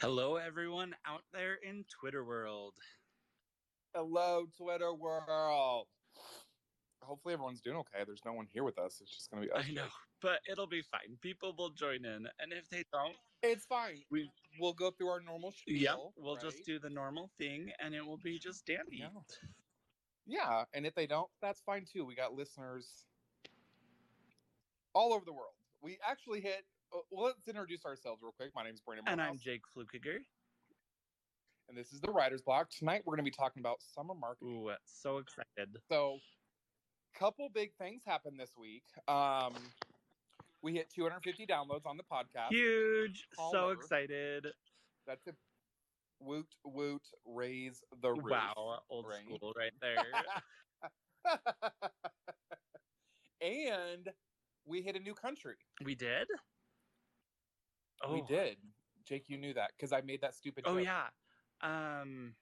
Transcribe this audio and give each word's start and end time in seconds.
Hello, 0.00 0.36
everyone 0.36 0.94
out 1.06 1.22
there 1.32 1.54
in 1.66 1.84
Twitter 1.88 2.24
world. 2.24 2.74
Hello, 3.94 4.46
Twitter 4.56 4.92
world. 4.92 5.86
Hopefully, 7.00 7.34
everyone's 7.34 7.60
doing 7.60 7.76
okay. 7.76 8.02
There's 8.06 8.22
no 8.24 8.32
one 8.32 8.46
here 8.52 8.64
with 8.64 8.78
us. 8.78 8.98
It's 9.00 9.14
just 9.14 9.30
going 9.30 9.42
to 9.42 9.48
be 9.48 9.52
us. 9.52 9.64
I 9.68 9.72
know, 9.72 9.86
but 10.22 10.40
it'll 10.50 10.66
be 10.66 10.82
fine. 10.82 11.16
People 11.20 11.54
will 11.56 11.70
join 11.70 12.04
in, 12.04 12.26
and 12.40 12.52
if 12.52 12.68
they 12.70 12.84
don't, 12.92 13.14
It's 13.42 13.64
fine. 13.66 14.02
we 14.10 14.30
We'll 14.60 14.72
go 14.72 14.90
through 14.90 15.08
our 15.08 15.20
normal 15.20 15.52
spiel. 15.52 15.76
yep, 15.76 15.96
we'll 16.16 16.34
right? 16.36 16.44
just 16.44 16.64
do 16.64 16.78
the 16.78 16.90
normal 16.90 17.30
thing, 17.38 17.70
and 17.82 17.94
it 17.94 18.04
will 18.04 18.18
be 18.22 18.38
just 18.38 18.66
dandy. 18.66 18.98
Yeah. 19.00 19.08
Yeah, 20.26 20.64
and 20.72 20.86
if 20.86 20.94
they 20.94 21.06
don't, 21.06 21.28
that's 21.42 21.60
fine 21.60 21.84
too. 21.90 22.04
We 22.06 22.14
got 22.14 22.32
listeners 22.32 23.04
all 24.94 25.12
over 25.12 25.24
the 25.24 25.32
world. 25.32 25.52
We 25.82 25.98
actually 26.08 26.40
hit. 26.40 26.64
Uh, 26.94 26.98
well, 27.10 27.26
let's 27.26 27.48
introduce 27.48 27.84
ourselves 27.84 28.22
real 28.22 28.32
quick. 28.36 28.50
My 28.54 28.62
name 28.62 28.74
is 28.74 28.80
Brandon, 28.80 29.04
And 29.08 29.20
I'm 29.20 29.38
Jake 29.38 29.62
Flukiger. 29.76 30.18
and 31.68 31.76
this 31.76 31.92
is 31.92 32.00
the 32.00 32.10
Writer's 32.10 32.42
Block. 32.42 32.70
Tonight, 32.70 33.02
we're 33.04 33.16
going 33.16 33.24
to 33.24 33.30
be 33.30 33.34
talking 33.34 33.60
about 33.60 33.78
summer 33.94 34.14
marketing. 34.14 34.64
Ooh, 34.66 34.70
so 34.84 35.18
excited! 35.18 35.76
So, 35.90 36.18
couple 37.18 37.48
big 37.52 37.70
things 37.78 38.02
happened 38.06 38.38
this 38.38 38.50
week. 38.56 38.84
Um, 39.08 39.54
we 40.62 40.74
hit 40.74 40.88
250 40.94 41.46
downloads 41.46 41.86
on 41.86 41.96
the 41.96 42.04
podcast. 42.04 42.50
Huge! 42.50 43.26
So 43.50 43.70
excited! 43.70 44.46
That's 45.06 45.26
a 45.26 45.32
woot 46.20 46.46
woot 46.64 47.02
raise 47.26 47.82
the 48.02 48.12
roof. 48.12 48.30
Wow, 48.30 48.78
old 48.88 49.06
right? 49.08 49.24
school 49.24 49.52
right 49.56 49.72
there. 49.80 49.96
and 53.40 54.08
we 54.64 54.80
hit 54.80 54.94
a 54.94 55.00
new 55.00 55.14
country. 55.14 55.56
we 55.84 55.94
did. 55.94 56.28
Oh, 58.04 58.12
We 58.14 58.22
did. 58.22 58.58
Jake, 59.04 59.28
you 59.28 59.36
knew 59.38 59.54
that 59.54 59.72
because 59.76 59.92
I 59.92 60.00
made 60.00 60.20
that 60.22 60.34
stupid 60.34 60.64
Oh 60.66 60.76
joke. 60.76 60.84
yeah. 60.84 61.10
Um. 61.60 62.36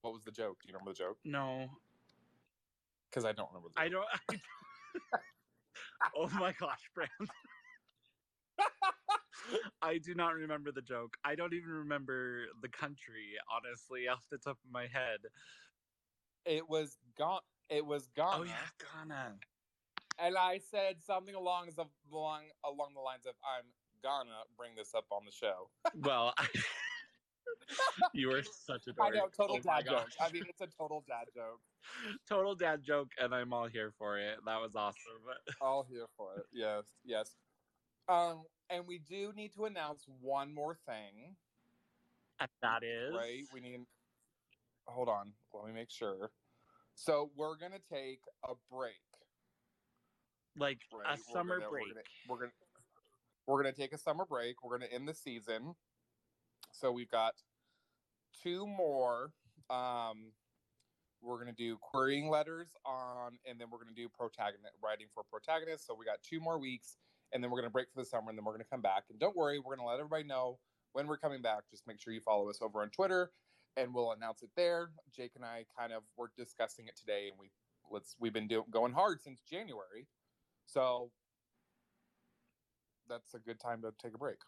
What 0.00 0.12
was 0.12 0.24
the 0.24 0.30
joke? 0.32 0.62
Do 0.62 0.68
you 0.68 0.74
remember 0.74 0.92
the 0.92 0.98
joke? 0.98 1.18
No, 1.24 1.68
Because 3.10 3.24
I 3.24 3.32
don't 3.32 3.48
remember 3.48 3.68
the 3.70 3.74
joke. 3.74 3.84
I 3.84 3.88
don't. 3.88 4.42
oh 6.14 6.28
my 6.38 6.52
gosh, 6.52 6.90
Brand. 6.94 7.10
I 9.82 9.98
do 9.98 10.14
not 10.14 10.34
remember 10.34 10.72
the 10.72 10.82
joke. 10.82 11.16
I 11.24 11.34
don't 11.34 11.54
even 11.54 11.70
remember 11.70 12.46
the 12.60 12.68
country, 12.68 13.38
honestly, 13.50 14.06
off 14.08 14.28
the 14.28 14.38
top 14.38 14.58
of 14.62 14.70
my 14.70 14.86
head. 14.86 15.20
It 16.44 16.68
was 16.68 16.98
gone. 17.16 17.42
It 17.68 17.84
was 17.86 18.08
gone. 18.08 18.40
Oh 18.40 18.42
yeah, 18.44 18.68
Ghana. 18.78 19.40
And 20.18 20.36
I 20.36 20.58
said 20.58 21.02
something 21.02 21.34
along 21.34 21.70
the 21.70 21.86
along 22.10 22.50
along 22.64 22.94
the 22.94 23.00
lines 23.00 23.26
of 23.26 23.34
"I'm 23.44 23.74
gonna 24.02 24.30
bring 24.56 24.74
this 24.76 24.94
up 24.94 25.06
on 25.10 25.24
the 25.24 25.32
show." 25.32 25.70
Well, 25.94 26.32
I... 26.38 26.46
you 28.14 28.28
were 28.28 28.42
such 28.42 28.86
a 28.86 28.90
I 29.02 29.10
dork. 29.10 29.14
know, 29.14 29.28
total 29.36 29.56
Oh 29.56 29.60
dad 29.60 29.86
joke. 29.86 30.08
I 30.20 30.30
mean, 30.32 30.44
it's 30.48 30.60
a 30.60 30.66
total 30.66 31.04
dad 31.06 31.26
joke. 31.34 31.60
total 32.28 32.54
dad 32.54 32.82
joke, 32.82 33.08
and 33.20 33.34
I'm 33.34 33.52
all 33.52 33.66
here 33.66 33.92
for 33.98 34.18
it. 34.18 34.38
That 34.46 34.60
was 34.60 34.74
awesome. 34.74 35.00
All 35.60 35.84
here 35.88 36.06
for 36.16 36.36
it. 36.38 36.46
Yes, 36.52 36.84
yes. 37.04 37.36
Um, 38.08 38.42
and 38.70 38.86
we 38.86 38.98
do 38.98 39.32
need 39.34 39.52
to 39.54 39.64
announce 39.66 40.04
one 40.20 40.54
more 40.54 40.76
thing, 40.86 41.36
And 42.40 42.48
that 42.62 42.82
is 42.82 43.14
right? 43.14 43.44
We 43.52 43.60
need. 43.60 43.80
Hold 44.86 45.08
on. 45.08 45.32
Let 45.52 45.66
me 45.66 45.72
make 45.72 45.90
sure. 45.90 46.30
So 46.94 47.30
we're 47.36 47.56
gonna 47.56 47.78
take 47.92 48.20
a 48.44 48.54
break. 48.72 48.94
like 50.56 50.78
Right? 50.92 51.06
a 51.06 51.20
We're 51.28 51.32
summer 51.34 51.58
gonna- 51.58 51.70
break. 51.70 51.84
We're 51.86 51.92
gonna, 51.94 52.04
we're 52.28 52.38
gonna 52.38 52.52
we're 53.48 53.62
gonna 53.62 53.74
take 53.74 53.94
a 53.94 53.98
summer 53.98 54.26
break. 54.26 54.62
We're 54.62 54.78
gonna 54.78 54.92
end 54.92 55.08
the 55.08 55.14
season. 55.14 55.74
So 56.70 56.92
we've 56.92 57.10
got 57.10 57.32
two 58.42 58.66
more. 58.66 59.32
Um, 59.70 60.32
we're 61.22 61.38
gonna 61.38 61.54
do 61.54 61.78
querying 61.78 62.28
letters 62.28 62.68
on, 62.84 63.38
and 63.46 63.58
then 63.58 63.68
we're 63.70 63.78
gonna 63.78 63.96
do 63.96 64.08
protagonist 64.10 64.76
writing 64.84 65.06
for 65.14 65.24
protagonists. 65.24 65.86
So 65.86 65.94
we 65.94 66.04
got 66.04 66.22
two 66.22 66.40
more 66.40 66.58
weeks, 66.58 66.98
and 67.32 67.42
then 67.42 67.50
we're 67.50 67.58
gonna 67.58 67.70
break 67.70 67.90
for 67.90 68.02
the 68.02 68.04
summer, 68.04 68.28
and 68.28 68.36
then 68.36 68.44
we're 68.44 68.52
gonna 68.52 68.64
come 68.70 68.82
back. 68.82 69.04
And 69.08 69.18
don't 69.18 69.34
worry, 69.34 69.58
we're 69.58 69.74
gonna 69.76 69.88
let 69.88 69.98
everybody 69.98 70.24
know 70.24 70.58
when 70.92 71.06
we're 71.06 71.18
coming 71.18 71.40
back. 71.40 71.62
Just 71.70 71.86
make 71.86 71.98
sure 71.98 72.12
you 72.12 72.20
follow 72.20 72.50
us 72.50 72.60
over 72.60 72.82
on 72.82 72.90
Twitter, 72.90 73.32
and 73.78 73.94
we'll 73.94 74.12
announce 74.12 74.42
it 74.42 74.50
there. 74.56 74.90
Jake 75.16 75.32
and 75.36 75.44
I 75.44 75.64
kind 75.76 75.94
of 75.94 76.02
were 76.18 76.30
discussing 76.36 76.86
it 76.86 76.96
today, 76.98 77.28
and 77.30 77.38
we 77.38 77.50
let's 77.90 78.14
we've 78.20 78.34
been 78.34 78.46
doing 78.46 78.66
going 78.70 78.92
hard 78.92 79.22
since 79.22 79.40
January. 79.40 80.06
So 80.66 81.10
that's 83.08 83.34
a 83.34 83.38
good 83.38 83.60
time 83.60 83.82
to 83.82 83.92
take 84.02 84.14
a 84.14 84.18
break. 84.18 84.38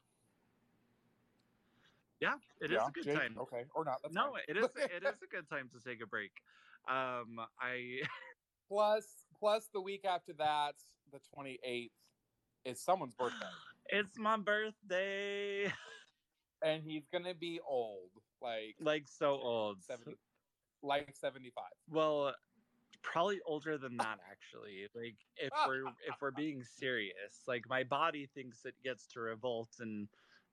Yeah, 2.21 2.35
it 2.61 2.71
is 2.71 2.77
Yeah, 2.77 2.89
a 2.89 2.91
good 2.93 3.05
Jake? 3.05 3.15
time. 3.15 3.37
Okay, 3.39 3.65
or 3.75 3.85
not? 3.85 3.97
No, 4.11 4.33
fine. 4.33 4.43
it 4.49 4.57
is. 4.57 4.69
It 4.77 5.03
is 5.05 5.23
a 5.23 5.27
good 5.27 5.49
time 5.49 5.71
to 5.73 5.81
take 5.81 6.03
a 6.03 6.07
break. 6.07 6.33
Um, 6.89 7.41
I 7.61 8.01
plus, 8.69 9.25
plus 9.39 9.69
the 9.73 9.81
week 9.81 10.05
after 10.05 10.33
that, 10.35 10.75
the 11.13 11.21
twenty 11.35 11.59
eighth, 11.65 11.93
is 12.65 12.81
someone's 12.81 13.15
birthday, 13.15 13.47
it's 13.89 14.19
my 14.19 14.37
birthday. 14.37 15.73
and 16.63 16.83
he's 16.83 17.07
gonna 17.09 17.35
be 17.35 17.61
old, 17.67 18.11
like 18.43 18.77
Like 18.81 19.09
so 19.09 19.33
old. 19.41 19.83
seventy, 19.83 20.17
like 20.83 21.17
seventy 21.17 21.51
five. 21.51 21.73
Well, 21.89 22.35
probably 23.03 23.41
older 23.47 23.79
than 23.79 23.97
that 23.99 24.19
actually. 24.31 24.87
Like 24.95 25.17
if 25.37 25.51
ah, 25.55 25.65
we're 25.67 25.87
ah, 25.87 25.95
if 26.07 26.21
we're 26.21 26.29
ah, 26.29 26.37
being 26.37 26.63
serious, 26.65 27.43
like 27.47 27.69
my 27.69 27.83
body 27.85 28.29
thinks 28.35 28.65
it 28.65 28.75
gets 28.83 29.07
to 29.09 29.21
revolt 29.21 29.69
and 29.81 30.09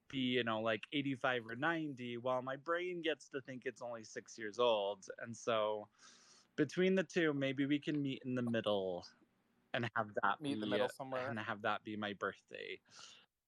be, 0.10 0.20
you 0.20 0.44
know, 0.44 0.62
like 0.62 0.82
85 0.94 1.48
or 1.50 1.56
90 1.56 2.18
while 2.18 2.42
my 2.42 2.56
brain 2.56 3.02
gets 3.02 3.28
to 3.30 3.42
think 3.42 3.64
it's 3.66 3.82
only 3.82 4.04
6 4.04 4.38
years 4.38 4.60
old. 4.60 5.00
And 5.22 5.36
so 5.36 5.88
between 6.56 6.96
the 6.96 7.04
two, 7.04 7.34
maybe 7.34 7.66
we 7.66 7.80
can 7.80 8.02
meet 8.02 8.22
in 8.26 8.36
the 8.36 8.42
middle 8.42 9.06
and 9.74 9.90
have 9.96 10.08
that 10.24 10.42
Meet 10.42 10.54
in 10.54 10.60
the 10.62 10.68
middle 10.68 10.90
somewhere. 10.90 11.30
and 11.30 11.38
have 11.40 11.62
that 11.64 11.84
be 11.84 11.96
my 11.96 12.14
birthday. 12.14 12.80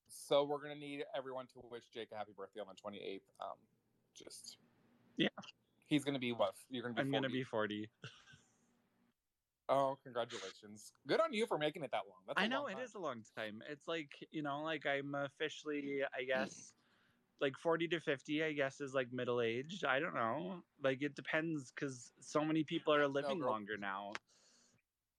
So 0.08 0.44
we're 0.44 0.62
gonna 0.62 0.76
need 0.76 1.04
everyone 1.16 1.48
to 1.48 1.62
wish 1.72 1.84
Jake 1.94 2.10
a 2.12 2.18
happy 2.18 2.34
birthday 2.36 2.60
on 2.62 2.68
the 2.68 2.76
twenty 2.76 3.00
eighth. 3.00 3.30
Um, 3.40 3.58
just 4.16 4.58
Yeah. 5.18 5.30
he's 5.88 6.04
gonna 6.04 6.20
be 6.20 6.32
what? 6.32 6.54
You're 6.70 6.84
gonna 6.84 6.96
be. 6.96 7.02
I'm 7.02 7.12
going 7.12 7.24
to 7.24 7.30
be 7.30 7.44
40. 7.44 7.90
Oh, 9.70 9.98
congratulations! 10.04 10.94
Good 11.08 11.22
on 11.22 11.32
you 11.32 11.46
for 11.46 11.60
making 11.60 11.84
it 11.84 11.92
that 11.92 12.02
long. 12.10 12.18
That's 12.26 12.42
I 12.42 12.48
know 12.48 12.64
long 12.64 12.72
it 12.72 12.84
is 12.84 12.96
a 12.96 13.00
long 13.00 13.24
time. 13.38 13.62
It's 13.70 13.88
like, 13.88 14.10
you 14.32 14.42
know, 14.42 14.64
like 14.64 14.88
I'm 14.88 15.14
officially, 15.14 16.02
I 16.18 16.24
guess, 16.24 16.74
like 17.40 17.54
40 17.62 17.88
to 17.90 18.00
50, 18.00 18.44
I 18.44 18.54
guess, 18.54 18.82
is 18.82 18.96
like 18.96 19.14
middle 19.14 19.42
aged. 19.42 19.86
I 19.86 20.00
don't 20.00 20.16
know. 20.16 20.64
Like 20.84 21.04
it 21.04 21.16
depends 21.16 21.72
because 21.72 22.12
so 22.20 22.44
many 22.44 22.64
people 22.64 22.96
are 22.96 23.08
living 23.08 23.40
girl. 23.40 23.52
longer 23.52 23.78
now. 23.78 24.14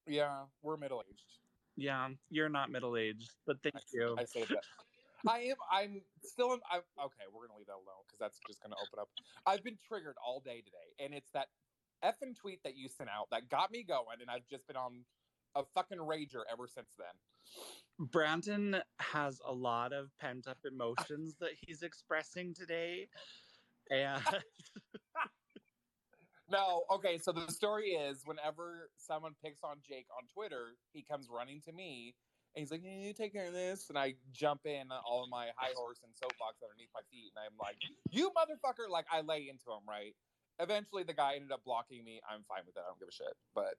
Yeah, 0.09 0.41
we're 0.63 0.77
middle 0.77 1.05
aged. 1.09 1.39
Yeah, 1.77 2.09
you're 2.31 2.49
not 2.49 2.71
middle 2.71 2.97
aged, 2.97 3.31
but 3.47 3.57
thank 3.63 3.77
you. 3.93 4.17
I 4.19 4.25
say 4.25 4.45
that. 4.45 4.65
I 5.29 5.39
am. 5.41 5.57
I'm 5.71 6.03
still. 6.25 6.55
In, 6.55 6.61
I'm, 6.71 6.81
okay, 6.99 7.25
we're 7.33 7.47
gonna 7.47 7.59
leave 7.59 7.67
that 7.67 7.75
alone 7.75 8.03
because 8.07 8.19
that's 8.19 8.41
just 8.49 8.61
gonna 8.63 8.75
open 8.77 8.99
up. 8.99 9.09
I've 9.47 9.63
been 9.63 9.79
triggered 9.87 10.17
all 10.27 10.41
day 10.41 10.63
today, 10.65 10.89
and 10.99 11.15
it's 11.15 11.31
that 11.33 11.47
effing 12.05 12.37
tweet 12.39 12.63
that 12.65 12.77
you 12.77 12.89
sent 12.89 13.11
out 13.11 13.29
that 13.31 13.49
got 13.49 13.71
me 13.71 13.85
going, 13.87 14.21
and 14.21 14.31
I've 14.31 14.47
just 14.49 14.67
been 14.67 14.77
on 14.77 15.05
a 15.55 15.63
fucking 15.75 15.99
rager 15.99 16.43
ever 16.51 16.67
since 16.67 16.91
then. 16.99 18.09
Brandon 18.09 18.77
has 18.99 19.41
a 19.47 19.53
lot 19.53 19.93
of 19.93 20.11
pent 20.19 20.47
up 20.47 20.59
emotions 20.65 21.35
that 21.41 21.51
he's 21.61 21.83
expressing 21.83 22.55
today. 22.55 23.09
And 23.91 24.23
No, 26.51 26.83
okay. 26.91 27.19
So 27.19 27.31
the 27.31 27.47
story 27.53 27.91
is, 27.91 28.23
whenever 28.25 28.91
someone 28.97 29.33
picks 29.43 29.63
on 29.63 29.77
Jake 29.87 30.07
on 30.11 30.27
Twitter, 30.35 30.75
he 30.93 31.03
comes 31.03 31.29
running 31.31 31.61
to 31.63 31.73
me. 31.73 32.15
And 32.55 32.61
he's 32.61 32.73
like, 32.73 32.83
"Hey, 32.83 33.07
you 33.07 33.15
take 33.15 33.33
care 33.33 33.47
of 33.47 33.53
this," 33.53 33.89
and 33.89 33.97
I 33.97 34.15
jump 34.33 34.67
in 34.67 34.91
all 35.07 35.23
of 35.23 35.31
my 35.31 35.51
high 35.55 35.73
horse 35.77 36.01
and 36.03 36.11
soapbox 36.17 36.59
underneath 36.61 36.91
my 36.93 37.03
feet, 37.09 37.31
and 37.31 37.39
I'm 37.47 37.57
like, 37.57 37.79
"You 38.11 38.33
motherfucker!" 38.35 38.91
Like 38.91 39.07
I 39.13 39.21
lay 39.21 39.49
into 39.49 39.71
him, 39.71 39.87
right? 39.89 40.17
Eventually, 40.61 41.03
the 41.03 41.15
guy 41.15 41.35
ended 41.37 41.53
up 41.53 41.65
blocking 41.65 42.05
me. 42.05 42.21
I'm 42.29 42.45
fine 42.49 42.63
with 42.67 42.75
that. 42.75 42.83
I 42.83 42.91
don't 42.91 42.99
give 42.99 43.09
a 43.09 43.13
shit. 43.13 43.35
But 43.55 43.75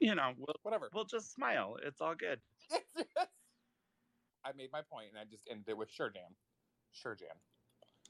you 0.00 0.14
know, 0.14 0.32
we'll, 0.36 0.56
whatever. 0.62 0.90
we'll 0.92 1.04
just 1.04 1.32
smile. 1.34 1.76
It's 1.84 2.00
all 2.00 2.14
good. 2.14 2.40
I 4.44 4.52
made 4.56 4.70
my 4.72 4.82
point, 4.82 5.08
and 5.10 5.18
I 5.18 5.24
just 5.30 5.44
ended 5.50 5.68
it 5.68 5.76
with 5.76 5.90
"Sure, 5.90 6.10
Jan." 6.10 6.34
Sure, 6.92 7.14
Jan. 7.14 7.28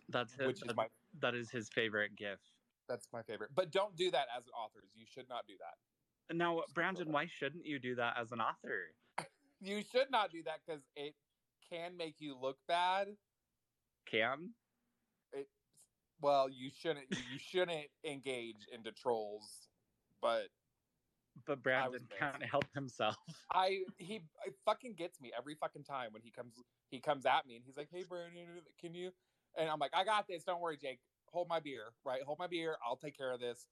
That's 0.09 0.35
his, 0.35 0.47
Which 0.47 0.63
is 0.65 0.77
my 0.77 0.87
that 1.21 1.35
is 1.35 1.51
his 1.51 1.69
favorite 1.69 2.15
gift. 2.17 2.43
that's 2.89 3.09
my 3.13 3.23
favorite. 3.23 3.51
But 3.55 3.71
don't 3.73 3.97
do 3.97 4.11
that 4.13 4.27
as 4.37 4.45
authors. 4.57 4.91
You 4.95 5.05
should 5.13 5.29
not 5.29 5.47
do 5.47 5.55
that. 5.59 6.37
Now, 6.37 6.63
Brandon, 6.75 7.11
why 7.13 7.27
shouldn't 7.27 7.65
you 7.67 7.79
do 7.79 7.95
that 7.97 8.15
as 8.21 8.33
an 8.33 8.41
author? 8.41 8.93
You 9.63 9.83
should 9.91 10.11
not 10.11 10.31
do 10.31 10.43
that 10.43 10.61
because 10.67 10.83
it 10.97 11.15
can 11.73 11.97
make 11.97 12.17
you 12.19 12.37
look 12.39 12.59
bad. 12.69 13.09
Can? 14.05 14.51
Well, 16.21 16.49
you 16.49 16.71
shouldn't. 16.71 17.07
You 17.11 17.39
shouldn't 17.39 17.89
engage 18.05 18.67
into 18.73 18.93
trolls. 18.93 19.69
But 20.23 20.49
But 21.47 21.63
Brandon 21.63 22.09
can't 22.19 22.43
help 22.43 22.65
himself. 22.75 23.17
I 23.53 23.83
he 23.99 24.23
fucking 24.65 24.95
gets 24.95 25.21
me 25.21 25.33
every 25.37 25.55
fucking 25.55 25.85
time 25.85 26.13
when 26.13 26.23
he 26.23 26.31
comes 26.31 26.55
he 26.91 27.01
comes 27.01 27.27
at 27.27 27.47
me 27.47 27.57
and 27.57 27.65
he's 27.65 27.77
like, 27.77 27.89
"Hey, 27.91 28.05
Brandon, 28.09 28.63
can 28.81 28.95
you?" 28.95 29.13
And 29.57 29.69
I'm 29.69 29.79
like, 29.79 29.93
I 29.95 30.05
got 30.05 30.27
this. 30.29 30.45
Don't 30.45 30.61
worry, 30.61 30.77
Jake. 30.77 31.01
Hold 31.33 31.49
my 31.49 31.61
beer, 31.61 31.93
right? 32.05 32.23
Hold 32.23 32.39
my 32.39 32.47
beer. 32.47 32.77
I'll 32.87 32.97
take 32.97 33.17
care 33.17 33.33
of 33.33 33.41
this. 33.41 33.67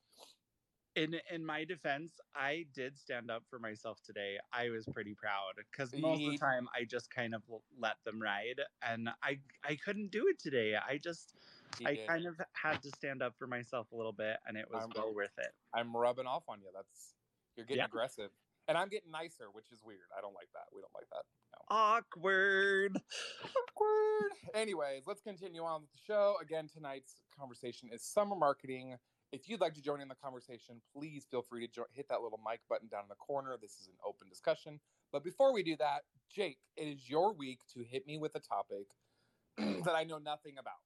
In 0.96 1.20
in 1.30 1.44
my 1.44 1.64
defense, 1.64 2.20
I 2.34 2.66
did 2.72 2.98
stand 2.98 3.30
up 3.30 3.44
for 3.50 3.58
myself 3.58 4.00
today. 4.02 4.38
I 4.52 4.70
was 4.70 4.86
pretty 4.86 5.14
proud 5.14 5.54
because 5.56 5.92
most 5.94 6.22
of 6.22 6.32
the 6.32 6.38
time 6.38 6.68
I 6.74 6.84
just 6.84 7.10
kind 7.10 7.34
of 7.34 7.42
let 7.76 7.96
them 8.04 8.22
ride, 8.22 8.60
and 8.82 9.08
I 9.22 9.40
I 9.64 9.76
couldn't 9.76 10.12
do 10.12 10.28
it 10.28 10.38
today. 10.38 10.76
I 10.76 10.98
just 10.98 11.34
He 11.78 11.86
I 11.86 11.94
did. 11.94 12.06
kind 12.08 12.26
of 12.26 12.40
had 12.52 12.82
to 12.82 12.88
stand 12.90 13.22
up 13.22 13.34
for 13.38 13.46
myself 13.46 13.90
a 13.92 13.96
little 13.96 14.12
bit, 14.12 14.36
and 14.46 14.56
it 14.56 14.66
was 14.70 14.82
I'm- 14.82 14.92
well 14.94 15.12
worth 15.14 15.36
it. 15.38 15.52
I'm 15.72 15.96
rubbing 15.96 16.26
off 16.26 16.44
on 16.48 16.60
you. 16.60 16.68
That's 16.74 17.14
you're 17.56 17.66
getting 17.66 17.78
Yeah. 17.80 17.86
aggressive, 17.86 18.30
and 18.68 18.76
I'm 18.78 18.88
getting 18.88 19.10
nicer, 19.10 19.50
which 19.50 19.70
is 19.72 19.82
weird. 19.82 20.08
I 20.16 20.20
don't 20.20 20.34
like 20.34 20.50
that. 20.52 20.66
We 20.72 20.80
don't 20.80 20.94
like 20.94 21.08
that. 21.10 21.24
Awkward. 21.68 23.00
Awkward. 23.44 24.32
Anyways, 24.54 25.06
let's 25.06 25.20
continue 25.22 25.62
on 25.62 25.82
with 25.82 25.90
the 25.92 25.98
show. 25.98 26.36
Again, 26.40 26.68
tonight's 26.68 27.22
conversation 27.36 27.88
is 27.92 28.02
summer 28.02 28.36
marketing. 28.36 28.98
If 29.32 29.48
you'd 29.48 29.60
like 29.60 29.74
to 29.74 29.82
join 29.82 30.00
in 30.00 30.08
the 30.08 30.14
conversation, 30.14 30.80
please 30.92 31.26
feel 31.30 31.42
free 31.42 31.66
to 31.66 31.72
jo- 31.72 31.86
hit 31.92 32.08
that 32.08 32.22
little 32.22 32.38
mic 32.48 32.60
button 32.68 32.88
down 32.88 33.02
in 33.02 33.08
the 33.08 33.16
corner. 33.16 33.56
This 33.60 33.80
is 33.80 33.88
an 33.88 33.94
open 34.06 34.28
discussion. 34.28 34.80
But 35.10 35.24
before 35.24 35.52
we 35.52 35.62
do 35.62 35.76
that, 35.78 36.04
Jake, 36.30 36.58
it 36.76 36.84
is 36.86 37.08
your 37.08 37.32
week 37.32 37.60
to 37.74 37.82
hit 37.82 38.06
me 38.06 38.18
with 38.18 38.34
a 38.36 38.40
topic 38.40 38.86
that 39.84 39.94
I 39.94 40.04
know 40.04 40.18
nothing 40.18 40.58
about. 40.58 40.78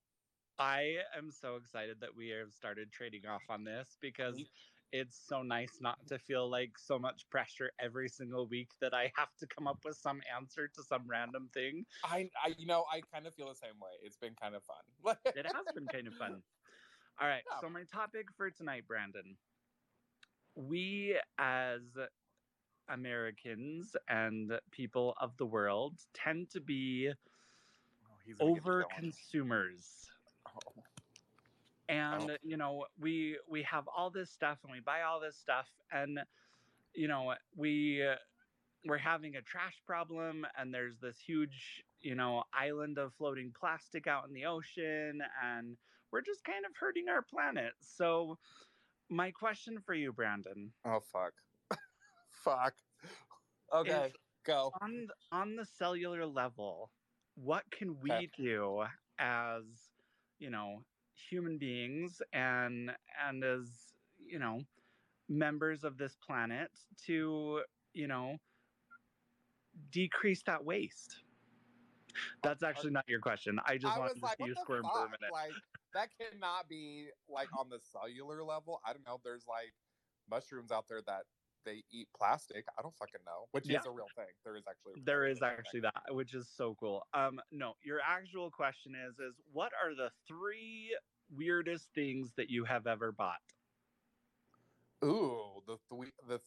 I 0.58 1.04
am 1.14 1.30
so 1.30 1.56
excited 1.56 2.00
that 2.00 2.14
we 2.14 2.28
have 2.30 2.52
started 2.52 2.90
trading 2.92 3.26
off 3.26 3.48
on 3.48 3.64
this 3.64 3.96
because 4.00 4.50
it's 4.92 5.16
so 5.16 5.42
nice 5.42 5.80
not 5.80 6.06
to 6.06 6.18
feel 6.18 6.48
like 6.48 6.78
so 6.78 6.98
much 6.98 7.28
pressure 7.28 7.70
every 7.78 8.08
single 8.08 8.46
week 8.46 8.70
that 8.80 8.94
I 8.94 9.12
have 9.16 9.36
to 9.36 9.46
come 9.46 9.66
up 9.68 9.84
with 9.84 9.96
some 9.96 10.22
answer 10.32 10.68
to 10.68 10.82
some 10.82 11.06
random 11.06 11.48
thing. 11.48 11.86
I, 12.02 12.30
I 12.42 12.48
you 12.58 12.66
know, 12.66 12.86
I 12.90 13.02
kind 13.02 13.26
of 13.26 13.34
feel 13.34 13.48
the 13.48 13.54
same 13.54 13.78
way. 13.78 13.92
It's 14.02 14.16
been 14.16 14.34
kind 14.34 14.54
of 14.54 14.64
fun. 14.64 14.84
It 15.34 15.46
has 15.46 15.66
been 15.74 15.86
kind 15.86 16.08
of 16.08 16.14
fun. 16.14 16.42
All 17.20 17.28
right, 17.28 17.44
Yeah. 17.50 17.60
so 17.60 17.68
my 17.68 17.84
topic 17.84 18.32
for 18.32 18.50
tonight, 18.50 18.86
Brandon. 18.86 19.36
We 20.54 21.20
as 21.38 21.96
Americans 22.88 23.96
and 24.08 24.60
people 24.70 25.14
of 25.20 25.36
the 25.36 25.46
world 25.46 26.00
tend 26.12 26.50
to 26.50 26.60
be 26.60 27.12
Oh, 28.04 28.18
he's 28.24 28.38
gonna 28.38 28.52
get 28.52 28.64
me 28.64 28.70
over 28.70 28.84
consumers. 28.84 30.10
Oh. 31.90 31.94
and 31.94 32.38
you 32.42 32.56
know 32.56 32.84
we 32.98 33.38
we 33.48 33.62
have 33.62 33.88
all 33.88 34.10
this 34.10 34.30
stuff 34.30 34.58
and 34.62 34.72
we 34.72 34.80
buy 34.80 35.02
all 35.02 35.20
this 35.20 35.36
stuff 35.36 35.66
and 35.92 36.20
you 36.94 37.08
know 37.08 37.34
we 37.56 38.02
uh, 38.06 38.16
we're 38.84 38.98
having 38.98 39.36
a 39.36 39.42
trash 39.42 39.80
problem 39.86 40.46
and 40.56 40.72
there's 40.72 40.98
this 41.00 41.18
huge 41.18 41.82
you 42.00 42.14
know 42.14 42.44
island 42.52 42.98
of 42.98 43.12
floating 43.14 43.52
plastic 43.58 44.06
out 44.06 44.26
in 44.28 44.34
the 44.34 44.44
ocean 44.44 45.20
and 45.42 45.76
we're 46.12 46.20
just 46.22 46.44
kind 46.44 46.64
of 46.66 46.72
hurting 46.78 47.08
our 47.08 47.22
planet 47.22 47.72
so 47.80 48.36
my 49.10 49.30
question 49.30 49.78
for 49.80 49.94
you 49.94 50.12
brandon 50.12 50.70
Oh 50.84 51.00
fuck. 51.00 51.32
fuck. 52.44 52.74
Okay, 53.74 54.06
Is- 54.06 54.12
go. 54.44 54.70
on 54.80 54.90
th- 54.90 55.10
on 55.32 55.56
the 55.56 55.64
cellular 55.64 56.26
level 56.26 56.90
what 57.34 57.64
can 57.70 57.98
we 58.00 58.10
Okay. 58.12 58.30
do 58.36 58.84
as 59.18 59.62
you 60.38 60.50
know 60.50 60.84
human 61.18 61.58
beings 61.58 62.22
and 62.32 62.96
and 63.18 63.44
as 63.44 63.94
you 64.18 64.38
know 64.38 64.64
members 65.28 65.84
of 65.84 65.98
this 65.98 66.16
planet 66.16 66.84
to 66.96 67.64
you 67.92 68.06
know 68.06 68.38
decrease 69.90 70.42
that 70.42 70.64
waste 70.64 71.24
that's 72.42 72.62
actually 72.62 72.90
not 72.90 73.08
your 73.08 73.20
question 73.20 73.60
i 73.64 73.76
just 73.76 73.96
I 73.96 73.98
wanted 73.98 74.16
to 74.16 74.24
like, 74.24 74.38
see 74.38 74.44
you 74.44 74.54
squirm 74.54 74.84
for 74.84 75.06
a 75.06 75.10
minute 75.10 75.32
Like 75.32 75.52
that 75.94 76.10
cannot 76.18 76.68
be 76.68 77.10
like 77.28 77.48
on 77.56 77.68
the 77.68 77.80
cellular 77.80 78.42
level. 78.44 78.80
I 78.84 78.92
don't 78.92 79.04
know. 79.04 79.16
If 79.16 79.22
there's 79.22 79.46
like 79.46 79.74
mushrooms 80.28 80.70
out 80.70 80.88
there 80.88 81.02
that 81.02 81.26
they 81.68 81.84
eat 81.90 82.08
plastic. 82.16 82.64
I 82.78 82.82
don't 82.82 82.96
fucking 82.96 83.24
know, 83.24 83.46
which 83.52 83.68
Yeah. 83.68 83.78
is 83.80 83.86
a 83.86 83.90
real 83.90 84.08
thing. 84.16 84.26
There 84.44 84.56
is 84.56 84.66
actually. 84.66 84.94
a 84.94 85.04
there 85.04 85.26
is 85.26 85.38
thing. 85.40 85.48
actually 85.48 85.80
that 85.80 86.02
which 86.10 86.34
is 86.34 86.48
so 86.48 86.74
cool 86.74 87.06
um 87.12 87.40
no 87.50 87.74
your 87.82 88.00
actual 88.00 88.50
question 88.50 88.94
is 88.94 89.18
is 89.18 89.40
what 89.52 89.72
are 89.74 89.94
the 89.94 90.10
three 90.26 90.98
weirdest 91.30 91.92
things 91.94 92.34
that 92.34 92.48
you 92.50 92.64
have 92.64 92.86
ever 92.86 93.12
bought 93.12 93.42
Ooh, 95.04 95.62
the 95.66 95.78
three, 95.88 96.12
the 96.26 96.40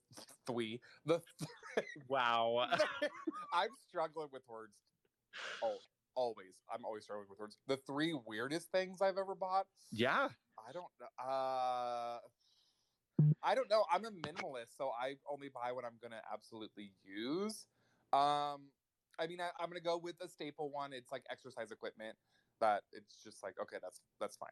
three, 0.45 0.81
the. 1.05 1.21
wow 2.07 2.67
I'm 3.53 3.75
struggling 3.77 4.29
with 4.31 4.45
words. 4.47 4.75
Oh, 5.61 5.79
always. 6.15 6.65
I'm 6.69 6.83
always 6.83 7.03
struggling 7.05 7.29
with 7.29 7.39
words. 7.39 7.57
The 7.67 7.77
three 7.77 8.13
weirdest 8.13 8.71
things 8.71 9.01
I've 9.01 9.17
ever 9.17 9.35
bought. 9.35 9.67
yeah 9.91 10.29
I 10.57 10.71
don't 10.73 10.91
know. 10.99 11.07
Uh, 11.17 12.19
I 13.43 13.55
don't 13.55 13.69
know. 13.69 13.83
I'm 13.91 14.05
a 14.05 14.11
minimalist, 14.11 14.77
so 14.77 14.91
I 14.99 15.15
only 15.29 15.49
buy 15.49 15.71
what 15.71 15.85
I'm 15.85 15.97
gonna 16.01 16.21
absolutely 16.31 16.91
use. 17.03 17.65
Um, 18.13 18.69
I 19.19 19.27
mean, 19.27 19.39
I, 19.41 19.49
I'm 19.59 19.69
gonna 19.69 19.81
go 19.81 19.97
with 19.97 20.15
a 20.21 20.27
staple 20.27 20.69
one. 20.69 20.93
It's 20.93 21.11
like 21.11 21.23
exercise 21.29 21.71
equipment. 21.71 22.15
That 22.59 22.83
it's 22.91 23.23
just 23.23 23.43
like 23.43 23.55
okay, 23.61 23.77
that's 23.81 24.01
that's 24.19 24.37
fine. 24.37 24.49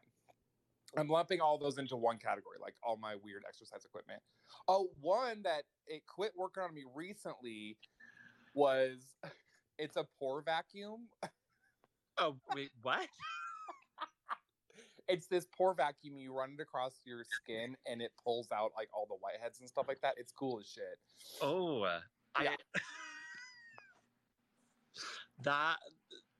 I'm 0.96 1.08
lumping 1.08 1.40
all 1.40 1.56
those 1.58 1.78
into 1.78 1.96
one 1.96 2.18
category, 2.18 2.56
like 2.60 2.74
all 2.82 2.96
my 2.96 3.14
weird 3.22 3.44
exercise 3.46 3.84
equipment. 3.84 4.20
Oh, 4.66 4.88
one 5.00 5.42
that 5.42 5.62
it 5.86 6.02
quit 6.06 6.32
working 6.36 6.64
on 6.64 6.74
me 6.74 6.82
recently 6.94 7.76
was 8.54 8.98
it's 9.78 9.96
a 9.96 10.04
pore 10.18 10.42
vacuum. 10.42 11.08
oh 12.18 12.36
wait 12.54 12.70
what 12.82 13.06
it's 15.10 15.26
this 15.26 15.46
pore 15.56 15.74
vacuum 15.74 16.16
you 16.16 16.32
run 16.32 16.56
it 16.58 16.62
across 16.62 17.00
your 17.04 17.24
skin 17.24 17.76
and 17.86 18.00
it 18.00 18.12
pulls 18.22 18.50
out 18.52 18.70
like 18.76 18.88
all 18.94 19.06
the 19.08 19.14
whiteheads 19.14 19.60
and 19.60 19.68
stuff 19.68 19.86
like 19.88 20.00
that 20.00 20.14
it's 20.16 20.32
cool 20.32 20.58
as 20.60 20.66
shit 20.66 20.98
oh 21.42 21.82
uh, 21.82 22.00
i 22.34 22.44
Yeah. 22.44 22.56
that 25.42 25.76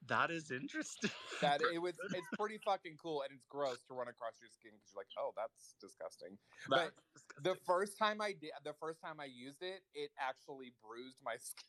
that 0.06 0.31
is 0.31 0.50
interesting 0.50 1.11
that 1.40 1.61
it 1.75 1.81
was 1.81 1.94
it's 2.14 2.26
pretty 2.38 2.58
fucking 2.64 2.96
cool 3.00 3.22
and 3.22 3.32
it's 3.32 3.46
gross 3.49 3.78
to 3.88 3.94
run 3.94 4.08
across 4.08 4.32
your 4.40 4.50
skin 4.50 4.73
because 4.75 4.93
you're 4.93 5.00
like 5.00 5.12
oh 5.19 5.32
that's 5.37 5.75
disgusting 5.81 6.37
but 6.69 6.93
That's 7.14 7.25
the 7.43 7.55
first 7.66 7.99
time 7.99 8.20
i 8.20 8.32
did 8.32 8.50
the 8.64 8.75
first 8.81 9.00
time 9.00 9.20
i 9.20 9.26
used 9.26 9.62
it 9.62 9.82
it 9.94 10.11
actually 10.19 10.73
bruised 10.84 11.20
my 11.25 11.37
skin 11.40 11.64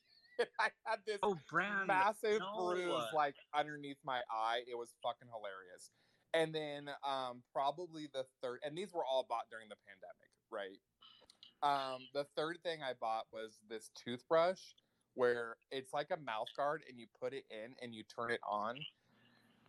i 0.59 0.69
had 0.86 1.00
this 1.06 1.19
oh 1.24 1.38
brand 1.50 1.88
massive 1.88 2.39
no. 2.39 2.74
bruise 2.74 3.04
like 3.13 3.36
underneath 3.54 3.97
my 4.04 4.21
eye. 4.31 4.62
It 4.69 4.78
was 4.78 4.90
fucking 5.04 5.28
hilarious. 5.28 5.92
And 6.33 6.54
then 6.54 6.90
um 7.07 7.44
probably 7.54 8.07
the 8.14 8.26
third 8.42 8.59
and 8.64 8.78
these 8.78 8.94
were 8.94 9.06
all 9.06 9.26
bought 9.28 9.50
during 9.50 9.69
the 9.69 9.76
pandemic, 9.88 10.31
right? 10.50 10.80
Um 11.64 12.07
the 12.14 12.26
third 12.35 12.59
thing 12.64 12.81
I 12.83 12.94
bought 12.94 13.26
was 13.31 13.59
this 13.69 13.90
toothbrush 13.95 14.61
where 15.14 15.57
it's 15.71 15.94
like 15.94 16.09
a 16.11 16.18
mouth 16.18 16.47
guard 16.56 16.83
and 16.88 16.97
you 16.97 17.07
put 17.19 17.33
it 17.33 17.44
in 17.50 17.76
and 17.81 17.94
you 17.94 18.04
turn 18.04 18.31
it 18.31 18.40
on 18.50 18.78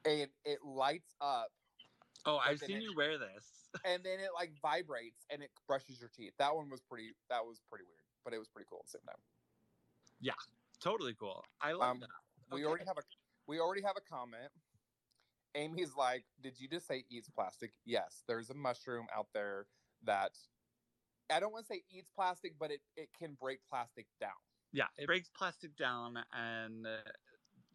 and 0.05 0.29
it 0.45 0.59
lights 0.65 1.15
up 1.21 1.49
oh 2.27 2.39
i've 2.39 2.61
seen 2.61 2.77
it- 2.77 2.83
you 2.85 2.95
wear 2.95 3.19
this 3.19 3.69
and 3.85 4.05
then 4.05 4.21
it 4.21 4.29
like 4.35 4.53
vibrates 4.61 5.25
and 5.31 5.43
it 5.43 5.51
brushes 5.67 5.99
your 5.99 6.11
teeth. 6.11 6.33
That 6.39 6.55
one 6.55 6.69
was 6.71 6.81
pretty 6.83 7.15
that 7.31 7.45
was 7.45 7.61
pretty 7.71 7.85
weird, 7.85 8.05
but 8.25 8.35
it 8.35 8.39
was 8.39 8.49
pretty 8.49 8.67
cool 8.69 8.81
at 8.81 8.87
the 8.87 8.99
same 8.99 9.07
time. 9.07 9.17
Yeah. 10.21 10.33
Totally 10.81 11.15
cool 11.15 11.45
i 11.61 11.73
love 11.73 11.93
Um, 11.93 12.01
that 12.01 12.09
We 12.51 12.67
already 12.67 12.85
have 12.85 12.99
a 12.99 13.03
we 13.47 13.61
already 13.61 13.83
have 13.83 13.97
a 13.97 14.01
comment. 14.01 14.51
Amy's 15.55 15.95
like, 15.95 16.25
"Did 16.41 16.59
you 16.61 16.69
just 16.69 16.87
say 16.87 17.05
eats 17.11 17.29
plastic?" 17.31 17.73
Yes, 17.85 18.25
there's 18.27 18.51
a 18.51 18.55
mushroom 18.55 19.07
out 19.15 19.29
there 19.33 19.67
that 20.03 20.33
I 21.31 21.41
don't 21.41 21.53
want 21.53 21.67
to 21.67 21.75
say 21.75 21.85
eats 21.91 22.11
plastic, 22.11 22.59
but 22.59 22.71
it 22.71 22.83
it 22.97 23.13
can 23.13 23.35
break 23.35 23.61
plastic 23.69 24.07
down. 24.21 24.31
yeah 24.73 24.89
it 24.97 25.07
breaks 25.07 25.29
plastic 25.29 25.77
down 25.77 26.25
and 26.33 26.87
uh, 26.87 27.03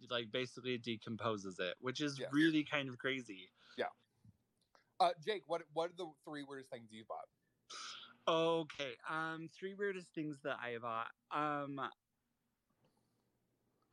like 0.10 0.31
basically 0.31 0.77
decomposes 0.77 1.60
it 1.60 1.75
which 1.79 2.01
is 2.01 2.19
Yes. 2.19 2.31
really 2.31 2.63
kind 2.63 2.89
of 2.89 2.98
crazy 2.98 3.50
Yeah. 3.77 3.89
Uh, 5.00 5.12
Jake, 5.24 5.43
what 5.48 5.62
what 5.74 5.91
are 5.91 5.93
the 5.96 6.07
three 6.25 6.43
weirdest 6.43 6.72
things 6.72 6.91
you 6.91 7.05
bought? 7.05 7.27
Okay. 8.27 8.98
Um, 9.07 9.48
three 9.48 9.74
weirdest 9.75 10.13
things 10.13 10.41
that 10.41 10.57
I 10.60 10.77
bought. 10.79 11.07
Um, 11.31 11.79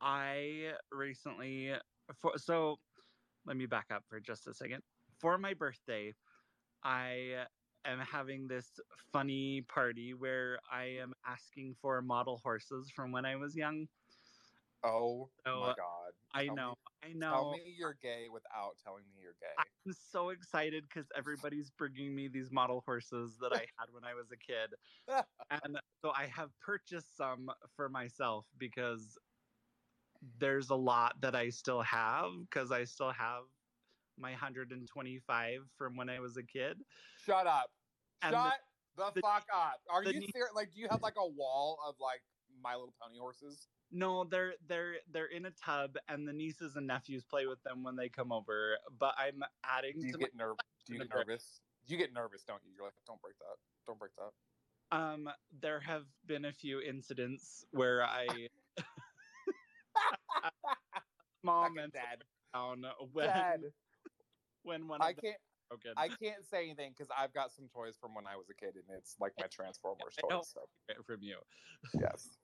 I 0.01 0.73
recently 0.91 1.73
for 2.21 2.37
so 2.37 2.79
let 3.45 3.57
me 3.57 3.65
back 3.65 3.91
up 3.91 4.03
for 4.07 4.19
just 4.19 4.47
a 4.47 4.53
second. 4.53 4.83
For 5.19 5.37
my 5.37 5.53
birthday, 5.53 6.13
I 6.83 7.47
am 7.85 7.99
having 7.99 8.47
this 8.47 8.79
funny 9.11 9.61
party 9.61 10.13
where 10.13 10.59
I 10.69 10.85
am 10.97 11.13
asking 11.25 11.75
for 11.75 12.01
model 12.01 12.37
horses 12.37 12.89
from 12.89 13.11
when 13.11 13.25
I 13.25 13.35
was 13.35 13.55
young. 13.55 13.87
Oh 14.83 15.29
So, 15.45 15.61
my 15.61 15.73
god! 15.75 16.13
I 16.33 16.45
Tell 16.45 16.55
me- 16.55 16.61
know, 16.61 16.75
Tell 17.21 17.51
me 17.53 17.75
you're 17.77 17.93
gay 17.93 18.29
without 18.29 18.77
telling 18.77 19.03
me 19.09 19.21
you're 19.21 19.35
gay. 19.39 19.53
I'm 19.57 19.93
so 19.93 20.29
excited 20.29 20.83
because 20.83 21.11
everybody's 21.15 21.71
bringing 21.71 22.15
me 22.15 22.27
these 22.27 22.51
model 22.51 22.81
horses 22.81 23.37
that 23.39 23.53
I 23.53 23.67
had 23.77 23.91
when 23.91 24.03
I 24.03 24.13
was 24.15 24.31
a 24.31 24.37
kid. 24.37 24.75
and 25.49 25.79
so 26.03 26.11
I 26.11 26.25
have 26.25 26.57
purchased 26.59 27.15
some 27.15 27.51
for 27.75 27.89
myself 27.89 28.47
because 28.57 29.17
there's 30.39 30.69
a 30.69 30.75
lot 30.75 31.19
that 31.21 31.35
I 31.35 31.49
still 31.49 31.81
have 31.81 32.31
because 32.41 32.71
I 32.71 32.83
still 32.83 33.11
have 33.11 33.43
my 34.17 34.31
125 34.31 35.59
from 35.77 35.95
when 35.95 36.09
I 36.09 36.19
was 36.19 36.37
a 36.37 36.43
kid. 36.43 36.77
Shut 37.25 37.47
up. 37.47 37.69
And 38.21 38.33
Shut 38.33 38.53
the, 38.97 39.11
the- 39.15 39.21
fuck 39.21 39.45
up. 39.53 39.81
Are 39.89 40.03
the 40.03 40.13
you 40.13 40.27
serious? 40.33 40.51
Like, 40.55 40.71
do 40.73 40.79
you 40.79 40.87
have 40.89 41.01
like 41.01 41.15
a 41.17 41.27
wall 41.27 41.77
of 41.87 41.95
like 41.99 42.21
My 42.61 42.73
Little 42.75 42.93
Pony 43.01 43.19
horses? 43.19 43.67
No, 43.91 44.23
they're 44.23 44.53
they're 44.67 44.95
they're 45.11 45.27
in 45.27 45.45
a 45.45 45.51
tub, 45.51 45.95
and 46.09 46.27
the 46.27 46.33
nieces 46.33 46.75
and 46.75 46.87
nephews 46.87 47.23
play 47.23 47.45
with 47.45 47.61
them 47.63 47.83
when 47.83 47.95
they 47.95 48.09
come 48.09 48.31
over. 48.31 48.77
But 48.99 49.13
I'm 49.17 49.43
adding 49.63 49.99
Do 50.01 50.07
you 50.07 50.13
to 50.13 50.17
get 50.17 50.35
nerve? 50.35 50.55
Do 50.87 50.93
you 50.93 50.99
get 50.99 51.13
nervous? 51.13 51.61
You 51.87 51.97
get 51.97 52.11
nervous, 52.13 52.43
don't 52.43 52.61
you? 52.65 52.71
You're 52.75 52.85
like, 52.85 52.93
don't 53.05 53.21
break 53.21 53.35
that. 53.37 53.57
Don't 53.85 53.99
break 53.99 54.11
that. 54.17 54.97
um. 54.97 55.29
There 55.61 55.79
have 55.81 56.05
been 56.25 56.45
a 56.45 56.51
few 56.51 56.81
incidents 56.81 57.63
where 57.71 58.03
I 58.03 58.25
mom 61.45 61.77
and 61.77 61.93
dad. 61.93 62.23
down 62.53 62.85
when 63.13 63.27
Dad. 63.27 63.61
when 64.63 64.87
one 64.87 65.01
I 65.01 65.13
can't. 65.13 65.37
broken. 65.69 65.93
I 65.97 66.09
can't 66.09 66.45
say 66.45 66.63
anything 66.63 66.93
because 66.95 67.11
I've 67.17 67.33
got 67.33 67.51
some 67.51 67.67
toys 67.67 67.95
from 67.99 68.13
when 68.15 68.25
I 68.27 68.35
was 68.35 68.49
a 68.49 68.53
kid, 68.53 68.75
and 68.75 68.97
it's 68.97 69.15
like 69.19 69.33
my 69.39 69.47
Transformers 69.47 70.15
toys. 70.21 70.53
So 70.53 70.61
from 71.05 71.21
you. 71.21 71.37
yes. 71.99 72.37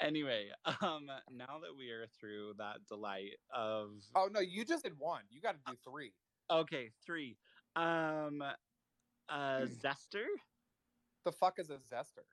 Anyway, 0.00 0.48
um, 0.80 1.10
now 1.30 1.58
that 1.60 1.76
we 1.76 1.90
are 1.90 2.06
through 2.18 2.54
that 2.58 2.78
delight 2.88 3.36
of 3.54 3.90
Oh 4.14 4.28
no, 4.32 4.40
you 4.40 4.64
just 4.64 4.84
did 4.84 4.98
one. 4.98 5.22
You 5.30 5.40
got 5.40 5.52
to 5.52 5.72
do 5.72 5.76
three. 5.84 6.12
okay, 6.50 6.90
three, 7.04 7.36
um, 7.76 8.42
uh, 9.28 9.60
zester. 9.82 10.24
The 11.24 11.32
fuck 11.32 11.58
is 11.58 11.70
a 11.70 11.78
zester? 11.78 12.24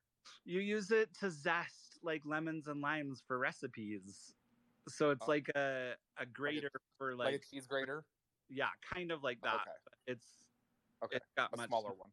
You 0.46 0.60
use 0.60 0.92
it 0.92 1.10
to 1.20 1.32
zest 1.32 2.00
like 2.04 2.22
lemons 2.26 2.68
and 2.68 2.82
limes 2.82 3.24
for 3.28 3.38
recipes. 3.38 4.34
So 4.88 5.12
it's 5.12 5.22
Oh. 5.22 5.28
like 5.28 5.48
a 5.56 5.96
a 6.18 6.26
grater 6.26 6.72
for 6.98 7.16
Like, 7.22 7.34
like, 7.34 7.36
a 7.36 7.40
cheese 7.40 7.68
grater? 7.68 8.06
yeah, 8.50 8.70
kind 8.82 9.12
of 9.12 9.24
like 9.24 9.42
that. 9.44 9.68
Okay. 9.68 9.72
It's 10.08 10.44
Okay. 11.04 11.18
it's 11.18 11.26
got 11.38 11.54
A 11.54 11.58
much 11.58 11.70
smaller 11.70 11.94
one. 11.94 12.12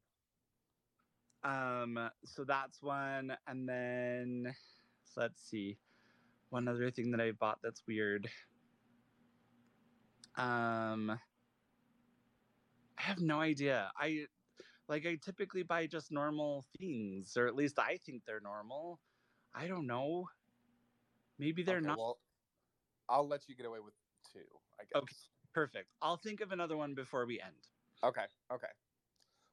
Um, 1.43 2.11
so 2.25 2.45
that's 2.45 2.83
one, 2.83 3.37
and 3.47 3.69
then 3.69 4.55
so 5.05 5.21
let's 5.23 5.41
see, 5.43 5.79
one 6.51 6.69
other 6.69 6.91
thing 6.91 7.11
that 7.13 7.21
I 7.21 7.33
bought 7.33 7.61
that's 7.63 7.87
weird. 7.87 8.31
Um, 10.37 11.11
I 12.99 13.03
have 13.03 13.21
no 13.21 13.41
idea. 13.41 13.91
I 13.97 14.27
like 14.89 15.07
I 15.07 15.17
typically 15.17 15.63
buy 15.65 15.87
just 15.87 16.11
normal 16.13 16.65
things, 16.79 17.37
or 17.37 17.47
at 17.49 17.55
least 17.55 17.79
I 17.79 17.99
think 17.99 18.25
they're 18.25 18.41
normal. 18.41 19.01
I 19.55 19.69
don't 19.69 19.87
know. 19.87 20.31
Maybe 21.39 21.63
they're 21.63 21.81
Okay, 21.81 21.81
not 21.81 21.97
Well, 21.97 22.19
I'll 23.09 23.27
let 23.27 23.49
you 23.49 23.55
get 23.55 23.67
away 23.67 23.81
with 23.81 23.95
two. 24.33 24.61
I 24.79 24.85
guess. 24.85 25.03
Okay. 25.03 25.17
perfect. 25.53 25.95
I'll 26.03 26.17
think 26.17 26.41
of 26.41 26.53
another 26.53 26.77
one 26.77 26.95
before 26.95 27.27
we 27.27 27.41
end. 27.41 27.69
Okay. 28.03 28.27
Okay. 28.51 28.69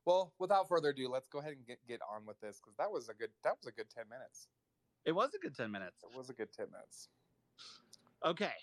Well, 0.05 0.35
without 0.39 0.67
further 0.67 0.89
ado, 0.89 1.09
let's 1.09 1.27
go 1.27 1.39
ahead 1.39 1.53
and 1.53 1.65
get, 1.65 1.85
get 1.87 2.01
on 2.01 2.25
with 2.25 2.39
this 2.39 2.59
because 2.59 2.75
that 2.77 2.91
was 2.91 3.09
a 3.09 3.13
good 3.13 3.33
that 3.43 3.57
was 3.57 3.67
a 3.67 3.71
good 3.71 3.89
ten 3.89 4.07
minutes. 4.09 4.49
It 5.05 5.13
was 5.13 5.33
a 5.33 5.39
good 5.39 5.55
ten 5.55 5.71
minutes. 5.71 6.03
It 6.03 6.15
was 6.15 6.29
a 6.29 6.33
good 6.33 6.51
ten 6.53 6.71
minutes. 6.71 7.09
Okay, 8.23 8.53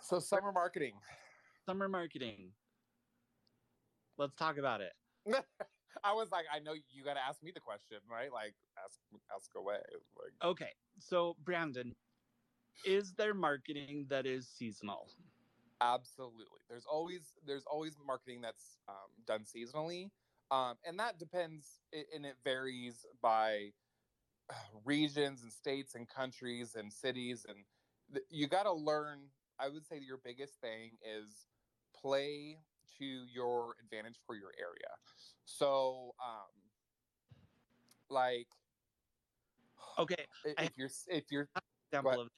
So 0.00 0.18
summer 0.18 0.52
marketing. 0.52 1.00
summer 1.66 1.88
marketing. 1.88 2.54
Let's 4.16 4.34
talk 4.36 4.56
about 4.56 4.80
it. 4.80 4.94
I 6.04 6.12
was 6.14 6.30
like, 6.30 6.46
I 6.50 6.58
know 6.60 6.74
you 6.88 7.04
got 7.04 7.14
to 7.14 7.20
ask 7.24 7.42
me 7.42 7.50
the 7.52 7.60
question, 7.60 8.00
right? 8.08 8.32
Like, 8.32 8.56
ask 8.82 9.00
ask 9.34 9.54
away. 9.54 9.82
Like, 10.16 10.32
Okay, 10.42 10.74
so 10.98 11.34
Brandon, 11.34 11.96
is 12.84 13.14
there 13.14 13.34
marketing 13.34 14.06
that 14.08 14.26
is 14.26 14.48
seasonal? 14.48 15.10
absolutely. 15.80 16.60
There's 16.68 16.86
always 16.86 17.34
there's 17.44 17.64
always 17.66 17.98
marketing 17.98 18.40
that's 18.40 18.78
um, 18.88 19.12
done 19.24 19.44
seasonally, 19.44 20.10
um, 20.50 20.78
and 20.84 20.98
that 21.00 21.18
depends 21.18 21.82
and 21.92 22.24
it 22.26 22.36
varies 22.44 23.06
by 23.20 23.74
uh, 24.50 24.54
regions 24.84 25.42
and 25.42 25.52
states 25.52 25.94
and 25.94 26.08
countries 26.08 26.74
and 26.76 26.92
cities 26.92 27.44
and 27.44 27.66
th- 28.12 28.26
you 28.30 28.46
got 28.48 28.64
to 28.64 28.72
learn. 28.72 29.30
I 29.58 29.68
would 29.68 29.86
say 29.86 29.98
your 29.98 30.18
biggest 30.18 30.60
thing 30.60 30.98
is 31.02 31.46
play 31.94 32.58
to 32.98 33.04
your 33.04 33.76
advantage 33.80 34.18
for 34.26 34.34
your 34.36 34.52
area. 34.58 34.96
So, 35.44 36.14
um, 36.20 36.70
like, 38.08 38.48
Okay, 39.98 40.26
i- 40.46 40.56
I- 40.56 40.64
if 40.64 40.76
you're 40.76 40.90
if 41.08 41.30
you're 41.30 41.48
example 41.90 42.20
of 42.20 42.28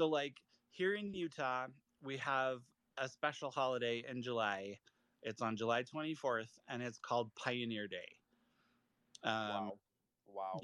so 0.00 0.08
like 0.08 0.40
here 0.70 0.94
in 0.94 1.12
Utah, 1.12 1.66
we 2.02 2.16
have 2.16 2.62
a 2.96 3.06
special 3.06 3.50
holiday 3.50 4.02
in 4.08 4.22
July. 4.22 4.78
It's 5.22 5.42
on 5.42 5.56
July 5.58 5.82
24th, 5.82 6.58
and 6.68 6.82
it's 6.82 6.98
called 6.98 7.34
Pioneer 7.34 7.86
Day. 7.86 8.16
Um, 9.22 9.50
wow, 9.50 9.78
wow, 10.26 10.60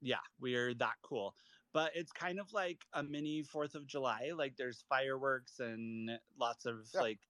yeah, 0.00 0.16
we're 0.40 0.72
that 0.76 0.94
cool. 1.02 1.36
But 1.74 1.94
it's 1.94 2.10
kind 2.12 2.40
of 2.40 2.54
like 2.54 2.86
a 2.94 3.02
mini 3.02 3.42
Fourth 3.42 3.74
of 3.74 3.86
July. 3.86 4.32
Like 4.34 4.56
there's 4.56 4.80
fireworks 4.88 5.60
and 5.60 6.18
lots 6.38 6.64
of 6.64 6.88
Yeah. 6.94 7.02
like 7.02 7.20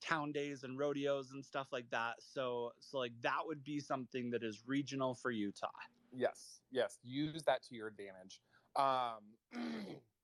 town 0.00 0.32
days 0.32 0.64
and 0.64 0.76
rodeos 0.76 1.30
and 1.30 1.44
stuff 1.44 1.68
like 1.72 1.90
that. 1.90 2.20
So 2.20 2.72
so 2.80 2.98
like 2.98 3.12
that 3.20 3.46
would 3.46 3.62
be 3.62 3.78
something 3.78 4.30
that 4.30 4.42
is 4.42 4.66
regional 4.66 5.14
for 5.14 5.30
Utah. 5.30 5.70
yes, 6.12 6.62
yes, 6.72 6.98
use 7.04 7.44
that 7.44 7.62
to 7.64 7.76
your 7.76 7.86
advantage. 7.86 8.42
Um, 8.74 9.38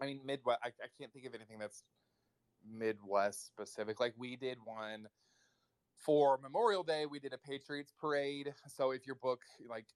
I 0.00 0.06
mean, 0.06 0.20
Midwest. 0.24 0.60
I, 0.62 0.68
I 0.68 0.88
can't 0.98 1.12
think 1.12 1.26
of 1.26 1.34
anything 1.34 1.58
that's 1.58 1.82
Midwest 2.64 3.46
specific. 3.46 4.00
Like 4.00 4.14
we 4.16 4.36
did 4.36 4.58
one 4.64 5.08
for 5.96 6.38
Memorial 6.42 6.82
Day. 6.82 7.06
We 7.06 7.18
did 7.18 7.32
a 7.32 7.38
Patriots 7.38 7.92
parade. 8.00 8.54
So 8.68 8.92
if 8.92 9.06
your 9.06 9.16
book, 9.16 9.42
like, 9.68 9.86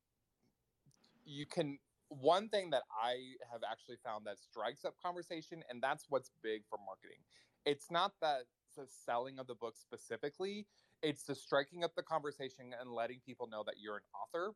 you 1.25 1.47
can. 1.47 1.79
One 2.09 2.51
thing 2.51 2.69
that 2.71 2.83
I 2.93 3.15
have 3.51 3.63
actually 3.71 3.97
found 4.05 4.27
that 4.27 4.39
strikes 4.39 4.85
up 4.85 4.95
conversation, 5.03 5.63
and 5.71 5.83
that's 5.83 6.05
what's 6.11 6.31
big 6.43 6.61
for 6.69 6.79
marketing. 6.85 7.25
It's 7.65 7.91
not 7.91 8.13
that 8.21 8.43
the 8.77 8.87
selling 9.07 9.39
of 9.39 9.47
the 9.47 9.55
book 9.55 9.79
specifically; 9.79 10.67
it's 11.03 11.23
the 11.23 11.35
striking 11.35 11.85
up 11.85 11.95
the 11.97 12.03
conversation 12.03 12.75
and 12.79 12.93
letting 12.93 13.21
people 13.25 13.49
know 13.51 13.63
that 13.65 13.77
you're 13.81 13.97
an 13.97 14.03
author, 14.21 14.53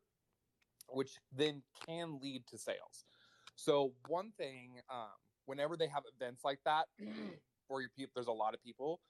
which 0.89 1.17
then 1.35 1.63
can 1.87 2.19
lead 2.21 2.45
to 2.51 2.59
sales. 2.59 3.05
So 3.55 3.93
one 4.07 4.33
thing, 4.37 4.73
um, 4.91 5.07
whenever 5.47 5.75
they 5.75 5.87
have 5.87 6.03
events 6.05 6.43
like 6.43 6.59
that, 6.65 6.85
or 7.69 7.81
your 7.81 7.89
people, 7.89 8.11
there's 8.13 8.27
a 8.27 8.31
lot 8.31 8.53
of 8.53 8.61
people, 8.61 9.01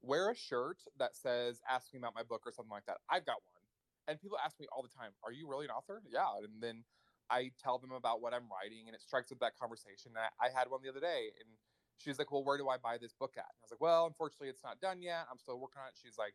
wear 0.00 0.30
a 0.30 0.34
shirt 0.34 0.78
that 0.96 1.14
says 1.14 1.60
"Ask 1.68 1.92
me 1.92 1.98
about 1.98 2.14
my 2.14 2.22
book" 2.22 2.42
or 2.46 2.52
something 2.52 2.70
like 2.70 2.86
that. 2.86 2.98
I've 3.10 3.26
got 3.26 3.44
one, 3.44 3.62
and 4.08 4.20
people 4.20 4.38
ask 4.42 4.58
me 4.58 4.66
all 4.72 4.82
the 4.82 4.88
time, 4.88 5.12
"Are 5.22 5.32
you 5.32 5.46
really 5.48 5.66
an 5.66 5.72
author?" 5.72 6.02
Yeah, 6.08 6.38
and 6.42 6.62
then 6.62 6.84
I 7.28 7.50
tell 7.58 7.78
them 7.78 7.92
about 7.92 8.20
what 8.22 8.32
I'm 8.32 8.48
writing, 8.48 8.86
and 8.86 8.94
it 8.94 9.02
strikes 9.02 9.32
up 9.32 9.40
that 9.40 9.58
conversation. 9.58 10.12
And 10.14 10.18
I, 10.18 10.46
I 10.46 10.48
had 10.50 10.70
one 10.70 10.80
the 10.82 10.88
other 10.88 11.00
day, 11.00 11.32
and 11.40 11.58
she's 11.98 12.18
like, 12.18 12.30
"Well, 12.30 12.44
where 12.44 12.56
do 12.56 12.68
I 12.68 12.78
buy 12.78 12.98
this 12.98 13.12
book 13.12 13.34
at?" 13.36 13.50
And 13.50 13.58
I 13.60 13.64
was 13.64 13.70
like, 13.72 13.80
"Well, 13.80 14.06
unfortunately, 14.06 14.48
it's 14.48 14.64
not 14.64 14.80
done 14.80 15.02
yet. 15.02 15.26
I'm 15.30 15.38
still 15.38 15.58
working 15.58 15.82
on 15.82 15.88
it." 15.88 15.98
She's 16.00 16.18
like, 16.18 16.34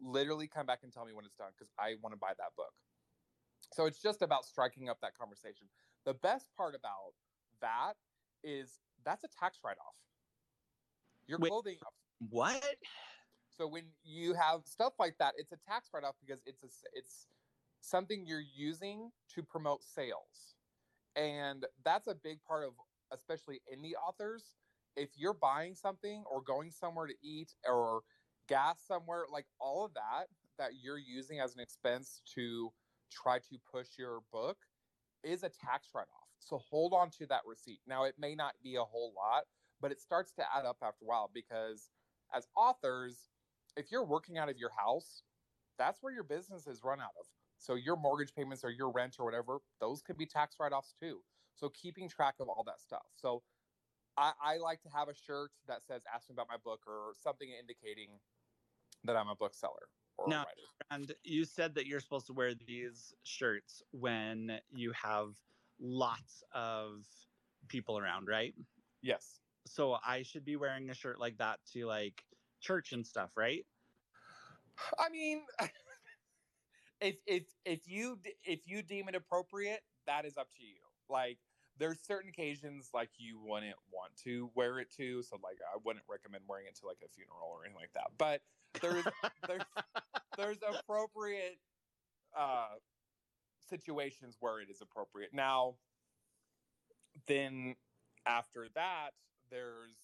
"Literally, 0.00 0.46
come 0.48 0.66
back 0.66 0.82
and 0.82 0.92
tell 0.92 1.04
me 1.04 1.12
when 1.12 1.24
it's 1.24 1.36
done 1.36 1.52
because 1.56 1.72
I 1.78 1.96
want 2.00 2.14
to 2.14 2.18
buy 2.18 2.34
that 2.38 2.54
book." 2.56 2.74
So 3.72 3.86
it's 3.86 3.98
just 3.98 4.22
about 4.22 4.44
striking 4.44 4.88
up 4.88 5.00
that 5.00 5.18
conversation. 5.18 5.66
The 6.04 6.14
best 6.14 6.54
part 6.56 6.74
about 6.74 7.14
that 7.60 7.96
is 8.44 8.80
that's 9.04 9.24
a 9.24 9.28
tax 9.40 9.58
write-off. 9.64 9.94
Your 11.26 11.38
Wait. 11.38 11.48
clothing. 11.48 11.76
What? 12.30 12.64
So 13.48 13.66
when 13.66 13.84
you 14.04 14.34
have 14.34 14.60
stuff 14.64 14.94
like 14.98 15.16
that, 15.18 15.34
it's 15.36 15.52
a 15.52 15.58
tax 15.68 15.88
write-off 15.92 16.16
because 16.24 16.42
it's 16.46 16.62
a 16.62 16.68
it's 16.92 17.26
something 17.80 18.24
you're 18.26 18.42
using 18.54 19.10
to 19.34 19.42
promote 19.42 19.82
sales, 19.82 20.56
and 21.16 21.64
that's 21.84 22.06
a 22.06 22.14
big 22.14 22.42
part 22.44 22.64
of 22.64 22.72
especially 23.12 23.60
indie 23.72 23.92
authors. 24.06 24.54
If 24.96 25.10
you're 25.16 25.34
buying 25.34 25.74
something 25.74 26.24
or 26.30 26.40
going 26.40 26.70
somewhere 26.70 27.06
to 27.06 27.14
eat 27.22 27.52
or 27.68 28.02
gas 28.48 28.80
somewhere, 28.86 29.24
like 29.32 29.46
all 29.60 29.84
of 29.84 29.94
that 29.94 30.26
that 30.58 30.70
you're 30.80 30.98
using 30.98 31.40
as 31.40 31.54
an 31.54 31.60
expense 31.60 32.22
to 32.34 32.72
try 33.10 33.38
to 33.38 33.58
push 33.70 33.88
your 33.98 34.20
book 34.32 34.56
is 35.22 35.42
a 35.42 35.48
tax 35.48 35.88
write-off. 35.94 36.23
So 36.44 36.58
hold 36.58 36.92
on 36.92 37.10
to 37.18 37.26
that 37.26 37.40
receipt. 37.46 37.80
Now 37.86 38.04
it 38.04 38.14
may 38.18 38.34
not 38.34 38.54
be 38.62 38.76
a 38.76 38.84
whole 38.84 39.12
lot, 39.16 39.44
but 39.80 39.90
it 39.90 40.00
starts 40.00 40.32
to 40.32 40.44
add 40.54 40.64
up 40.66 40.78
after 40.82 41.04
a 41.04 41.06
while 41.06 41.30
because 41.32 41.90
as 42.34 42.46
authors, 42.56 43.30
if 43.76 43.90
you're 43.90 44.04
working 44.04 44.38
out 44.38 44.48
of 44.48 44.56
your 44.58 44.70
house, 44.70 45.22
that's 45.78 46.02
where 46.02 46.12
your 46.12 46.22
business 46.22 46.66
is 46.66 46.82
run 46.84 47.00
out 47.00 47.14
of. 47.18 47.26
So 47.58 47.74
your 47.74 47.96
mortgage 47.96 48.34
payments 48.34 48.62
or 48.64 48.70
your 48.70 48.90
rent 48.90 49.16
or 49.18 49.24
whatever, 49.24 49.58
those 49.80 50.02
could 50.02 50.18
be 50.18 50.26
tax 50.26 50.56
write-offs 50.60 50.94
too. 51.00 51.20
So 51.56 51.70
keeping 51.70 52.08
track 52.08 52.34
of 52.40 52.48
all 52.48 52.62
that 52.66 52.80
stuff. 52.80 53.06
So 53.16 53.42
I, 54.16 54.32
I 54.42 54.56
like 54.58 54.82
to 54.82 54.88
have 54.90 55.08
a 55.08 55.14
shirt 55.14 55.50
that 55.66 55.84
says 55.86 56.02
"Ask 56.12 56.28
me 56.28 56.34
about 56.34 56.48
my 56.48 56.56
book" 56.56 56.82
or 56.86 57.14
something 57.20 57.48
indicating 57.58 58.10
that 59.04 59.16
I'm 59.16 59.28
a 59.28 59.34
bookseller 59.34 59.88
Now- 60.28 60.46
And 60.90 61.14
you 61.22 61.44
said 61.44 61.74
that 61.74 61.86
you're 61.86 62.00
supposed 62.00 62.26
to 62.26 62.32
wear 62.32 62.54
these 62.54 63.14
shirts 63.22 63.82
when 63.90 64.60
you 64.70 64.92
have 64.92 65.34
lots 65.78 66.42
of 66.52 67.06
people 67.68 67.98
around, 67.98 68.28
right? 68.28 68.54
Yes. 69.02 69.40
so 69.66 69.96
I 70.06 70.22
should 70.22 70.44
be 70.44 70.56
wearing 70.56 70.90
a 70.90 70.94
shirt 70.94 71.18
like 71.20 71.38
that 71.38 71.60
to 71.72 71.86
like 71.86 72.24
church 72.60 72.92
and 72.92 73.06
stuff, 73.06 73.36
right? 73.36 73.66
I 74.98 75.08
mean, 75.08 75.46
if 77.00 77.16
if 77.26 77.44
if 77.64 77.88
you 77.88 78.18
if 78.44 78.60
you 78.66 78.82
deem 78.82 79.08
it 79.08 79.14
appropriate, 79.14 79.82
that 80.06 80.24
is 80.24 80.36
up 80.36 80.48
to 80.56 80.64
you. 80.64 80.80
Like 81.08 81.38
there's 81.78 82.00
certain 82.02 82.28
occasions 82.30 82.90
like 82.94 83.10
you 83.18 83.40
wouldn't 83.40 83.76
want 83.92 84.16
to 84.24 84.50
wear 84.54 84.78
it 84.78 84.90
to, 84.92 85.22
so 85.22 85.36
like 85.42 85.58
I 85.62 85.78
wouldn't 85.84 86.04
recommend 86.08 86.44
wearing 86.48 86.66
it 86.66 86.76
to 86.76 86.86
like 86.86 86.98
a 87.04 87.08
funeral 87.08 87.48
or 87.50 87.64
anything 87.64 87.80
like 87.80 87.92
that. 87.94 88.10
But 88.18 88.42
there's 88.80 89.06
there's 89.46 89.62
there's 90.36 90.58
appropriate 90.62 91.58
uh 92.36 92.68
situations 93.74 94.36
where 94.40 94.60
it 94.60 94.68
is 94.70 94.80
appropriate. 94.80 95.30
Now 95.32 95.74
then 97.26 97.74
after 98.26 98.68
that 98.74 99.10
there's 99.50 99.96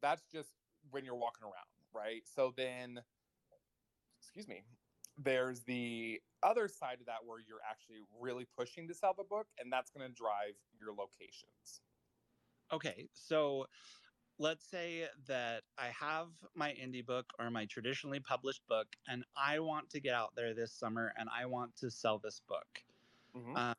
that's 0.00 0.24
just 0.32 0.50
when 0.90 1.04
you're 1.04 1.14
walking 1.14 1.44
around, 1.44 1.72
right? 1.94 2.22
So 2.24 2.52
then 2.56 3.00
excuse 4.20 4.48
me, 4.48 4.62
there's 5.18 5.60
the 5.60 6.20
other 6.42 6.68
side 6.68 6.98
of 7.00 7.06
that 7.06 7.24
where 7.24 7.38
you're 7.46 7.64
actually 7.68 8.00
really 8.20 8.46
pushing 8.56 8.88
to 8.88 8.94
sell 8.94 9.14
the 9.16 9.24
book 9.24 9.46
and 9.58 9.72
that's 9.72 9.90
going 9.90 10.06
to 10.06 10.14
drive 10.14 10.54
your 10.80 10.90
locations. 10.90 11.82
Okay, 12.72 13.08
so 13.12 13.66
let's 14.38 14.68
say 14.68 15.06
that 15.28 15.62
I 15.78 15.88
have 15.88 16.28
my 16.54 16.70
indie 16.70 17.04
book 17.04 17.26
or 17.38 17.50
my 17.50 17.66
traditionally 17.66 18.20
published 18.20 18.62
book, 18.68 18.88
and 19.06 19.24
I 19.36 19.60
want 19.60 19.90
to 19.90 20.00
get 20.00 20.14
out 20.14 20.32
there 20.34 20.54
this 20.54 20.72
summer 20.72 21.12
and 21.18 21.28
I 21.28 21.46
want 21.46 21.76
to 21.76 21.90
sell 21.90 22.18
this 22.18 22.40
book. 22.48 22.66
Mhm. 23.34 23.56
Uh, 23.56 23.74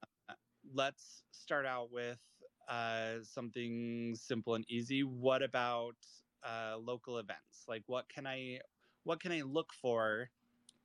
let's 0.64 1.26
start 1.32 1.66
out 1.66 1.92
with 1.92 2.22
uh, 2.68 3.22
something 3.24 4.16
simple 4.16 4.56
and 4.56 4.66
easy. 4.70 5.04
What 5.04 5.44
about 5.44 5.98
uh, 6.44 6.78
local 6.80 7.18
events? 7.20 7.66
Like, 7.68 7.84
what 7.88 8.10
can 8.10 8.28
I 8.28 8.62
what 9.04 9.20
can 9.20 9.32
I 9.32 9.42
look 9.42 9.74
for 9.74 10.32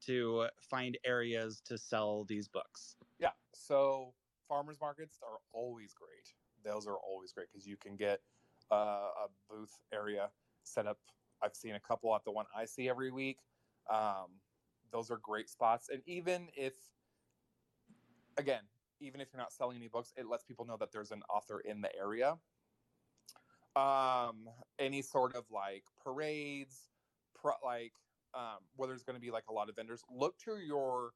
to 0.03 0.49
find 0.61 0.99
areas 1.05 1.61
to 1.63 1.79
sell 1.79 2.25
these 2.25 2.49
books? 2.49 2.97
Yeah. 3.19 3.33
So 3.55 4.15
farmers 4.49 4.81
markets 4.81 5.21
are 5.23 5.41
always 5.53 5.95
great. 5.95 6.35
Those 6.63 6.87
are 6.87 6.97
always 6.97 7.33
great 7.33 7.49
because 7.53 7.67
you 7.67 7.77
can 7.77 7.97
get 7.97 8.23
uh, 8.71 8.75
a 9.25 9.29
booth 9.49 9.83
area 9.93 10.33
set 10.65 10.87
up. 10.87 11.01
I've 11.43 11.57
seen 11.57 11.75
a 11.75 11.81
couple 11.81 12.15
at 12.15 12.25
the 12.25 12.33
one 12.33 12.47
I 12.55 12.65
see 12.67 12.89
every 12.89 13.11
week. 13.11 13.39
Um, 13.89 14.41
those 14.91 15.11
are 15.11 15.17
great 15.17 15.49
spots. 15.49 15.89
And 15.89 16.03
even 16.07 16.51
if, 16.55 16.75
again, 18.41 18.69
even 18.99 19.21
if 19.21 19.33
you're 19.33 19.41
not 19.41 19.53
selling 19.53 19.77
any 19.77 19.89
books, 19.89 20.13
it 20.17 20.27
lets 20.27 20.45
people 20.45 20.65
know 20.65 20.77
that 20.79 20.93
there's 20.93 21.13
an 21.13 21.23
author 21.31 21.61
in 21.61 21.81
the 21.81 21.95
area. 21.97 22.41
Um, 23.77 24.49
any 24.79 25.03
sort 25.03 25.37
of 25.37 25.51
like 25.51 25.85
parades, 26.01 26.91
pro- 27.35 27.55
like 27.65 27.95
um, 28.35 28.59
where 28.77 28.89
there's 28.89 29.05
going 29.05 29.15
to 29.15 29.21
be 29.21 29.31
like 29.31 29.47
a 29.49 29.53
lot 29.53 29.69
of 29.69 29.77
vendors, 29.77 30.03
look 30.11 30.39
to 30.39 30.59
your 30.59 31.15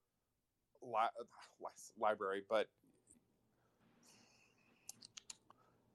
li- 0.81 1.11
li- 1.61 1.93
library, 1.99 2.43
but 2.49 2.69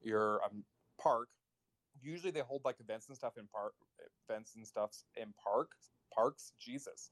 your 0.02 0.44
um, 0.44 0.66
park. 0.98 1.30
Usually 2.02 2.32
they 2.32 2.42
hold 2.42 2.66
like 2.66 2.80
events 2.80 3.08
and 3.08 3.18
stuff 3.18 3.38
in 3.38 3.48
park, 3.48 3.76
events 4.28 4.56
and 4.56 4.66
stuffs 4.68 5.06
in 5.16 5.34
park 5.34 5.72
parks. 6.14 6.54
Jesus, 6.60 7.12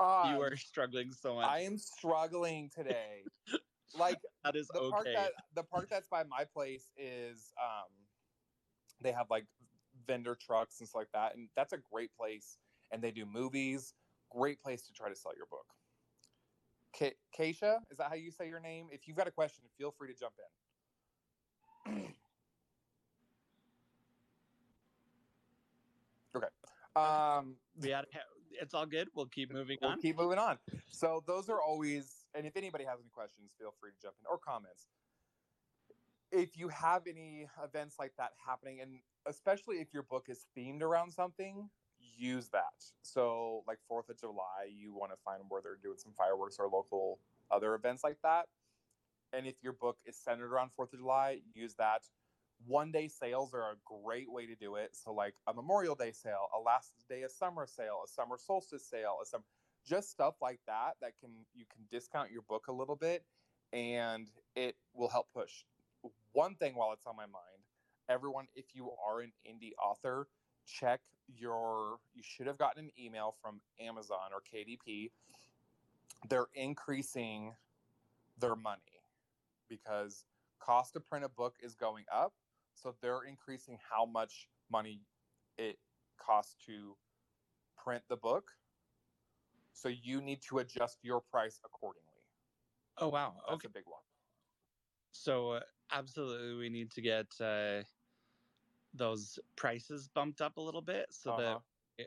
um, 0.00 0.34
you 0.34 0.42
are 0.42 0.56
struggling 0.56 1.12
so 1.12 1.36
much. 1.36 1.46
I 1.48 1.60
am 1.60 1.78
struggling 1.78 2.70
today. 2.74 3.24
like 3.98 4.18
that 4.44 4.56
is 4.56 4.68
the 4.68 4.90
park 4.90 5.06
okay. 5.06 5.14
that 5.14 5.32
the 5.54 5.62
park 5.62 5.88
that's 5.90 6.08
by 6.08 6.22
my 6.24 6.44
place 6.44 6.92
is 6.96 7.52
um 7.60 7.90
they 9.00 9.12
have 9.12 9.26
like 9.30 9.44
vendor 10.06 10.36
trucks 10.40 10.80
and 10.80 10.88
stuff 10.88 11.00
like 11.00 11.12
that 11.12 11.34
and 11.34 11.48
that's 11.56 11.72
a 11.72 11.78
great 11.92 12.10
place 12.16 12.58
and 12.90 13.02
they 13.02 13.10
do 13.10 13.26
movies 13.26 13.94
great 14.30 14.62
place 14.62 14.82
to 14.82 14.92
try 14.92 15.08
to 15.08 15.16
sell 15.16 15.32
your 15.36 15.46
book 15.46 15.66
Ke- 16.92 17.16
Keisha, 17.38 17.78
is 17.90 17.98
that 17.98 18.08
how 18.08 18.14
you 18.14 18.30
say 18.30 18.48
your 18.48 18.60
name 18.60 18.88
if 18.90 19.06
you've 19.06 19.16
got 19.16 19.26
a 19.28 19.32
question 19.32 19.64
feel 19.76 19.92
free 19.96 20.08
to 20.12 20.18
jump 20.18 20.34
in 21.86 22.14
okay 26.36 26.46
um 26.96 27.56
we 27.80 27.90
had 27.90 28.06
it's 28.60 28.74
all 28.74 28.86
good. 28.86 29.08
We'll 29.14 29.26
keep 29.26 29.52
moving 29.52 29.78
we'll 29.80 29.92
on. 29.92 30.00
keep 30.00 30.16
moving 30.16 30.38
on. 30.38 30.58
So 30.88 31.22
those 31.26 31.48
are 31.48 31.60
always, 31.60 32.26
and 32.34 32.46
if 32.46 32.56
anybody 32.56 32.84
has 32.84 32.98
any 33.00 33.10
questions, 33.10 33.50
feel 33.58 33.74
free 33.80 33.90
to 33.90 33.96
jump 34.02 34.14
in 34.20 34.26
or 34.30 34.38
comments. 34.38 34.86
If 36.32 36.56
you 36.56 36.68
have 36.68 37.02
any 37.08 37.48
events 37.64 37.96
like 37.98 38.12
that 38.18 38.30
happening, 38.46 38.80
and 38.80 39.00
especially 39.26 39.76
if 39.76 39.88
your 39.92 40.04
book 40.04 40.26
is 40.28 40.46
themed 40.56 40.82
around 40.82 41.12
something, 41.12 41.68
use 42.16 42.48
that. 42.50 42.74
So, 43.02 43.64
like 43.66 43.78
Fourth 43.88 44.08
of 44.08 44.18
July, 44.18 44.68
you 44.72 44.94
want 44.94 45.10
to 45.12 45.18
find 45.24 45.42
where 45.48 45.60
they're 45.60 45.78
doing 45.82 45.98
some 45.98 46.12
fireworks 46.12 46.56
or 46.58 46.68
local 46.68 47.18
other 47.50 47.74
events 47.74 48.04
like 48.04 48.18
that. 48.22 48.46
And 49.32 49.46
if 49.46 49.54
your 49.62 49.72
book 49.72 49.96
is 50.06 50.16
centered 50.16 50.52
around 50.52 50.70
Fourth 50.72 50.92
of 50.92 51.00
July, 51.00 51.40
use 51.54 51.74
that. 51.78 52.02
One 52.66 52.92
day 52.92 53.08
sales 53.08 53.54
are 53.54 53.72
a 53.72 53.76
great 53.84 54.30
way 54.30 54.46
to 54.46 54.54
do 54.54 54.76
it. 54.76 54.90
So, 54.92 55.12
like 55.12 55.34
a 55.46 55.54
Memorial 55.54 55.94
Day 55.94 56.12
sale, 56.12 56.48
a 56.56 56.60
last 56.60 56.92
day 57.08 57.22
of 57.22 57.30
summer 57.30 57.66
sale, 57.66 58.02
a 58.04 58.08
summer 58.08 58.36
solstice 58.38 58.84
sale, 58.84 59.18
a 59.22 59.26
some 59.26 59.42
just 59.86 60.10
stuff 60.10 60.34
like 60.42 60.60
that 60.66 60.92
that 61.00 61.12
can 61.20 61.30
you 61.54 61.64
can 61.72 61.84
discount 61.90 62.30
your 62.30 62.42
book 62.42 62.66
a 62.68 62.72
little 62.72 62.96
bit, 62.96 63.24
and 63.72 64.28
it 64.54 64.76
will 64.94 65.08
help 65.08 65.28
push. 65.32 65.64
One 66.32 66.54
thing 66.54 66.74
while 66.74 66.92
it's 66.92 67.06
on 67.06 67.16
my 67.16 67.26
mind, 67.26 67.64
everyone, 68.08 68.46
if 68.54 68.66
you 68.74 68.90
are 69.06 69.20
an 69.20 69.32
indie 69.48 69.72
author, 69.82 70.28
check 70.66 71.00
your. 71.26 71.98
You 72.14 72.22
should 72.22 72.46
have 72.46 72.58
gotten 72.58 72.84
an 72.84 72.90
email 72.98 73.34
from 73.42 73.60
Amazon 73.80 74.30
or 74.32 74.42
KDP. 74.42 75.10
They're 76.28 76.48
increasing 76.54 77.54
their 78.38 78.56
money 78.56 79.02
because 79.68 80.24
cost 80.58 80.92
to 80.92 81.00
print 81.00 81.24
a 81.24 81.28
book 81.28 81.56
is 81.62 81.74
going 81.74 82.04
up 82.12 82.34
so 82.80 82.96
they're 83.00 83.22
increasing 83.24 83.78
how 83.90 84.06
much 84.06 84.50
money 84.70 85.06
it 85.56 85.80
costs 86.16 86.54
to 86.66 86.98
print 87.76 88.04
the 88.08 88.16
book 88.16 88.58
so 89.72 89.88
you 89.88 90.20
need 90.20 90.42
to 90.42 90.58
adjust 90.58 91.04
your 91.04 91.20
price 91.20 91.60
accordingly 91.64 92.24
Oh 92.98 93.08
wow. 93.08 93.42
that's 93.46 93.64
Okay. 93.64 93.66
a 93.66 93.70
big 93.70 93.86
one 93.86 94.04
So 95.12 95.52
uh, 95.52 95.60
absolutely, 95.90 96.54
we 96.56 96.68
need 96.70 96.90
to 96.92 97.02
get 97.02 97.40
uh, 97.40 97.84
those 98.92 99.38
prices 99.56 100.08
bumped 100.08 100.40
up 100.40 100.56
a 100.56 100.60
little 100.60 100.82
bit 100.82 101.12
so 101.12 101.32
Uh-huh. 101.32 101.60
that 101.60 101.60
we 101.98 102.06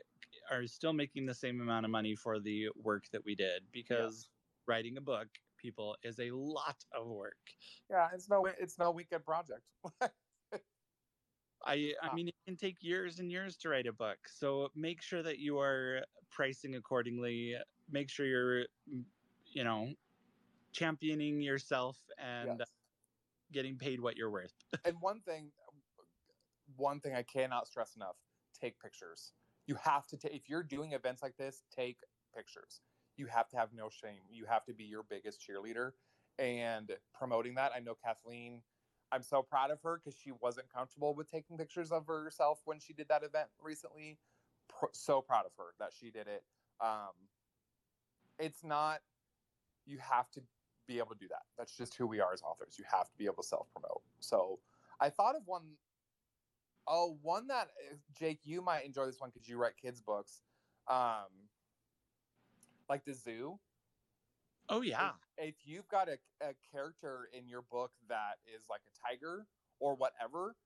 are 0.50 0.66
still 0.66 0.92
making 0.92 1.26
the 1.26 1.34
same 1.34 1.60
amount 1.60 1.84
of 1.84 1.90
money 1.90 2.14
for 2.14 2.40
the 2.40 2.70
work 2.76 3.08
that 3.10 3.24
we 3.24 3.34
did. 3.34 3.70
Because 3.72 4.30
writing 4.66 4.96
a 4.96 5.00
book, 5.00 5.40
people, 5.56 5.96
is 6.02 6.18
a 6.20 6.30
lot 6.32 6.84
of 6.92 7.08
work. 7.08 7.52
yeah 7.88 8.10
it's 8.12 8.28
no 8.28 8.44
it's 8.46 8.78
no 8.78 8.90
weekend 8.90 9.24
project 9.24 9.62
I 11.66 11.94
I 12.02 12.08
Ah. 12.08 12.12
mean, 12.12 12.28
it 12.28 12.34
can 12.46 12.56
take 12.56 12.82
years 12.82 13.20
and 13.20 13.30
years 13.30 13.56
to 13.58 13.68
write 13.68 13.86
a 13.86 13.92
book. 13.92 14.28
So 14.28 14.70
make 14.74 15.02
sure 15.02 15.22
that 15.22 15.38
you 15.38 15.58
are 15.58 16.04
pricing 16.30 16.74
accordingly. 16.76 17.56
Make 17.88 18.10
sure 18.10 18.26
you're, 18.26 18.66
mm, 18.88 19.06
you 19.46 19.64
know, 19.64 19.94
championing 20.72 21.40
yourself 21.42 22.08
and 22.18 22.60
Yes. 22.60 22.72
getting 23.52 23.78
paid 23.78 24.00
what 24.00 24.16
you're 24.16 24.30
worth. 24.30 24.58
and 24.84 25.00
one 25.00 25.20
thing 25.22 25.52
one 26.76 27.00
thing 27.00 27.14
i 27.14 27.22
cannot 27.22 27.66
stress 27.66 27.96
enough 27.96 28.18
take 28.52 28.78
pictures 28.80 29.34
you 29.66 29.74
have 29.74 30.06
to 30.06 30.16
take 30.16 30.32
if 30.32 30.48
you're 30.48 30.62
doing 30.62 30.92
events 30.92 31.22
like 31.22 31.36
this 31.36 31.64
take 31.70 32.00
pictures 32.34 32.82
you 33.16 33.26
have 33.26 33.48
to 33.48 33.56
have 33.56 33.72
no 33.72 33.88
shame 33.90 34.22
you 34.30 34.46
have 34.46 34.64
to 34.64 34.74
be 34.74 34.84
your 34.84 35.02
biggest 35.02 35.40
cheerleader 35.40 35.92
and 36.38 36.98
promoting 37.12 37.54
that 37.54 37.72
i 37.74 37.78
know 37.80 37.94
kathleen 37.94 38.62
i'm 39.14 39.22
so 39.22 39.42
proud 39.42 39.70
of 39.70 39.80
her 39.82 40.00
because 40.02 40.18
she 40.18 40.32
wasn't 40.40 40.66
comfortable 40.72 41.14
with 41.14 41.30
taking 41.30 41.56
pictures 41.56 41.92
of 41.92 42.06
herself 42.06 42.60
when 42.64 42.78
she 42.78 42.92
did 42.92 43.08
that 43.08 43.22
event 43.22 43.48
recently 43.62 44.18
Pro- 44.68 44.88
so 44.92 45.20
proud 45.20 45.46
of 45.46 45.52
her 45.56 45.74
that 45.78 45.90
she 45.98 46.10
did 46.10 46.26
it 46.26 46.42
um 46.80 47.12
it's 48.38 48.64
not 48.64 49.00
you 49.86 49.98
have 49.98 50.30
to 50.32 50.40
be 50.86 50.98
able 50.98 51.12
to 51.12 51.18
do 51.18 51.28
that 51.28 51.42
that's 51.56 51.76
just 51.76 51.94
who 51.94 52.06
we 52.06 52.20
are 52.20 52.32
as 52.32 52.42
authors 52.42 52.74
you 52.78 52.84
have 52.90 53.08
to 53.10 53.16
be 53.16 53.24
able 53.24 53.42
to 53.42 53.48
self 53.48 53.68
promote 53.72 54.02
so 54.18 54.58
I 55.00 55.10
thought 55.10 55.36
of 55.36 55.42
one 55.46 55.62
oh 56.86 57.18
one 57.22 57.48
that 57.48 57.68
uh, 57.90 57.96
Jake, 58.18 58.40
you 58.44 58.62
might 58.62 58.84
enjoy 58.84 59.06
this 59.06 59.20
one 59.20 59.30
because 59.32 59.48
you 59.48 59.56
write 59.58 59.76
kids 59.76 60.00
books. 60.00 60.42
Um, 60.88 61.48
like 62.88 63.04
the 63.04 63.14
zoo. 63.14 63.58
Oh 64.68 64.82
yeah. 64.82 65.12
If, 65.38 65.54
you've 65.64 65.88
got 65.88 66.08
a, 66.08 66.18
a 66.40 66.54
character 66.72 67.28
in 67.32 67.48
your 67.48 67.62
book 67.62 67.92
that 68.08 68.36
is 68.46 68.64
like 68.70 68.80
a 68.86 69.08
tiger 69.08 69.46
or 69.80 69.94
whatever, 69.94 70.56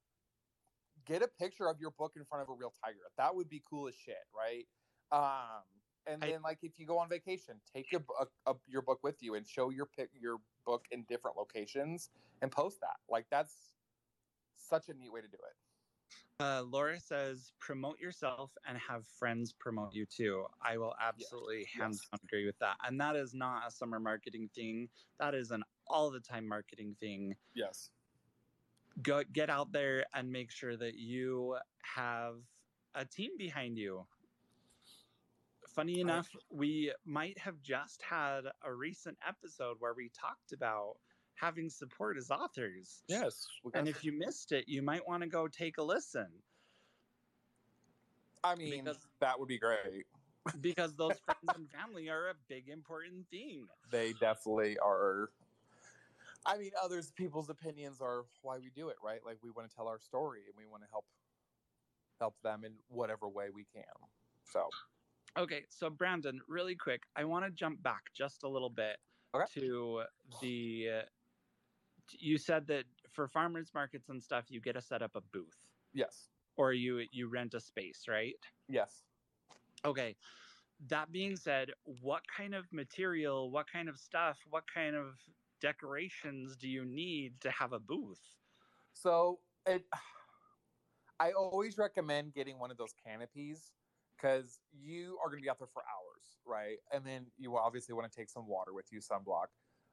get 1.06 1.22
a 1.22 1.28
picture 1.28 1.68
of 1.68 1.80
your 1.80 1.90
book 1.92 2.12
in 2.16 2.24
front 2.24 2.42
of 2.42 2.48
a 2.48 2.52
real 2.52 2.72
tiger. 2.84 2.98
That 3.16 3.34
would 3.34 3.48
be 3.48 3.62
cool 3.68 3.88
as 3.88 3.94
shit, 3.94 4.24
right? 4.36 4.66
Um, 5.10 5.64
and 6.06 6.22
I- 6.24 6.30
then 6.32 6.42
like 6.42 6.58
if 6.62 6.78
you 6.78 6.86
go 6.86 6.98
on 6.98 7.08
vacation, 7.08 7.60
take 7.74 7.90
your 7.90 8.00
book 8.00 8.30
uh, 8.46 8.54
your 8.66 8.82
book 8.82 9.00
with 9.02 9.22
you 9.22 9.34
and 9.34 9.46
show 9.46 9.70
your 9.70 9.86
pic 9.86 10.10
your 10.18 10.38
book 10.64 10.86
in 10.90 11.04
different 11.04 11.36
locations 11.36 12.10
and 12.42 12.50
post 12.50 12.80
that. 12.80 12.96
Like 13.08 13.26
that's 13.30 13.74
such 14.56 14.88
a 14.88 14.94
neat 14.94 15.12
way 15.12 15.20
to 15.20 15.28
do 15.28 15.36
it. 15.36 15.67
Uh, 16.40 16.62
Laura 16.70 17.00
says, 17.00 17.50
promote 17.58 17.98
yourself 17.98 18.52
and 18.68 18.78
have 18.78 19.04
friends 19.18 19.52
promote 19.52 19.92
you 19.92 20.06
too. 20.06 20.44
I 20.62 20.78
will 20.78 20.94
absolutely 21.04 21.66
hands 21.76 22.00
yes. 22.00 22.08
down 22.12 22.20
agree 22.22 22.46
with 22.46 22.56
that. 22.60 22.76
And 22.86 23.00
that 23.00 23.16
is 23.16 23.34
not 23.34 23.66
a 23.66 23.72
summer 23.72 23.98
marketing 23.98 24.48
thing. 24.54 24.88
That 25.18 25.34
is 25.34 25.50
an 25.50 25.64
all 25.88 26.12
the 26.12 26.20
time 26.20 26.46
marketing 26.46 26.94
thing. 27.00 27.34
Yes. 27.54 27.90
Go 29.02 29.24
get 29.32 29.50
out 29.50 29.72
there 29.72 30.04
and 30.14 30.30
make 30.30 30.52
sure 30.52 30.76
that 30.76 30.94
you 30.94 31.56
have 31.82 32.36
a 32.94 33.04
team 33.04 33.32
behind 33.36 33.76
you. 33.76 34.06
Funny 35.74 36.00
enough, 36.00 36.28
we 36.50 36.92
might 37.04 37.38
have 37.38 37.60
just 37.62 38.00
had 38.00 38.42
a 38.64 38.72
recent 38.72 39.18
episode 39.26 39.76
where 39.80 39.94
we 39.94 40.08
talked 40.10 40.52
about 40.52 40.96
having 41.38 41.70
support 41.70 42.16
as 42.18 42.30
authors. 42.30 43.02
Yes. 43.08 43.46
And 43.74 43.88
if 43.88 44.04
you 44.04 44.12
missed 44.12 44.52
it, 44.52 44.64
you 44.68 44.82
might 44.82 45.06
want 45.06 45.22
to 45.22 45.28
go 45.28 45.46
take 45.48 45.78
a 45.78 45.82
listen. 45.82 46.26
I 48.44 48.54
mean, 48.54 48.84
because- 48.84 49.06
that 49.20 49.38
would 49.38 49.48
be 49.48 49.58
great. 49.58 50.06
because 50.60 50.94
those 50.96 51.18
friends 51.24 51.48
and 51.54 51.70
family 51.70 52.08
are 52.08 52.28
a 52.30 52.34
big 52.48 52.68
important 52.68 53.28
thing. 53.30 53.66
They 53.90 54.12
definitely 54.14 54.78
are. 54.78 55.30
I 56.46 56.56
mean, 56.56 56.70
others 56.82 57.10
people's 57.12 57.50
opinions 57.50 58.00
are 58.00 58.24
why 58.42 58.58
we 58.58 58.70
do 58.70 58.88
it, 58.88 58.96
right? 59.02 59.20
Like 59.24 59.38
we 59.42 59.50
want 59.50 59.68
to 59.68 59.74
tell 59.76 59.86
our 59.88 59.98
story 59.98 60.42
and 60.46 60.54
we 60.56 60.66
want 60.66 60.82
to 60.82 60.88
help 60.90 61.04
help 62.18 62.34
them 62.42 62.64
in 62.64 62.72
whatever 62.88 63.28
way 63.28 63.50
we 63.50 63.64
can. 63.64 63.84
So, 64.44 64.68
Okay, 65.36 65.66
so 65.68 65.88
Brandon, 65.90 66.40
really 66.48 66.74
quick, 66.74 67.02
I 67.14 67.24
want 67.24 67.44
to 67.44 67.50
jump 67.50 67.80
back 67.82 68.12
just 68.12 68.42
a 68.42 68.48
little 68.48 68.70
bit 68.70 68.96
Okay. 69.34 69.44
to 69.60 70.02
the. 70.40 71.02
You 72.12 72.38
said 72.38 72.66
that 72.68 72.84
for 73.12 73.28
farmers 73.28 73.70
markets 73.74 74.08
and 74.08 74.22
stuff, 74.22 74.44
you 74.48 74.60
get 74.60 74.74
to 74.74 74.82
set 74.82 75.02
up 75.02 75.12
a 75.14 75.20
booth, 75.32 75.58
yes. 75.92 76.28
or 76.56 76.72
you 76.72 77.04
you 77.12 77.28
rent 77.28 77.54
a 77.54 77.60
space, 77.60 78.02
right? 78.08 78.34
Yes. 78.68 79.02
Okay. 79.84 80.16
That 80.88 81.10
being 81.10 81.36
said, 81.36 81.70
what 82.00 82.22
kind 82.34 82.54
of 82.54 82.64
material, 82.72 83.50
what 83.50 83.66
kind 83.70 83.88
of 83.88 83.98
stuff, 83.98 84.38
what 84.48 84.62
kind 84.72 84.94
of 84.94 85.14
decorations 85.60 86.56
do 86.56 86.68
you 86.68 86.84
need 86.84 87.40
to 87.40 87.50
have 87.50 87.72
a 87.72 87.80
booth? 87.80 88.20
So, 88.92 89.40
it 89.66 89.84
I 91.20 91.32
always 91.32 91.78
recommend 91.78 92.34
getting 92.34 92.58
one 92.58 92.70
of 92.70 92.76
those 92.76 92.94
canopies 93.04 93.72
because 94.16 94.60
you 94.72 95.18
are 95.22 95.28
going 95.28 95.40
to 95.40 95.42
be 95.42 95.50
out 95.50 95.58
there 95.58 95.68
for 95.72 95.82
hours, 95.82 96.38
right? 96.46 96.78
And 96.92 97.04
then 97.04 97.26
you 97.36 97.56
obviously 97.56 97.94
want 97.94 98.10
to 98.10 98.16
take 98.16 98.30
some 98.30 98.46
water 98.46 98.72
with 98.72 98.86
you, 98.90 99.00
sunblock, 99.00 99.46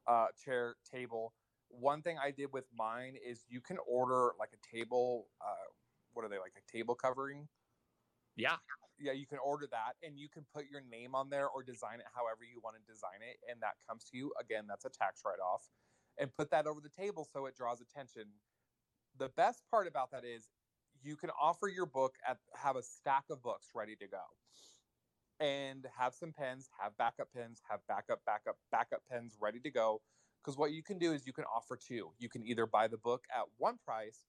uh, 0.07 0.27
chair, 0.43 0.75
table. 0.91 1.33
One 1.69 2.01
thing 2.01 2.17
I 2.17 2.31
did 2.31 2.53
with 2.53 2.65
mine 2.75 3.15
is 3.15 3.45
you 3.49 3.61
can 3.61 3.77
order 3.87 4.31
like 4.39 4.51
a 4.53 4.75
table. 4.75 5.27
Uh, 5.41 5.69
what 6.13 6.25
are 6.25 6.29
they 6.29 6.39
like? 6.39 6.53
A 6.57 6.71
table 6.71 6.95
covering? 6.95 7.47
Yeah. 8.35 8.55
Yeah, 8.97 9.11
you 9.11 9.27
can 9.27 9.39
order 9.39 9.67
that 9.71 9.95
and 10.03 10.17
you 10.17 10.29
can 10.29 10.45
put 10.53 10.65
your 10.71 10.81
name 10.81 11.15
on 11.15 11.29
there 11.29 11.49
or 11.49 11.63
design 11.63 11.99
it 11.99 12.05
however 12.13 12.43
you 12.43 12.61
want 12.63 12.77
to 12.77 12.91
design 12.91 13.19
it. 13.21 13.37
And 13.49 13.61
that 13.61 13.75
comes 13.87 14.05
to 14.11 14.17
you. 14.17 14.31
Again, 14.39 14.65
that's 14.67 14.85
a 14.85 14.89
tax 14.89 15.21
write 15.25 15.39
off. 15.43 15.63
And 16.17 16.33
put 16.33 16.49
that 16.51 16.65
over 16.65 16.79
the 16.79 16.89
table 16.89 17.27
so 17.31 17.45
it 17.45 17.57
draws 17.57 17.81
attention. 17.81 18.23
The 19.17 19.29
best 19.29 19.63
part 19.69 19.87
about 19.87 20.11
that 20.11 20.23
is 20.23 20.47
you 21.03 21.17
can 21.17 21.29
offer 21.39 21.67
your 21.67 21.85
book 21.85 22.15
at 22.27 22.37
have 22.55 22.77
a 22.77 22.83
stack 22.83 23.25
of 23.29 23.43
books 23.43 23.67
ready 23.75 23.95
to 23.97 24.07
go 24.07 24.23
and 25.39 25.85
have 25.97 26.13
some 26.13 26.31
pens 26.31 26.69
have 26.79 26.95
backup 26.97 27.27
pens 27.35 27.61
have 27.69 27.79
backup 27.87 28.21
backup 28.25 28.55
backup 28.71 29.01
pens 29.11 29.35
ready 29.41 29.59
to 29.59 29.69
go 29.69 30.01
because 30.45 30.57
what 30.57 30.71
you 30.71 30.83
can 30.83 30.99
do 30.99 31.11
is 31.11 31.25
you 31.25 31.33
can 31.33 31.45
offer 31.45 31.75
two. 31.75 32.11
You 32.19 32.29
can 32.29 32.45
either 32.45 32.67
buy 32.67 32.87
the 32.87 32.97
book 32.97 33.23
at 33.35 33.45
one 33.57 33.79
price 33.83 34.25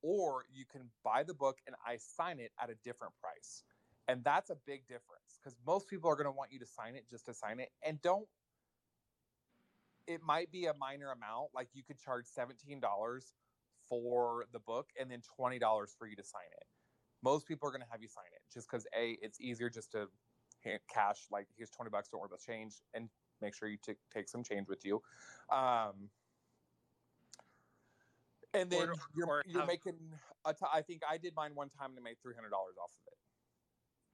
or 0.00 0.44
you 0.50 0.64
can 0.70 0.88
buy 1.04 1.24
the 1.24 1.34
book 1.34 1.58
and 1.66 1.74
i 1.86 1.96
sign 1.98 2.38
it 2.38 2.52
at 2.62 2.70
a 2.70 2.74
different 2.84 3.12
price. 3.20 3.64
And 4.06 4.24
that's 4.24 4.48
a 4.48 4.56
big 4.66 4.86
difference 4.86 5.38
because 5.38 5.58
most 5.66 5.88
people 5.88 6.08
are 6.08 6.16
going 6.16 6.26
to 6.26 6.32
want 6.32 6.52
you 6.52 6.58
to 6.60 6.66
sign 6.66 6.94
it 6.94 7.04
just 7.10 7.26
to 7.26 7.34
sign 7.34 7.60
it 7.60 7.68
and 7.84 8.00
don't 8.00 8.26
it 10.06 10.22
might 10.26 10.50
be 10.50 10.64
a 10.64 10.72
minor 10.80 11.10
amount 11.10 11.48
like 11.54 11.68
you 11.74 11.82
could 11.82 11.98
charge 11.98 12.24
$17 12.24 12.80
for 13.86 14.46
the 14.54 14.58
book 14.60 14.86
and 14.98 15.10
then 15.10 15.20
$20 15.38 15.60
for 15.98 16.06
you 16.06 16.16
to 16.16 16.24
sign 16.24 16.48
it. 16.58 16.66
Most 17.22 17.46
people 17.46 17.68
are 17.68 17.72
going 17.72 17.82
to 17.82 17.88
have 17.90 18.00
you 18.00 18.08
sign 18.08 18.24
it 18.32 18.40
just 18.50 18.70
because 18.70 18.86
a 18.98 19.18
it's 19.20 19.38
easier 19.38 19.68
just 19.68 19.92
to 19.92 20.06
cash 20.92 21.26
like 21.30 21.46
here's 21.56 21.70
20 21.70 21.90
bucks 21.90 22.08
don't 22.08 22.20
worry 22.20 22.28
about 22.28 22.40
change 22.40 22.74
and 22.94 23.08
make 23.40 23.54
sure 23.54 23.68
you 23.68 23.78
t- 23.84 23.94
take 24.12 24.28
some 24.28 24.42
change 24.42 24.68
with 24.68 24.84
you 24.84 25.00
um 25.50 26.10
and 28.54 28.70
then 28.70 28.88
Or- 28.88 28.94
you're, 29.14 29.26
or 29.26 29.42
you're 29.46 29.60
have- 29.60 29.68
making 29.68 29.94
a 30.44 30.54
t- 30.54 30.66
i 30.72 30.80
think 30.82 31.02
i 31.08 31.18
did 31.18 31.34
mine 31.34 31.54
one 31.54 31.68
time 31.68 31.90
and 31.90 31.98
I 31.98 32.02
made 32.02 32.16
$300 32.24 32.50
off 32.52 32.90
of 32.96 33.12
it 33.12 33.18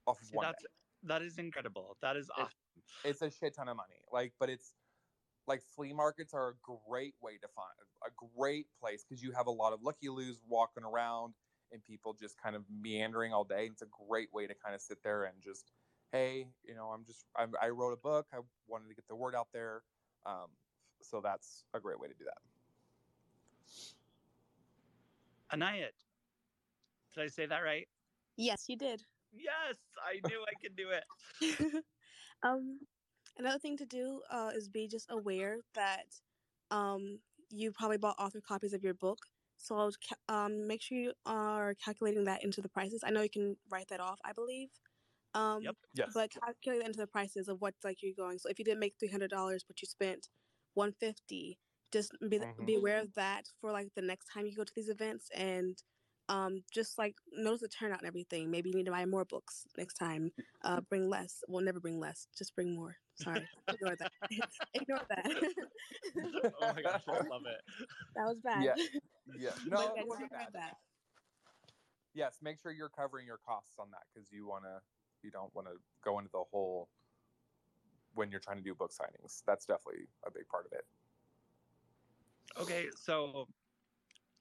off 0.07 0.21
of 0.23 0.29
one 0.33 0.47
that's 0.47 0.63
day. 0.63 0.69
that 1.05 1.23
is 1.23 1.39
incredible. 1.39 1.97
That 2.03 2.17
is 2.17 2.31
awesome. 2.37 2.51
it's 3.05 3.23
a 3.23 3.31
shit 3.31 3.55
ton 3.55 3.69
of 3.69 3.77
money 3.77 4.03
like 4.13 4.33
but 4.39 4.49
it's 4.51 4.75
like 5.47 5.63
flea 5.63 5.93
markets 5.93 6.33
are 6.35 6.51
a 6.51 6.55
great 6.63 7.15
way 7.23 7.39
to 7.39 7.49
find 7.49 7.69
a 8.07 8.11
great 8.37 8.67
place 8.81 9.05
because 9.09 9.23
you 9.23 9.33
have 9.33 9.47
a 9.47 9.51
lot 9.51 9.73
of 9.73 9.83
lucky 9.83 10.09
loos 10.09 10.41
walking 10.47 10.85
around 10.85 11.35
and 11.73 11.83
people 11.85 12.13
just 12.13 12.37
kind 12.43 12.55
of 12.57 12.65
meandering 12.71 13.33
all 13.33 13.45
day 13.45 13.67
it's 13.67 13.83
a 13.83 13.87
great 14.09 14.29
way 14.33 14.47
to 14.47 14.55
kind 14.55 14.75
of 14.75 14.81
sit 14.81 14.99
there 15.03 15.25
and 15.25 15.41
just 15.43 15.73
hey 16.15 16.47
you 16.65 16.75
know 16.75 16.87
i'm 16.95 17.05
just 17.05 17.27
I'm, 17.37 17.53
i 17.61 17.69
wrote 17.69 17.93
a 17.93 17.97
book 17.97 18.27
i 18.33 18.39
wanted 18.69 18.89
to 18.89 18.95
get 18.95 19.09
the 19.09 19.17
word 19.17 19.35
out 19.35 19.49
there 19.53 19.83
um, 20.27 20.49
so 21.03 21.21
that's 21.21 21.65
a 21.75 21.81
great 21.81 21.99
way 22.01 22.09
to 22.09 22.15
do 22.15 22.25
that 22.25 22.39
Anayat, 25.53 25.93
did 27.15 27.25
I 27.25 27.27
say 27.29 27.47
that 27.47 27.59
right? 27.59 27.87
Yes, 28.37 28.65
you 28.69 28.77
did. 28.77 29.03
Yes, 29.33 29.77
I 30.05 30.21
knew 30.29 30.43
I 30.43 30.55
could 30.61 30.77
do 30.77 30.91
it. 30.91 31.85
um, 32.43 32.81
another 33.39 33.59
thing 33.59 33.77
to 33.77 33.87
do 33.87 34.21
uh, 34.31 34.51
is 34.55 34.69
be 34.69 34.89
just 34.89 35.11
aware 35.11 35.59
that 35.75 36.07
um, 36.71 37.21
you 37.51 37.71
probably 37.73 37.99
bought 37.99 38.17
author 38.19 38.41
copies 38.41 38.73
of 38.73 38.83
your 38.83 38.95
book. 38.95 39.19
So 39.59 39.91
ca- 40.09 40.35
um, 40.35 40.67
make 40.67 40.83
sure 40.83 40.99
you 40.99 41.13
are 41.27 41.75
calculating 41.75 42.25
that 42.25 42.43
into 42.43 42.61
the 42.61 42.69
prices. 42.69 43.03
I 43.07 43.11
know 43.11 43.23
you 43.23 43.31
can 43.31 43.57
write 43.71 43.89
that 43.89 44.01
off, 44.01 44.19
I 44.25 44.33
believe. 44.33 44.71
Um, 45.35 45.63
Yep. 45.63 45.77
yes 45.95 46.11
But 46.15 46.31
calculate 46.31 46.83
into 46.87 46.99
the 46.99 47.07
prices 47.07 47.49
of 47.49 47.61
what 47.61 47.75
like 47.85 48.03
you're 48.03 48.15
going. 48.15 48.39
So 48.39 48.49
if 48.49 48.59
you 48.59 48.65
didn't 48.65 48.81
make 48.81 48.95
three 48.99 49.09
hundred 49.09 49.31
dollars, 49.31 49.65
but 49.67 49.81
you 49.83 49.87
spent 49.87 50.29
one 50.75 50.93
fifty, 50.93 51.59
just 51.93 52.13
be 52.29 52.39
Mhm. 52.39 52.67
be 52.67 52.75
aware 52.77 53.01
of 53.01 53.15
that 53.15 53.49
for 53.61 53.73
like 53.73 53.95
the 53.95 54.03
next 54.03 54.27
time 54.33 54.47
you 54.47 54.55
go 54.57 54.65
to 54.65 54.73
these 54.75 54.89
events, 54.89 55.31
and 55.35 55.83
um, 56.29 56.63
just 56.73 56.99
like 56.99 57.17
notice 57.33 57.61
the 57.61 57.69
turnout 57.69 58.01
and 58.01 58.09
everything. 58.09 58.51
Maybe 58.51 58.71
you 58.71 58.77
need 58.77 58.87
to 58.87 58.93
buy 58.93 59.05
more 59.07 59.25
books 59.25 59.67
next 59.77 59.95
time. 59.95 60.33
Uh, 60.63 60.81
bring 60.89 61.09
less. 61.09 61.43
We'll 61.49 61.65
never 61.65 61.81
bring 61.81 61.99
less. 62.01 62.29
Just 62.37 62.55
bring 62.55 62.75
more. 62.75 62.97
Sorry, 63.17 63.49
ignore 63.69 63.97
that. 63.97 64.13
ignore 64.75 65.03
that. 65.09 65.27
oh 66.61 66.73
my 66.75 66.83
gosh, 66.83 67.03
I 67.09 67.13
love 67.29 67.43
it. 67.47 67.61
that 68.17 68.25
was 68.25 68.39
bad. 68.43 68.65
Yeah. 68.65 68.75
yeah 69.39 69.51
no 69.67 69.77
But 69.79 69.99
it 69.99 70.09
wasn't 70.09 70.31
bad. 70.31 70.49
that. 70.55 70.77
yes 72.15 72.39
make 72.43 72.59
sure 72.61 72.73
you're 72.73 72.89
covering 72.89 73.27
your 73.27 73.39
costs 73.39 73.79
on 73.79 73.91
that 73.91 74.03
because 74.13 74.31
you 74.33 74.47
want 74.47 74.65
to 74.65 74.81
you 75.25 75.31
don't 75.31 75.55
want 75.55 75.67
to 75.67 75.75
go 76.05 76.19
into 76.19 76.31
the 76.33 76.45
whole 76.53 76.89
when 78.15 78.31
you're 78.31 78.41
trying 78.41 78.59
to 78.59 78.63
do 78.63 78.75
book 78.75 78.93
signings. 78.93 79.43
That's 79.47 79.65
definitely 79.65 80.07
a 80.27 80.31
big 80.31 80.47
part 80.49 80.67
of 80.67 80.73
it. 80.73 80.85
Okay, 82.61 82.87
so 82.97 83.49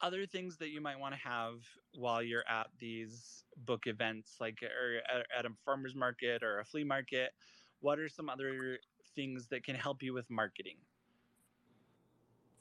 other 0.02 0.26
things 0.26 0.58
that 0.58 0.70
you 0.70 0.82
might 0.82 1.00
want 1.00 1.16
to 1.16 1.20
have 1.20 1.62
while 1.96 2.22
you're 2.22 2.44
at 2.48 2.68
these 2.80 3.46
book 3.66 3.84
events, 3.88 4.36
like 4.40 4.60
or 4.62 4.98
at, 5.38 5.46
a 5.46 5.50
farmer's 5.66 5.96
market 5.96 6.44
or 6.44 6.60
a 6.60 6.66
flea 6.66 6.84
market, 6.84 7.32
what 7.80 7.98
are 7.98 8.10
some 8.10 8.30
other 8.30 8.78
things 9.16 9.48
that 9.48 9.64
can 9.64 9.76
help 9.76 10.04
you 10.04 10.14
with 10.14 10.30
marketing? 10.30 10.76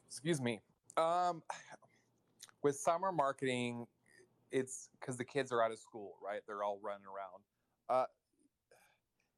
excuse 0.06 0.42
me. 0.42 0.60
Um 0.98 1.42
with 2.62 2.76
summer 2.76 3.10
marketing 3.10 3.86
it's 4.50 4.90
because 5.00 5.16
the 5.16 5.24
kids 5.24 5.50
are 5.50 5.62
out 5.62 5.72
of 5.72 5.78
school 5.78 6.12
right? 6.24 6.42
They're 6.46 6.62
all 6.62 6.78
running 6.82 7.06
around 7.06 7.42
uh 7.88 8.06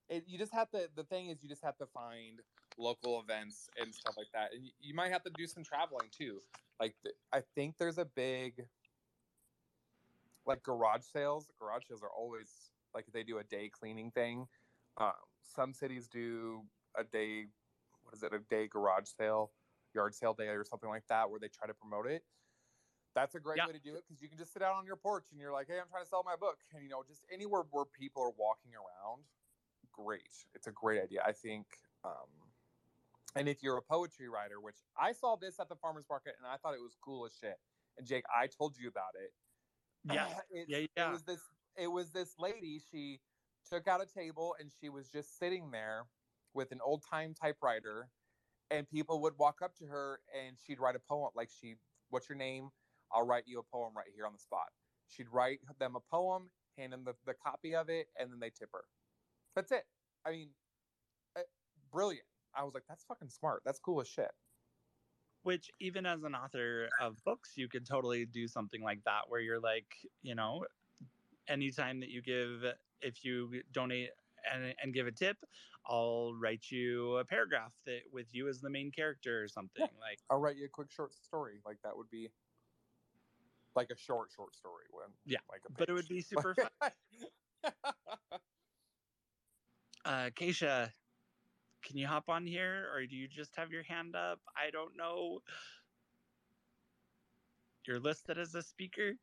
it, 0.09 0.25
you 0.27 0.39
just 0.39 0.53
have 0.53 0.71
to 0.71 0.89
the 0.95 1.05
thing 1.05 1.29
is 1.29 1.43
you 1.43 1.49
just 1.49 1.65
have 1.65 1.77
to 1.79 1.87
find 1.87 2.41
local 2.77 3.21
events 3.21 3.69
and 3.81 3.95
stuff 3.95 4.15
like 4.17 4.27
that. 4.33 4.53
And 4.53 4.65
you, 4.65 4.73
you 4.81 4.95
might 4.95 5.13
have 5.13 5.23
to 5.25 5.31
do 5.31 5.47
some 5.47 5.65
traveling 5.65 6.09
too. 6.11 6.41
Like 6.81 6.97
the, 7.05 7.13
i 7.33 7.41
think 7.55 7.79
there's 7.79 7.99
a 7.99 8.05
big 8.05 8.67
like 10.47 10.63
garage 10.63 11.03
sales 11.05 11.51
garage 11.59 11.85
sales 11.89 12.03
are 12.03 12.11
always 12.11 12.71
like 12.95 13.07
they 13.13 13.23
do 13.23 13.39
a 13.39 13.45
day 13.45 13.69
cleaning 13.69 14.11
thing. 14.11 14.47
Um, 14.97 15.13
some 15.43 15.73
cities 15.73 16.09
do 16.09 16.63
a 16.97 17.05
day 17.05 17.47
what 18.03 18.15
is 18.15 18.23
it 18.23 18.33
a 18.33 18.39
day 18.39 18.69
garage 18.69 19.09
sale 19.09 19.53
yard 19.95 20.15
sale 20.15 20.35
day 20.35 20.49
or 20.49 20.65
something 20.65 20.89
like 20.89 21.07
that 21.09 21.31
where 21.31 21.41
they 21.41 21.49
try 21.49 21.67
to 21.67 21.75
promote 21.75 22.07
it 22.07 22.25
that's 23.15 23.35
a 23.35 23.41
great 23.41 23.59
Yeah. 23.59 23.67
way 23.67 23.73
to 23.73 23.79
do 23.79 23.95
it 23.95 24.05
because 24.07 24.21
you 24.23 24.29
can 24.29 24.37
just 24.39 24.53
sit 24.53 24.63
out 24.63 24.75
on 24.75 24.85
your 24.87 24.97
porch 24.97 25.27
and 25.31 25.41
you're 25.41 25.53
like 25.53 25.69
hey 25.69 25.79
i'm 25.79 25.89
trying 25.89 26.03
to 26.03 26.09
sell 26.09 26.23
my 26.25 26.37
book 26.37 26.59
and 26.75 26.83
you 26.83 26.89
know 26.89 27.03
just 27.07 27.25
anywhere 27.33 27.63
where 27.71 27.85
people 27.85 28.23
are 28.23 28.33
walking 28.37 28.73
around 28.75 29.23
great 29.93 30.45
it's 30.55 30.67
a 30.67 30.73
great 30.73 31.01
idea 31.03 31.23
i 31.25 31.33
think 31.33 31.67
um, 32.05 32.29
and 33.37 33.49
if 33.49 33.63
you're 33.63 33.77
a 33.77 33.83
poetry 33.83 34.29
writer 34.29 34.61
which 34.61 34.77
i 34.99 35.13
saw 35.13 35.37
this 35.37 35.59
at 35.61 35.69
the 35.69 35.77
farmers 35.77 36.05
market 36.11 36.35
and 36.39 36.47
i 36.47 36.57
thought 36.57 36.75
it 36.75 36.83
was 36.83 36.97
cool 37.01 37.25
as 37.25 37.33
shit 37.41 37.59
and 37.99 38.07
jake 38.07 38.25
i 38.35 38.47
told 38.47 38.77
you 38.77 38.89
about 38.89 39.15
it 39.15 39.33
Yeah, 40.05 40.27
It's- 40.51 40.89
yeah, 40.97 41.09
It 41.09 41.13
was 41.13 41.23
this. 41.23 41.41
It 41.77 41.89
was 41.89 42.11
this 42.13 42.39
lady. 42.39 42.79
She 42.91 43.21
took 43.69 43.89
out 43.89 44.01
a 44.03 44.07
table 44.07 44.55
and 44.61 44.71
she 44.81 44.89
was 44.91 45.09
just 45.09 45.39
sitting 45.39 45.71
there 45.71 46.05
with 46.53 46.71
an 46.73 46.79
old 46.85 47.03
time 47.03 47.35
typewriter, 47.35 48.11
and 48.71 48.87
people 48.89 49.21
would 49.23 49.33
walk 49.39 49.61
up 49.63 49.75
to 49.77 49.87
her 49.87 50.21
and 50.39 50.57
she'd 50.59 50.79
write 50.79 50.95
a 50.95 50.99
poem. 51.01 51.31
Like 51.35 51.49
she, 51.51 51.77
what's 52.11 52.29
your 52.29 52.37
name? 52.37 52.69
I'll 53.15 53.27
write 53.27 53.45
you 53.47 53.61
a 53.61 53.63
poem 53.63 53.93
right 53.97 54.09
here 54.15 54.27
on 54.27 54.33
the 54.33 54.39
spot. 54.39 54.67
She'd 55.09 55.29
write 55.31 55.61
them 55.79 55.97
a 55.97 56.01
poem, 56.01 56.51
hand 56.77 56.93
them 56.93 57.05
the, 57.05 57.15
the 57.25 57.35
copy 57.35 57.75
of 57.77 57.89
it, 57.89 58.09
and 58.19 58.33
then 58.33 58.41
they 58.41 58.51
tip 58.51 58.71
her. 58.73 58.85
That's 59.55 59.71
it. 59.71 59.85
I 60.27 60.31
mean, 60.31 60.49
eh, 61.37 61.43
brilliant. 61.93 62.27
I 62.57 62.65
was 62.65 62.75
like, 62.75 62.85
that's 62.89 63.05
fucking 63.05 63.31
smart. 63.31 63.63
That's 63.65 63.79
cool 63.79 64.01
as 64.01 64.09
shit. 64.09 64.31
Which 65.43 65.71
even 65.81 66.07
as 66.07 66.23
an 66.25 66.35
author 66.35 66.89
of 67.01 67.23
books, 67.25 67.53
you 67.55 67.69
could 67.69 67.87
totally 67.87 68.25
do 68.25 68.49
something 68.49 68.83
like 68.83 69.05
that, 69.05 69.23
where 69.29 69.41
you're 69.41 69.61
like, 69.61 69.95
you 70.23 70.35
know, 70.35 70.65
anytime 71.49 72.01
that 72.01 72.09
you 72.09 72.23
give, 72.23 72.65
if 73.03 73.25
you 73.25 73.63
donate 73.73 74.11
and, 74.53 74.75
and 74.83 74.95
give 74.95 75.07
a 75.07 75.13
tip, 75.13 75.37
I'll 75.87 76.33
write 76.35 76.71
you 76.71 77.19
a 77.19 77.25
paragraph 77.25 77.73
that 77.85 78.01
with 78.11 78.27
you 78.33 78.49
as 78.49 78.61
the 78.61 78.71
main 78.71 78.91
character 78.91 79.43
or 79.43 79.49
something. 79.49 79.87
Like, 80.01 80.19
I'll 80.31 80.39
write 80.39 80.57
you 80.57 80.65
a 80.65 80.69
quick 80.69 80.91
short 80.91 81.13
story. 81.13 81.61
Like 81.67 81.77
that 81.85 81.95
would 81.95 82.09
be 82.11 82.31
like 83.77 83.91
a 83.91 83.97
short, 83.97 84.31
short 84.35 84.55
story. 84.55 84.85
When 84.91 85.07
Yeah, 85.25 85.39
like 85.51 85.63
a 85.69 85.73
but 85.73 85.89
it 85.89 85.93
would 85.93 86.09
be 86.09 86.21
super 86.21 86.55
fun. 86.55 86.91
Uh, 90.05 90.29
Keisha, 90.39 90.93
can 91.83 91.97
you 91.97 92.07
hop 92.07 92.29
on 92.29 92.47
here, 92.47 92.91
or 92.93 93.07
do 93.07 93.17
you 93.17 93.27
just 93.27 93.57
have 93.57 93.71
your 93.71 93.83
hand 93.85 94.15
up? 94.15 94.39
I 94.55 94.71
don't 94.71 94.95
know. 94.99 95.41
You're 97.87 98.01
listed 98.01 98.37
as 98.39 98.55
a 98.55 98.63
speaker. 98.63 99.15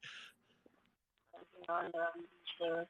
on 1.70 1.86
um, 1.86 1.92
the 2.60 2.88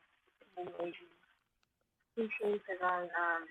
because 2.16 2.82
I 2.82 3.02
um 3.04 3.48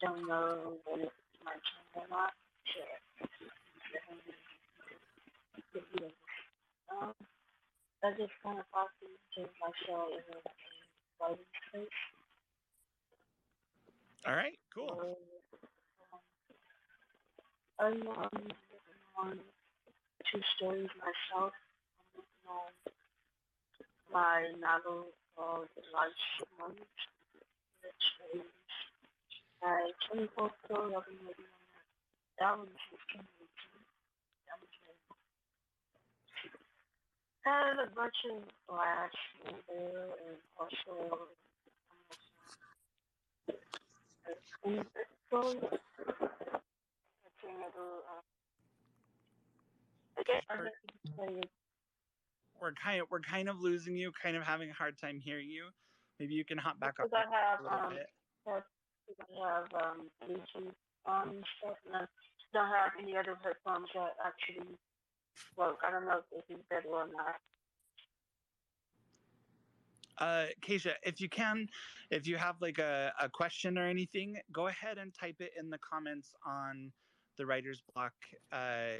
don't 0.00 0.26
know 0.28 0.78
when 0.84 1.00
it's 1.00 1.12
my 1.44 1.52
turn 1.52 2.02
or 2.02 2.08
not. 2.08 2.32
Sure. 2.64 2.98
Um, 6.90 7.14
I 8.04 8.10
just 8.12 8.32
kind 8.42 8.58
of 8.58 8.64
possibly 8.72 9.16
change 9.36 9.50
my 9.60 9.70
show 9.86 10.08
in 10.14 10.24
a 10.32 10.40
writing 11.20 11.44
space. 11.68 11.98
All 14.26 14.34
right, 14.34 14.58
cool. 14.74 14.88
So, 14.88 15.16
um, 17.84 18.02
I'm 18.02 18.02
um, 18.02 18.08
working 18.10 18.52
on 19.18 19.38
two 20.32 20.42
stories 20.56 20.90
myself. 20.98 21.52
I'm 21.54 22.22
working 22.22 22.46
on 22.48 22.70
my 24.12 24.38
novel 24.60 25.06
called 25.36 25.68
The 25.76 25.82
Life 25.94 26.22
Month, 26.58 26.80
which 27.82 28.06
is 28.34 28.42
my 29.62 29.90
24th 30.10 30.54
story. 30.66 30.94
I've 30.94 31.06
been 31.06 31.22
working 31.26 31.50
on 31.50 31.68
that. 31.72 31.84
That 32.38 32.58
one 32.58 32.70
since 32.90 33.02
2018. 33.14 33.48
That 34.46 34.58
was 34.62 34.70
very 34.82 34.98
Had 37.48 37.80
a 37.80 37.88
bunch 37.96 38.14
in 38.28 39.54
there 39.68 40.04
and 40.28 40.36
also 40.60 41.28
um, 44.66 44.74
and 44.74 44.84
so 45.30 45.54
that's 45.62 45.82
another 47.42 48.04
I 50.18 50.22
guess 50.24 50.42
I 50.50 50.56
guess 50.56 50.72
you 50.84 51.14
could 51.16 51.42
say 51.42 51.48
We're 52.60 52.72
kind 52.74 53.00
of 53.00 53.06
we're 53.10 53.20
kind 53.20 53.48
of 53.48 53.60
losing 53.60 53.96
you, 53.96 54.12
kind 54.22 54.36
of 54.36 54.42
having 54.42 54.68
a 54.70 54.74
hard 54.74 54.98
time 54.98 55.18
hearing 55.18 55.48
you. 55.48 55.68
Maybe 56.20 56.34
you 56.34 56.44
can 56.44 56.58
hop 56.58 56.78
back 56.80 57.00
up 57.00 57.08
I 57.14 57.24
have 57.32 57.60
a 57.60 57.62
little 57.62 57.78
um 57.78 57.94
bit. 57.94 58.06
I 58.46 59.48
have 59.48 59.72
um 59.74 60.10
Bluetooth 60.22 60.74
on 61.06 61.42
don't 62.52 62.68
have 62.68 62.92
any 63.00 63.16
other 63.16 63.38
headphones 63.42 63.88
that 63.94 64.16
actually 64.24 64.76
work. 65.56 65.78
I 65.86 65.90
don't 65.90 66.04
know 66.04 66.18
if 66.18 66.46
this 66.48 66.56
is 66.56 66.62
better 66.70 66.88
or 66.88 67.06
not. 67.06 67.36
Uh, 70.18 70.46
Keisha, 70.62 70.94
if 71.04 71.20
you 71.20 71.28
can, 71.28 71.68
if 72.10 72.26
you 72.26 72.36
have 72.36 72.56
like 72.60 72.78
a, 72.78 73.12
a 73.20 73.28
question 73.28 73.78
or 73.78 73.86
anything, 73.86 74.36
go 74.52 74.66
ahead 74.66 74.98
and 74.98 75.14
type 75.14 75.36
it 75.40 75.52
in 75.58 75.70
the 75.70 75.78
comments 75.78 76.34
on 76.44 76.90
the 77.36 77.46
writer's 77.46 77.80
block 77.94 78.14
uh, 78.52 78.98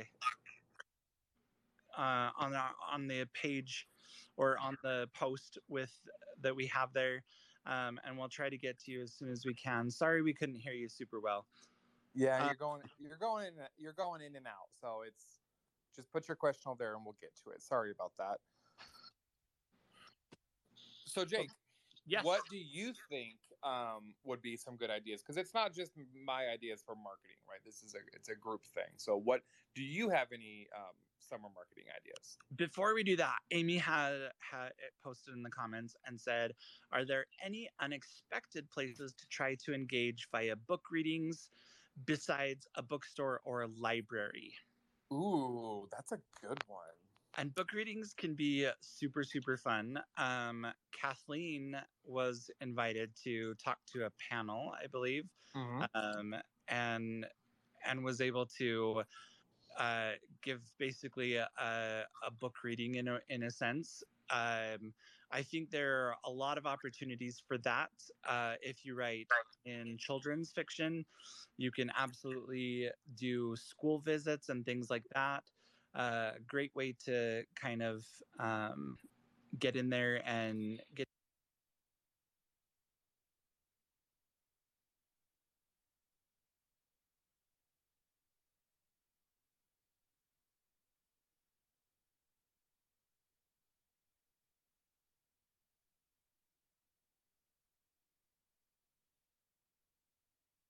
uh, 1.99 2.31
on 2.39 2.53
the 2.53 2.61
on 2.93 3.09
the 3.09 3.27
page 3.35 3.89
or 4.37 4.57
on 4.59 4.77
the 4.85 5.09
post 5.13 5.59
with 5.69 5.93
that 6.41 6.55
we 6.55 6.67
have 6.67 6.93
there, 6.93 7.25
um, 7.67 7.99
and 8.07 8.17
we'll 8.17 8.29
try 8.29 8.49
to 8.49 8.57
get 8.57 8.79
to 8.79 8.93
you 8.93 9.03
as 9.03 9.13
soon 9.13 9.29
as 9.29 9.45
we 9.45 9.55
can. 9.55 9.91
Sorry, 9.91 10.23
we 10.23 10.33
couldn't 10.33 10.61
hear 10.61 10.73
you 10.73 10.89
super 10.89 11.19
well. 11.19 11.47
Yeah, 12.15 12.43
Uh, 12.43 12.47
you're 12.47 12.55
going. 12.55 12.83
You're 13.01 13.17
going 13.19 13.47
in. 13.47 13.53
You're 13.77 13.93
going 13.93 14.23
in 14.23 14.37
and 14.37 14.47
out. 14.47 14.71
So 14.81 15.03
it's 15.07 15.38
just 15.99 16.13
put 16.13 16.29
your 16.29 16.37
question 16.37 16.71
over 16.71 16.79
there, 16.79 16.95
and 16.95 17.05
we'll 17.05 17.17
get 17.21 17.35
to 17.43 17.51
it. 17.51 17.61
Sorry 17.61 17.91
about 17.91 18.13
that. 18.19 18.39
So 21.07 21.25
Jake, 21.25 21.51
Yes. 22.07 22.25
what 22.25 22.41
do 22.49 22.57
you 22.57 22.93
think 23.11 23.37
um, 23.63 24.15
would 24.25 24.41
be 24.41 24.57
some 24.57 24.77
good 24.77 24.91
ideas? 24.91 25.21
Because 25.21 25.37
it's 25.37 25.53
not 25.53 25.75
just 25.75 25.93
my 26.25 26.47
ideas 26.47 26.83
for 26.85 26.95
marketing, 26.95 27.37
right? 27.51 27.61
This 27.65 27.83
is 27.83 27.95
a 27.95 27.99
it's 28.15 28.29
a 28.29 28.35
group 28.35 28.65
thing. 28.65 28.93
So 28.97 29.17
what 29.17 29.43
do 29.75 29.83
you 29.83 30.09
have 30.09 30.29
any 30.33 30.69
um, 30.75 30.95
summer 31.19 31.49
marketing 31.55 31.85
ideas? 31.95 32.39
Before 32.57 32.95
we 32.95 33.03
do 33.03 33.17
that, 33.17 33.37
Amy 33.51 33.77
had 33.77 34.31
had 34.39 34.69
it 34.69 34.95
posted 35.05 35.35
in 35.35 35.43
the 35.43 35.51
comments 35.51 35.97
and 36.07 36.19
said, 36.19 36.53
"Are 36.93 37.05
there 37.05 37.27
any 37.45 37.69
unexpected 37.81 38.71
places 38.71 39.13
to 39.15 39.27
try 39.27 39.57
to 39.67 39.75
engage 39.75 40.29
via 40.31 40.57
book 40.57 40.85
readings 40.91 41.51
besides 42.07 42.67
a 42.77 42.83
bookstore 42.83 43.41
or 43.45 43.63
a 43.63 43.69
library?" 43.79 44.55
Ooh, 45.13 45.89
that's 45.91 46.13
a 46.13 46.21
good 46.41 46.59
one. 46.67 46.81
And 47.37 47.55
book 47.55 47.73
readings 47.73 48.15
can 48.15 48.35
be 48.35 48.69
super 48.81 49.23
super 49.23 49.57
fun. 49.57 49.99
Um, 50.17 50.67
Kathleen 50.93 51.77
was 52.05 52.51
invited 52.61 53.15
to 53.25 53.55
talk 53.55 53.79
to 53.93 54.07
a 54.07 54.11
panel, 54.31 54.73
I 54.83 54.87
believe, 54.89 55.25
um, 55.95 56.35
and 56.69 57.27
and 57.85 58.05
was 58.05 58.21
able 58.21 58.47
to 58.59 59.05
uh, 59.79 60.13
give 60.43 60.63
basically 60.79 61.37
a, 61.37 61.49
a, 61.59 62.03
a 62.27 62.31
book 62.31 62.65
reading 62.65 62.97
in 62.97 63.09
a, 63.09 63.21
in 63.29 63.45
a 63.45 63.51
sense. 63.51 64.03
Um, 64.31 64.93
I 65.31 65.43
think 65.43 65.71
there 65.71 66.09
are 66.09 66.17
a 66.25 66.31
lot 66.31 66.59
of 66.59 66.67
opportunities 66.67 67.41
for 67.47 67.59
that. 67.59 67.91
Uh, 68.27 68.57
if 68.63 68.85
you 68.85 68.95
write 68.95 69.29
in 69.65 69.99
children's 69.99 70.53
fiction, 70.53 71.05
you 71.57 71.71
can 71.71 71.91
absolutely 71.97 72.91
do 73.15 73.57
school 73.57 74.01
visits 74.01 74.49
and 74.49 74.65
things 74.65 74.91
like 74.91 75.05
that. 75.15 75.45
Uh, 75.95 76.33
great 76.47 76.75
way 76.75 76.93
to 77.05 77.45
kind 77.57 77.83
of 77.83 78.05
um, 78.39 78.97
get 79.59 79.77
in 79.77 79.91
there 79.91 80.23
and 80.29 80.83
get 80.95 81.08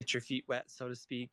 get 0.09 0.15
your 0.15 0.21
feet 0.21 0.45
wet, 0.49 0.65
so 0.71 0.89
to 0.89 0.97
speak. 0.97 1.31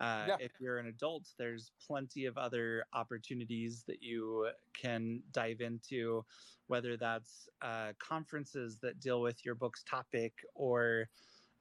Uh, 0.00 0.24
Yeah. 0.28 0.36
If 0.40 0.52
you're 0.60 0.78
an 0.78 0.86
adult, 0.86 1.28
there's 1.38 1.72
plenty 1.84 2.26
of 2.26 2.38
other 2.38 2.84
opportunities 2.92 3.84
that 3.86 4.02
you 4.02 4.50
can 4.72 5.22
dive 5.32 5.60
into, 5.60 6.24
whether 6.68 6.96
that's 6.96 7.48
uh, 7.62 7.92
conferences 7.98 8.78
that 8.80 9.00
deal 9.00 9.20
with 9.20 9.44
your 9.44 9.54
book's 9.54 9.82
topic 9.82 10.32
or 10.54 11.08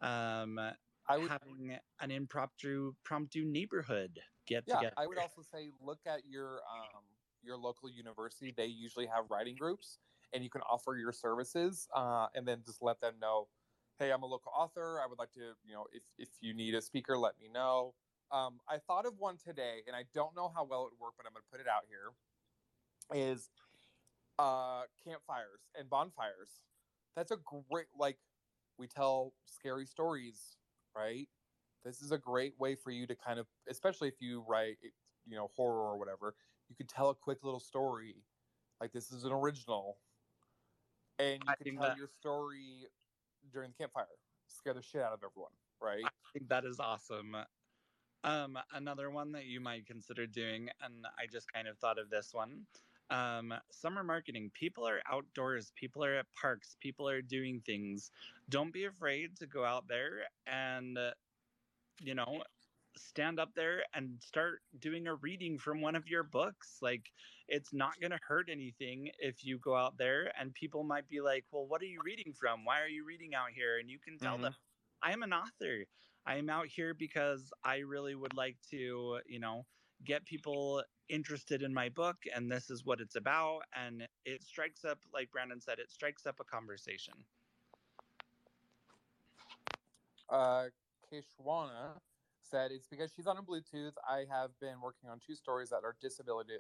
um, 0.02 0.60
I 1.10 1.17
would 1.17 1.30
having 1.30 1.78
an 2.02 2.12
impromptu 2.12 2.93
promptu 3.04 3.46
neighborhood 3.46 4.20
get 4.46 4.63
yeah 4.67 4.76
together. 4.76 4.93
i 4.98 5.08
would 5.08 5.17
also 5.17 5.41
say 5.41 5.70
look 5.82 6.00
at 6.06 6.20
your 6.28 6.60
um 6.70 7.04
your 7.41 7.58
local 7.58 7.89
university 7.89 8.54
they 8.56 8.65
usually 8.65 9.06
have 9.06 9.24
writing 9.30 9.56
groups 9.56 10.00
and 10.34 10.43
you 10.43 10.50
can 10.50 10.62
offer 10.70 10.98
your 10.98 11.13
services 11.13 11.88
uh, 11.96 12.28
and 12.36 12.46
then 12.46 12.62
just 12.65 12.82
let 12.82 13.00
them 13.00 13.13
know 13.22 13.48
hey 13.99 14.12
i'm 14.12 14.23
a 14.23 14.25
local 14.25 14.51
author 14.55 14.99
i 15.03 15.07
would 15.07 15.19
like 15.19 15.31
to 15.31 15.53
you 15.65 15.73
know 15.73 15.86
if, 15.91 16.03
if 16.17 16.29
you 16.41 16.53
need 16.53 16.75
a 16.75 16.81
speaker 16.81 17.17
let 17.17 17.33
me 17.39 17.47
know. 17.53 17.93
Um, 18.31 18.60
i 18.69 18.77
thought 18.77 19.05
of 19.05 19.17
one 19.17 19.38
today 19.38 19.83
and 19.88 19.95
i 19.95 20.03
don't 20.13 20.36
know 20.36 20.51
how 20.53 20.63
well 20.65 20.86
it 20.86 20.91
would 20.93 20.99
work 20.99 21.13
but 21.17 21.25
i'm 21.25 21.33
going 21.33 21.43
to 21.43 21.51
put 21.51 21.62
it 21.62 21.67
out 21.67 21.83
here 21.88 22.12
is 23.13 23.49
uh, 24.39 24.83
campfires 25.03 25.62
and 25.77 25.89
bonfires. 25.89 26.63
That's 27.15 27.31
a 27.31 27.38
great 27.69 27.88
like 27.97 28.17
we 28.77 28.88
tell 28.88 29.33
scary 29.45 29.86
stories 29.86 30.57
right? 30.95 31.27
This 31.86 32.01
is 32.01 32.12
a 32.12 32.17
great 32.17 32.53
way 32.60 32.75
for 32.75 32.91
you 32.91 33.07
to 33.07 33.15
kind 33.15 33.39
of 33.39 33.47
especially 33.69 34.07
if 34.10 34.15
you 34.19 34.43
write 34.47 34.77
you 35.27 35.36
know 35.36 35.49
horror 35.55 35.89
or 35.91 35.97
whatever 35.97 36.36
you 36.69 36.75
could 36.75 36.89
tell 36.89 37.10
a 37.10 37.15
quick 37.15 37.43
little 37.43 37.60
story 37.60 38.15
Like 38.81 38.91
this 38.91 39.12
is 39.12 39.23
an 39.23 39.31
original, 39.31 39.97
and 41.19 41.41
you 41.43 41.49
I 41.49 41.55
can 41.55 41.75
tell 41.75 41.88
that- 41.88 41.97
your 41.97 42.07
story 42.07 42.88
during 43.51 43.71
the 43.71 43.83
campfire, 43.83 44.05
scare 44.47 44.73
the 44.73 44.81
shit 44.81 45.01
out 45.01 45.13
of 45.13 45.19
everyone, 45.23 45.51
right? 45.81 46.03
I 46.05 46.10
think 46.33 46.49
that 46.49 46.65
is 46.65 46.79
awesome. 46.79 47.36
Um, 48.23 48.57
another 48.73 49.10
one 49.10 49.31
that 49.33 49.45
you 49.45 49.62
might 49.62 49.86
consider 49.86 50.27
doing, 50.27 50.69
and 50.81 51.05
I 51.17 51.27
just 51.31 51.51
kind 51.51 51.67
of 51.67 51.77
thought 51.77 51.99
of 51.99 52.10
this 52.10 52.29
one. 52.33 52.65
Um, 53.10 53.53
summer 53.71 54.03
marketing. 54.03 54.51
People 54.53 54.86
are 54.86 55.01
outdoors. 55.10 55.71
People 55.75 56.03
are 56.03 56.15
at 56.15 56.25
parks. 56.39 56.75
People 56.81 57.07
are 57.07 57.21
doing 57.21 57.62
things. 57.65 58.12
Don't 58.49 58.73
be 58.73 58.86
afraid 58.86 59.38
to 59.38 59.47
go 59.47 59.63
out 59.63 59.88
there 59.88 60.23
and, 60.45 60.97
you 62.01 62.15
know, 62.15 62.43
stand 62.97 63.39
up 63.39 63.51
there 63.55 63.83
and 63.93 64.21
start 64.21 64.62
doing 64.79 65.07
a 65.07 65.15
reading 65.15 65.57
from 65.57 65.81
one 65.81 65.95
of 65.95 66.07
your 66.07 66.23
books. 66.23 66.77
Like, 66.81 67.12
it's 67.47 67.73
not 67.73 67.99
going 68.01 68.12
to 68.12 68.19
hurt 68.27 68.49
anything 68.51 69.10
if 69.19 69.45
you 69.45 69.60
go 69.60 69.75
out 69.75 69.97
there 69.97 70.31
and 70.39 70.53
people 70.53 70.83
might 70.83 71.07
be 71.10 71.21
like, 71.21 71.45
well, 71.51 71.67
what 71.67 71.81
are 71.81 71.86
you 71.88 72.01
reading 72.03 72.33
from? 72.33 72.65
Why 72.65 72.81
are 72.81 72.89
you 72.89 73.05
reading 73.05 73.36
out 73.36 73.49
here? 73.55 73.79
And 73.79 73.89
you 73.89 73.99
can 73.99 74.17
tell 74.17 74.38
them, 74.38 74.55
I 75.03 75.13
am 75.13 75.23
an 75.23 75.33
author. 75.33 75.86
I 76.25 76.36
am 76.38 76.49
out 76.49 76.67
here 76.67 76.93
because 76.93 77.51
I 77.63 77.77
really 77.77 78.15
would 78.15 78.36
like 78.36 78.57
to, 78.71 79.19
you 79.27 79.39
know, 79.39 79.65
get 80.05 80.25
people 80.25 80.83
interested 81.10 81.63
in 81.63 81.73
my 81.73 81.89
book 81.89 82.17
and 82.36 82.51
this 82.51 82.69
is 82.69 82.86
what 82.86 82.99
it's 83.01 83.15
about. 83.15 83.62
And 83.75 84.07
it 84.25 84.43
strikes 84.43 84.83
up, 84.86 84.99
like 85.13 85.31
Brandon 85.31 85.62
said, 85.62 85.79
it 85.79 85.91
strikes 85.91 86.25
up 86.25 86.36
a 86.41 86.43
conversation. 86.43 87.13
uh, 90.29 90.65
Keshwana 91.12 91.99
said 92.49 92.71
it's 92.71 92.88
because 92.88 93.12
she's 93.15 93.27
on 93.27 93.38
a 93.38 93.43
Bluetooth. 93.43 93.93
I 94.07 94.25
have 94.29 94.51
been 94.60 94.81
working 94.81 95.10
on 95.10 95.19
two 95.19 95.36
stories 95.36 95.69
that 95.69 95.81
are 95.83 95.95
disability 96.01 96.55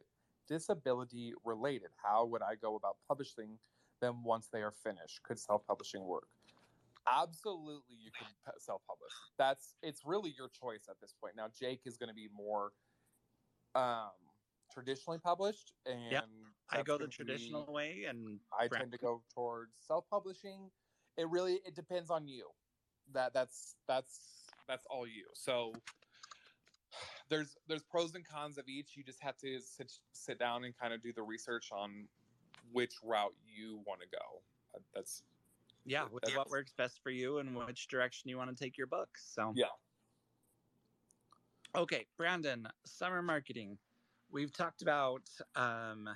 disability 0.47 1.33
related. 1.43 1.89
How 2.01 2.25
would 2.25 2.41
I 2.41 2.55
go 2.55 2.75
about 2.75 2.97
publishing 3.07 3.59
them 4.01 4.23
once 4.23 4.47
they 4.51 4.61
are 4.61 4.71
finished? 4.71 5.21
Could 5.23 5.39
self 5.39 5.65
publishing 5.67 6.03
work? 6.03 6.27
Absolutely, 7.09 7.95
you 7.95 8.11
can 8.17 8.27
self 8.59 8.81
publish. 8.87 9.11
That's 9.37 9.75
it's 9.81 10.01
really 10.05 10.33
your 10.37 10.49
choice 10.49 10.87
at 10.89 10.99
this 11.01 11.13
point. 11.21 11.35
Now, 11.35 11.47
Jake 11.53 11.81
is 11.85 11.97
going 11.97 12.09
to 12.09 12.15
be 12.15 12.29
more 12.35 12.71
um, 13.75 14.11
traditionally 14.73 15.19
published, 15.19 15.73
and 15.85 16.21
I 16.69 16.83
go 16.83 16.93
the 16.93 16.99
gonna 16.99 17.07
be- 17.07 17.15
traditional 17.15 17.71
way 17.71 18.05
and 18.07 18.39
I 18.57 18.67
tend 18.67 18.91
to 18.91 18.97
go 18.97 19.23
towards 19.33 19.71
self-publishing. 19.85 20.69
It 21.17 21.29
really 21.29 21.59
it 21.65 21.75
depends 21.75 22.09
on 22.09 22.27
you. 22.27 22.49
That 23.13 23.33
that's 23.33 23.75
that's 23.87 24.36
that's 24.67 24.85
all 24.89 25.07
you. 25.07 25.25
So 25.33 25.73
there's 27.29 27.57
there's 27.67 27.83
pros 27.83 28.15
and 28.15 28.27
cons 28.27 28.57
of 28.57 28.67
each. 28.67 28.95
You 28.95 29.03
just 29.03 29.21
have 29.21 29.37
to 29.37 29.59
sit 29.59 29.91
sit 30.13 30.39
down 30.39 30.63
and 30.65 30.77
kind 30.77 30.93
of 30.93 31.01
do 31.01 31.13
the 31.13 31.23
research 31.23 31.69
on 31.71 32.07
which 32.71 32.93
route 33.03 33.33
you 33.45 33.81
want 33.85 34.01
to 34.01 34.07
go. 34.11 34.41
Uh, 34.75 34.79
That's 34.93 35.23
yeah, 35.85 36.05
that's- 36.21 36.35
what 36.37 36.49
works 36.49 36.73
best 36.77 37.01
for 37.01 37.09
you 37.11 37.37
and 37.37 37.55
which 37.55 37.87
direction 37.87 38.29
you 38.29 38.37
want 38.37 38.55
to 38.55 38.63
take 38.63 38.77
your 38.77 38.87
books. 38.87 39.29
So 39.33 39.53
yeah. 39.55 39.67
Okay, 41.75 42.05
Brandon, 42.17 42.67
summer 42.85 43.21
marketing. 43.21 43.77
We've 44.31 44.51
talked 44.51 44.81
about 44.81 45.21
um, 45.55 46.09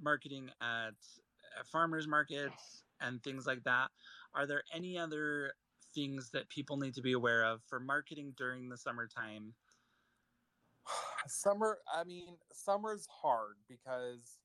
marketing 0.00 0.50
at 0.60 0.90
uh, 0.90 1.64
farmers 1.64 2.06
markets 2.06 2.84
and 3.00 3.22
things 3.22 3.46
like 3.46 3.62
that. 3.64 3.88
Are 4.34 4.46
there 4.46 4.62
any 4.72 4.98
other 4.98 5.54
things 5.94 6.30
that 6.30 6.48
people 6.48 6.76
need 6.76 6.94
to 6.94 7.02
be 7.02 7.12
aware 7.12 7.44
of 7.44 7.60
for 7.68 7.80
marketing 7.80 8.34
during 8.36 8.68
the 8.68 8.76
summertime? 8.76 9.54
Summer, 11.26 11.78
I 11.94 12.04
mean, 12.04 12.36
summer's 12.52 13.06
hard 13.22 13.56
because 13.68 14.38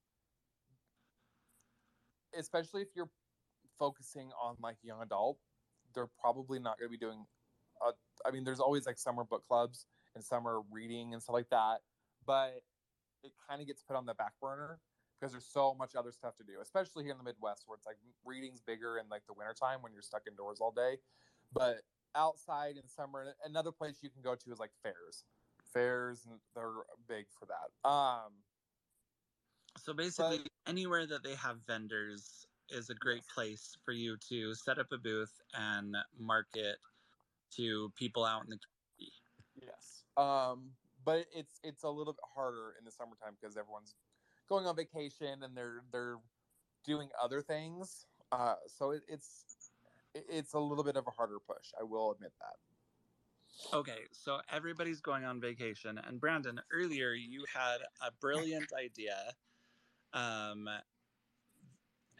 especially 2.38 2.81
if 2.81 2.89
you're 2.95 3.10
focusing 3.79 4.29
on 4.41 4.55
like 4.62 4.77
young 4.84 5.01
adult, 5.01 5.38
they're 5.93 6.10
probably 6.19 6.60
not 6.60 6.77
going 6.77 6.89
to 6.89 6.91
be 6.91 6.97
doing 6.97 7.25
I 8.25 8.31
mean, 8.31 8.43
there's 8.43 8.60
always 8.60 8.86
like 8.86 8.97
summer 8.97 9.23
book 9.23 9.43
clubs 9.47 9.86
and 10.15 10.23
summer 10.23 10.62
reading 10.71 11.13
and 11.13 11.21
stuff 11.21 11.34
like 11.34 11.49
that, 11.49 11.79
but 12.25 12.63
it 13.23 13.34
kind 13.47 13.62
of 13.62 13.67
gets 13.67 13.84
put 13.84 13.95
on 13.95 14.05
the 14.05 14.13
back 14.13 14.34
burner 14.41 14.79
because 15.19 15.31
there's 15.31 15.45
so 15.45 15.75
much 15.77 15.95
other 15.95 16.12
stuff 16.12 16.36
to 16.38 16.43
do, 16.43 16.53
especially 16.62 17.03
here 17.03 17.12
in 17.12 17.17
the 17.17 17.23
Midwest 17.23 17.63
where 17.65 17.75
it's 17.75 17.86
like 17.86 17.97
reading's 18.23 18.62
bigger 18.62 18.97
in 18.97 19.08
like 19.10 19.23
the 19.27 19.34
wintertime 19.34 19.81
when 19.81 19.93
you're 19.93 20.01
stuck 20.01 20.23
indoors 20.27 20.60
all 20.62 20.71
day. 20.71 20.97
But 21.55 21.81
outside 22.15 22.75
in 22.75 22.87
summer, 22.87 23.33
another 23.45 23.71
place 23.71 23.99
you 24.01 24.09
can 24.09 24.21
go 24.21 24.35
to 24.35 24.51
is 24.51 24.59
like 24.59 24.71
fairs. 24.83 25.23
Fairs, 25.73 26.25
and 26.25 26.39
they're 26.53 26.83
big 27.07 27.25
for 27.39 27.47
that. 27.47 27.89
Um, 27.89 28.31
So 29.77 29.93
basically, 29.93 30.45
anywhere 30.67 31.07
that 31.07 31.23
they 31.23 31.35
have 31.35 31.57
vendors 31.65 32.45
is 32.69 32.89
a 32.89 32.95
great 32.95 33.23
place 33.33 33.77
for 33.83 33.91
you 33.91 34.17
to 34.29 34.53
set 34.55 34.79
up 34.79 34.87
a 34.91 34.97
booth 34.97 35.33
and 35.53 35.95
market 36.19 36.77
to 37.51 37.91
people 37.95 38.25
out 38.25 38.43
in 38.43 38.49
the 38.49 38.57
community. 38.57 39.13
Yes. 39.55 40.03
Um, 40.17 40.71
but 41.03 41.27
it's 41.33 41.59
it's 41.63 41.83
a 41.83 41.89
little 41.89 42.13
bit 42.13 42.23
harder 42.33 42.75
in 42.79 42.85
the 42.85 42.91
summertime 42.91 43.35
because 43.39 43.57
everyone's 43.57 43.95
going 44.49 44.65
on 44.65 44.75
vacation 44.75 45.43
and 45.43 45.55
they're 45.55 45.83
they're 45.91 46.17
doing 46.85 47.09
other 47.21 47.41
things. 47.41 48.05
Uh, 48.31 48.55
so 48.67 48.91
it, 48.91 49.03
it's 49.07 49.45
it- 49.49 49.64
it's 50.30 50.54
a 50.54 50.60
little 50.60 50.84
bit 50.84 50.95
of 50.95 51.08
a 51.08 51.12
harder 51.12 51.38
push. 51.45 51.71
I 51.80 51.84
will 51.84 52.12
admit 52.12 52.32
that. 52.39 53.75
Okay, 53.75 53.99
so 54.12 54.39
everybody's 54.51 54.99
going 54.99 55.23
on 55.23 55.39
vacation, 55.39 55.99
and 56.08 56.19
Brandon, 56.19 56.60
earlier 56.73 57.13
you 57.13 57.45
had 57.54 57.78
a 58.06 58.12
brilliant 58.19 58.67
idea, 58.78 59.17
um, 60.13 60.67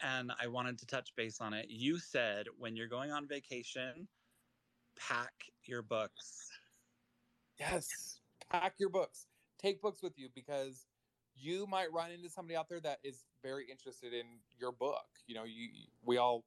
and 0.01 0.31
I 0.41 0.47
wanted 0.47 0.79
to 0.79 0.86
touch 0.86 1.13
base 1.15 1.41
on 1.41 1.53
it. 1.53 1.65
You 1.69 1.99
said 1.99 2.47
when 2.58 2.75
you're 2.75 2.88
going 2.88 3.12
on 3.12 3.27
vacation, 3.27 4.08
pack 4.97 5.34
your 5.65 5.81
books. 5.81 6.49
Yes. 7.60 8.19
Pack 8.49 8.75
your 8.77 8.89
books. 8.89 9.27
Take 9.60 9.81
books 9.81 10.01
with 10.01 10.17
you 10.17 10.29
because 10.34 10.86
you 11.36 11.67
might 11.67 11.91
run 11.91 12.12
into 12.12 12.29
somebody 12.29 12.55
out 12.55 12.69
there 12.69 12.79
that 12.79 12.99
is 13.03 13.25
very 13.43 13.65
interested 13.69 14.13
in 14.13 14.25
your 14.58 14.71
book. 14.71 15.05
You 15.27 15.36
know, 15.36 15.43
you 15.43 15.69
we 16.03 16.17
all 16.17 16.43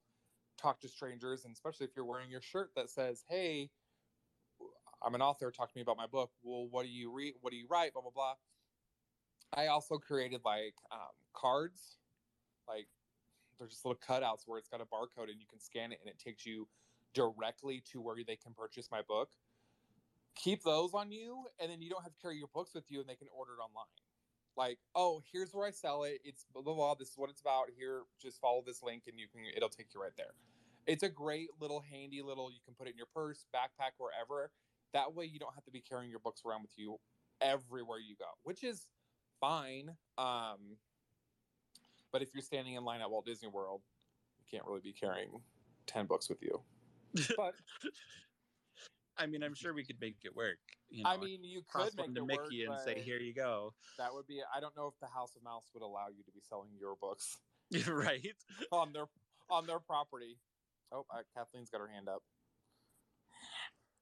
talk 0.59 0.81
to 0.81 0.89
strangers, 0.89 1.45
and 1.45 1.53
especially 1.55 1.87
if 1.87 1.93
you're 1.97 2.05
wearing 2.05 2.31
your 2.31 2.43
shirt 2.43 2.71
that 2.77 2.91
says, 2.91 3.25
"Hey, 3.29 3.71
I'm 5.03 5.15
an 5.15 5.23
author. 5.23 5.51
Talk 5.51 5.73
to 5.73 5.77
me 5.77 5.83
about 5.83 5.97
my 5.97 6.07
book." 6.07 6.33
Well, 6.43 6.67
what 6.69 6.85
do 6.85 6.91
you 6.91 7.11
read? 7.11 7.35
What 7.41 7.51
do 7.51 7.57
you 7.57 7.67
write? 7.69 7.93
Blah 7.93 8.03
blah 8.03 8.11
blah. 8.11 8.35
I 9.55 9.69
also 9.69 9.97
created 9.99 10.43
like 10.45 10.75
um, 10.93 11.15
cards, 11.33 11.99
like 12.69 12.89
they're 13.59 13.69
just 13.69 13.85
little 13.85 13.99
cutouts 13.99 14.43
where 14.47 14.59
it's 14.59 14.69
got 14.69 14.81
a 14.81 14.85
barcode 14.85 15.31
and 15.31 15.41
you 15.41 15.47
can 15.49 15.61
scan 15.61 15.93
it 15.93 15.99
and 16.01 16.09
it 16.09 16.19
takes 16.19 16.47
you 16.47 16.69
directly 17.15 17.83
to 17.93 18.01
where 18.01 18.17
they 18.27 18.37
can 18.37 18.53
purchase 18.55 18.89
my 18.91 19.03
book 19.03 19.31
keep 20.37 20.63
those 20.63 20.95
on 20.95 21.11
you 21.11 21.45
and 21.59 21.71
then 21.71 21.83
you 21.83 21.91
don't 21.91 22.03
have 22.03 22.13
to 22.13 22.19
carry 22.21 22.37
your 22.37 22.49
books 22.55 22.75
with 22.75 22.85
you 22.89 23.01
and 23.01 23.09
they 23.09 23.17
can 23.17 23.27
order 23.37 23.53
it 23.59 23.63
online 23.63 23.87
like 24.59 24.79
oh 24.95 25.23
here's 25.33 25.55
where 25.55 25.67
i 25.67 25.71
sell 25.71 26.05
it. 26.05 26.19
It's 26.25 26.45
blah 26.53 26.63
blah 26.63 26.75
blah. 26.75 26.95
This 26.95 27.09
is 27.09 27.15
what 27.17 27.31
it's 27.31 27.41
about. 27.41 27.67
Here 27.77 28.03
just 28.21 28.41
follow 28.41 28.63
this 28.67 28.83
link 28.83 29.05
and 29.07 29.19
you 29.19 29.27
can 29.29 29.43
it'll 29.57 29.69
take 29.69 29.95
you 29.95 30.03
right 30.03 30.17
there. 30.17 30.35
It's 30.87 31.03
a 31.03 31.09
great 31.09 31.49
little 31.61 31.81
handy 31.81 32.21
little 32.23 32.51
you 32.51 32.61
can 32.65 32.75
put 32.75 32.89
it 32.89 32.91
in 32.91 32.97
your 32.97 33.09
purse 33.15 33.47
backpack 33.55 33.93
wherever. 33.99 34.51
That 34.93 35.15
way 35.15 35.25
you 35.25 35.39
don't 35.39 35.55
have 35.55 35.65
to 35.65 35.71
be 35.71 35.81
carrying 35.81 36.11
your 36.11 36.19
books 36.19 36.43
around 36.45 36.63
with 36.63 36.73
you 36.77 36.99
everywhere 37.41 37.99
you 38.01 38.17
go 38.19 38.27
which 38.43 38.65
is 38.65 38.89
fine 39.41 39.91
um 40.17 40.77
but 42.11 42.21
if 42.21 42.35
you're 42.35 42.43
standing 42.43 42.75
in 42.75 42.83
line 42.83 43.01
at 43.01 43.09
walt 43.09 43.25
disney 43.25 43.47
world 43.47 43.81
you 44.41 44.59
can't 44.59 44.67
really 44.67 44.81
be 44.81 44.93
carrying 44.93 45.41
10 45.89 46.07
books 46.07 46.29
with 46.29 46.43
you. 46.43 46.61
But 47.37 47.55
I 49.19 49.27
mean, 49.27 49.43
I'm 49.43 49.55
sure 49.55 49.75
we 49.75 49.85
could 49.85 50.01
make 50.01 50.25
it 50.25 50.35
work. 50.35 50.59
You 50.89 51.05
know, 51.05 51.11
i 51.11 51.17
mean 51.17 51.45
you 51.45 51.63
could 51.63 51.95
make 51.97 52.07
one 52.07 52.15
to 52.15 52.23
it 52.23 52.27
Mickey 52.27 52.67
work, 52.67 52.79
and 52.79 52.97
say, 52.97 53.03
"Here 53.03 53.21
you 53.21 53.35
go." 53.35 53.75
That 53.99 54.15
would 54.15 54.27
be. 54.27 54.43
I 54.55 54.61
don't 54.61 54.77
know 54.77 54.87
if 54.87 54.99
the 55.01 55.09
House 55.09 55.37
of 55.37 55.43
Mouse 55.43 55.71
would 55.75 55.83
allow 55.83 56.09
you 56.09 56.23
to 56.25 56.33
be 56.33 56.41
selling 56.41 56.71
your 56.79 56.97
books 56.97 57.37
right? 57.89 58.37
on 58.73 58.93
their 58.93 59.07
on 59.51 59.67
their 59.67 59.81
property. 59.81 60.41
Oh, 60.93 61.05
uh, 61.11 61.23
Kathleen's 61.35 61.71
got 61.71 61.81
her 61.81 61.89
hand 61.89 62.09
up. 62.09 62.23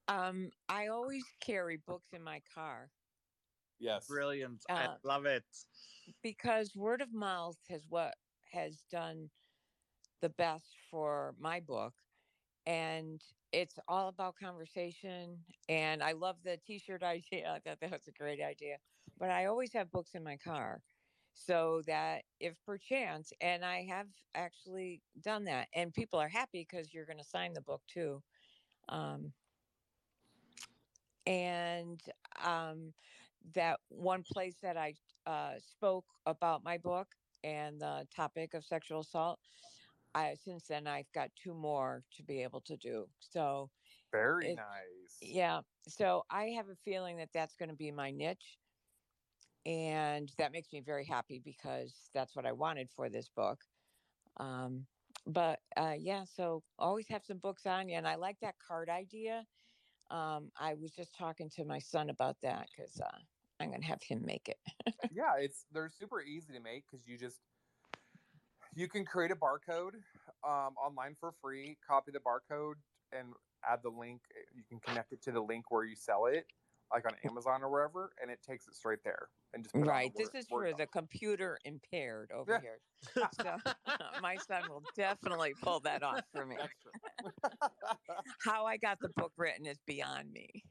Um, 0.08 0.52
I 0.68 0.86
always 0.86 1.24
carry 1.40 1.76
books 1.76 2.12
in 2.12 2.22
my 2.22 2.40
car 2.54 2.92
Yes. 3.78 4.06
Brilliant. 4.06 4.64
I 4.68 4.84
Uh, 4.86 4.98
love 5.02 5.26
it. 5.26 5.44
because 6.22 6.74
word 6.76 7.02
of 7.02 7.12
mouth 7.12 7.58
has 7.68 7.88
what 7.88 8.14
has 8.52 8.84
done 8.84 9.30
the 10.20 10.28
best 10.28 10.78
for 10.90 11.34
my 11.38 11.60
book 11.60 11.94
and 12.64 13.22
it's 13.52 13.78
all 13.88 14.08
about 14.08 14.36
conversation 14.36 15.38
and 15.68 16.02
i 16.02 16.12
love 16.12 16.36
the 16.44 16.56
t-shirt 16.58 17.02
idea 17.02 17.50
i 17.54 17.58
thought 17.58 17.80
that 17.80 17.90
was 17.90 18.06
a 18.08 18.12
great 18.12 18.42
idea 18.42 18.76
but 19.18 19.30
i 19.30 19.46
always 19.46 19.72
have 19.72 19.90
books 19.90 20.14
in 20.14 20.22
my 20.24 20.36
car 20.36 20.82
so 21.34 21.82
that 21.86 22.24
if 22.40 22.56
perchance 22.64 23.32
and 23.40 23.64
i 23.64 23.82
have 23.82 24.08
actually 24.34 25.02
done 25.20 25.44
that 25.44 25.68
and 25.74 25.94
people 25.94 26.18
are 26.18 26.28
happy 26.28 26.66
because 26.68 26.92
you're 26.92 27.06
going 27.06 27.18
to 27.18 27.24
sign 27.24 27.52
the 27.54 27.60
book 27.62 27.82
too 27.86 28.22
um, 28.88 29.32
and 31.26 32.00
um, 32.44 32.92
that 33.54 33.80
one 33.88 34.22
place 34.22 34.56
that 34.62 34.76
i 34.76 34.94
uh, 35.26 35.54
spoke 35.58 36.06
about 36.26 36.64
my 36.64 36.78
book 36.78 37.08
and 37.44 37.80
the 37.80 38.06
topic 38.14 38.54
of 38.54 38.64
sexual 38.64 39.00
assault. 39.00 39.38
I 40.16 40.34
since 40.34 40.68
then 40.68 40.86
I've 40.86 41.12
got 41.12 41.36
two 41.36 41.54
more 41.54 42.04
to 42.12 42.22
be 42.24 42.42
able 42.42 42.62
to 42.62 42.76
do. 42.76 43.10
So 43.20 43.70
Very 44.12 44.48
It- 44.48 44.56
nice. 44.56 45.18
yeah, 45.22 45.62
so 45.88 46.24
I 46.30 46.50
have 46.50 46.68
a 46.70 46.76
feeling 46.76 47.18
that 47.18 47.32
that's 47.32 47.56
going 47.56 47.70
to 47.70 47.76
be 47.76 47.92
my 47.92 48.10
niche, 48.10 48.60
and 49.64 50.32
that 50.38 50.52
makes 50.52 50.72
me 50.72 50.80
very 50.80 51.04
happy 51.04 51.38
because 51.40 52.10
that's 52.14 52.36
what 52.36 52.46
I 52.46 52.52
wanted 52.52 52.90
for 52.90 53.08
this 53.10 53.28
book. 53.28 53.64
Um, 54.38 54.88
but 55.26 55.62
uh, 55.76 55.96
yeah, 55.98 56.24
so 56.24 56.64
always 56.78 57.08
have 57.08 57.24
some 57.24 57.38
books 57.38 57.66
on 57.66 57.88
you, 57.88 57.96
and 57.96 58.08
I 58.08 58.16
like 58.16 58.40
that 58.40 58.58
card 58.58 58.90
idea. 58.90 59.46
Um, 60.10 60.52
I 60.56 60.74
was 60.74 60.92
just 60.92 61.14
talking 61.14 61.50
to 61.50 61.64
my 61.64 61.80
son 61.80 62.10
about 62.10 62.40
that 62.42 62.68
because 62.70 63.00
uh, 63.00 63.20
I'm 63.60 63.70
going 63.70 63.82
to 63.82 63.88
have 63.88 64.02
him 64.02 64.24
make 64.24 64.48
it. 64.48 64.60
yeah, 65.10 65.36
it's 65.38 65.66
they're 65.70 65.88
super 65.88 66.20
easy 66.20 66.52
to 66.52 66.60
make 66.60 66.86
because 66.90 67.06
you 67.06 67.16
just 67.18 67.40
you 68.76 68.88
can 68.88 69.04
create 69.06 69.30
a 69.30 69.36
barcode 69.36 70.04
um, 70.44 70.76
online 70.76 71.16
for 71.16 71.32
free, 71.32 71.76
copy 71.76 72.12
the 72.12 72.20
barcode, 72.20 72.76
and 73.10 73.34
add 73.64 73.82
the 73.82 73.90
link. 73.90 74.28
eh, 74.36 74.42
You 74.54 74.64
can 74.64 74.80
connect 74.80 75.12
it 75.12 75.22
to 75.22 75.32
the 75.32 75.40
link 75.40 75.70
where 75.70 75.84
you 75.84 75.96
sell 75.96 76.26
it, 76.26 76.52
like 76.92 77.06
on 77.06 77.14
Amazon 77.24 77.62
or 77.62 77.70
wherever, 77.70 78.14
and 78.20 78.30
it 78.30 78.42
takes 78.42 78.68
it 78.68 78.74
straight 78.74 79.02
there 79.02 79.30
and 79.54 79.64
just 79.64 79.74
put 79.74 79.84
the 79.84 79.88
right, 79.88 80.14
this 80.14 80.28
Word- 80.28 80.36
is 80.36 80.50
Word 80.50 80.70
for 80.70 80.74
the 80.74 80.86
computer 80.86 81.58
impaired 81.64 82.30
over 82.32 82.52
Yeah. 82.52 82.60
here. 82.60 82.80
So 83.32 83.56
my 84.20 84.36
son 84.38 84.68
will 84.68 84.84
definitely 84.94 85.54
pull 85.54 85.80
that 85.80 86.02
off 86.02 86.24
for 86.32 86.44
me. 86.46 86.58
How 88.40 88.66
I 88.66 88.76
got 88.76 89.00
the 89.00 89.08
book 89.08 89.32
written 89.36 89.66
is 89.66 89.78
beyond 89.82 90.32
me. 90.32 90.64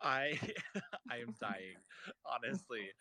I 0.00 0.54
I 1.08 1.18
am 1.18 1.32
dying, 1.32 1.76
honestly. 2.24 2.92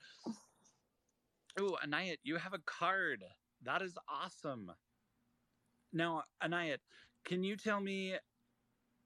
Oh, 1.60 1.78
Anayat, 1.86 2.18
you 2.24 2.38
have 2.38 2.54
a 2.54 2.60
card. 2.60 3.26
That 3.64 3.82
is 3.82 3.98
awesome. 4.08 4.72
Now, 5.92 6.24
Anayat, 6.42 6.78
can 7.26 7.44
you 7.44 7.58
tell 7.58 7.82
me, 7.82 8.16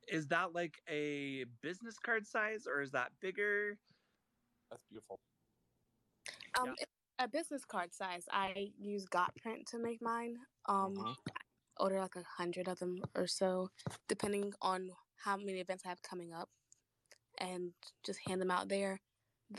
is 0.08 0.28
that 0.28 0.54
like 0.54 0.80
a 0.88 1.46
business 1.62 1.98
card 1.98 2.28
size 2.28 2.68
or 2.68 2.82
is 2.82 2.92
that 2.92 3.12
bigger? 3.20 3.80
That's 4.70 4.84
beautiful. 4.90 5.20
Um, 6.60 6.76
Yeah. 6.78 6.86
a 7.20 7.28
business 7.28 7.66
card 7.66 7.94
size. 7.94 8.26
I 8.32 8.72
use 8.78 9.08
GotPrint 9.08 9.66
to 9.68 9.80
make 9.80 10.02
mine. 10.02 10.46
Um, 10.66 10.94
Mhm. 10.94 11.18
order 11.78 12.00
like 12.00 12.16
a 12.16 12.24
hundred 12.24 12.68
of 12.68 12.78
them 12.80 13.02
or 13.16 13.26
so, 13.26 13.72
depending 14.08 14.54
on 14.62 14.96
how 15.16 15.38
many 15.38 15.60
events 15.60 15.86
I 15.86 15.90
have 15.90 16.02
coming 16.04 16.34
up, 16.34 16.52
and 17.40 17.74
just 18.04 18.20
hand 18.28 18.42
them 18.42 18.52
out 18.52 18.68
there. 18.70 19.02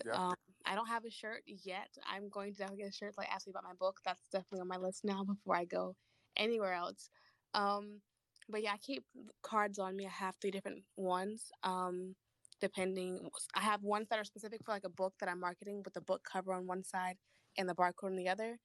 Yeah. 0.04 0.12
Um, 0.30 0.36
I 0.66 0.74
don't 0.74 0.88
have 0.88 1.04
a 1.04 1.10
shirt 1.10 1.42
yet. 1.46 1.88
I'm 2.10 2.28
going 2.28 2.52
to 2.52 2.58
definitely 2.58 2.84
get 2.84 2.92
a 2.92 2.96
shirt. 2.96 3.14
Like 3.18 3.32
ask 3.32 3.46
me 3.46 3.50
about 3.50 3.64
my 3.64 3.74
book. 3.78 4.00
That's 4.04 4.26
definitely 4.32 4.60
on 4.60 4.68
my 4.68 4.76
list 4.76 5.04
now 5.04 5.24
before 5.24 5.56
I 5.56 5.64
go 5.64 5.94
anywhere 6.36 6.72
else. 6.72 7.10
Um, 7.54 8.00
but 8.48 8.62
yeah, 8.62 8.72
I 8.72 8.78
keep 8.78 9.04
cards 9.42 9.78
on 9.78 9.96
me. 9.96 10.06
I 10.06 10.10
have 10.10 10.36
three 10.40 10.50
different 10.50 10.82
ones. 10.96 11.50
Um, 11.62 12.14
depending, 12.60 13.28
I 13.54 13.60
have 13.60 13.82
ones 13.82 14.08
that 14.10 14.18
are 14.18 14.24
specific 14.24 14.60
for 14.64 14.72
like 14.72 14.84
a 14.84 14.90
book 14.90 15.14
that 15.20 15.28
I'm 15.28 15.40
marketing 15.40 15.82
with 15.84 15.94
the 15.94 16.00
book 16.00 16.22
cover 16.30 16.52
on 16.52 16.66
one 16.66 16.84
side 16.84 17.16
and 17.56 17.68
the 17.68 17.74
barcode 17.74 18.04
on 18.04 18.16
the 18.16 18.28
other. 18.28 18.58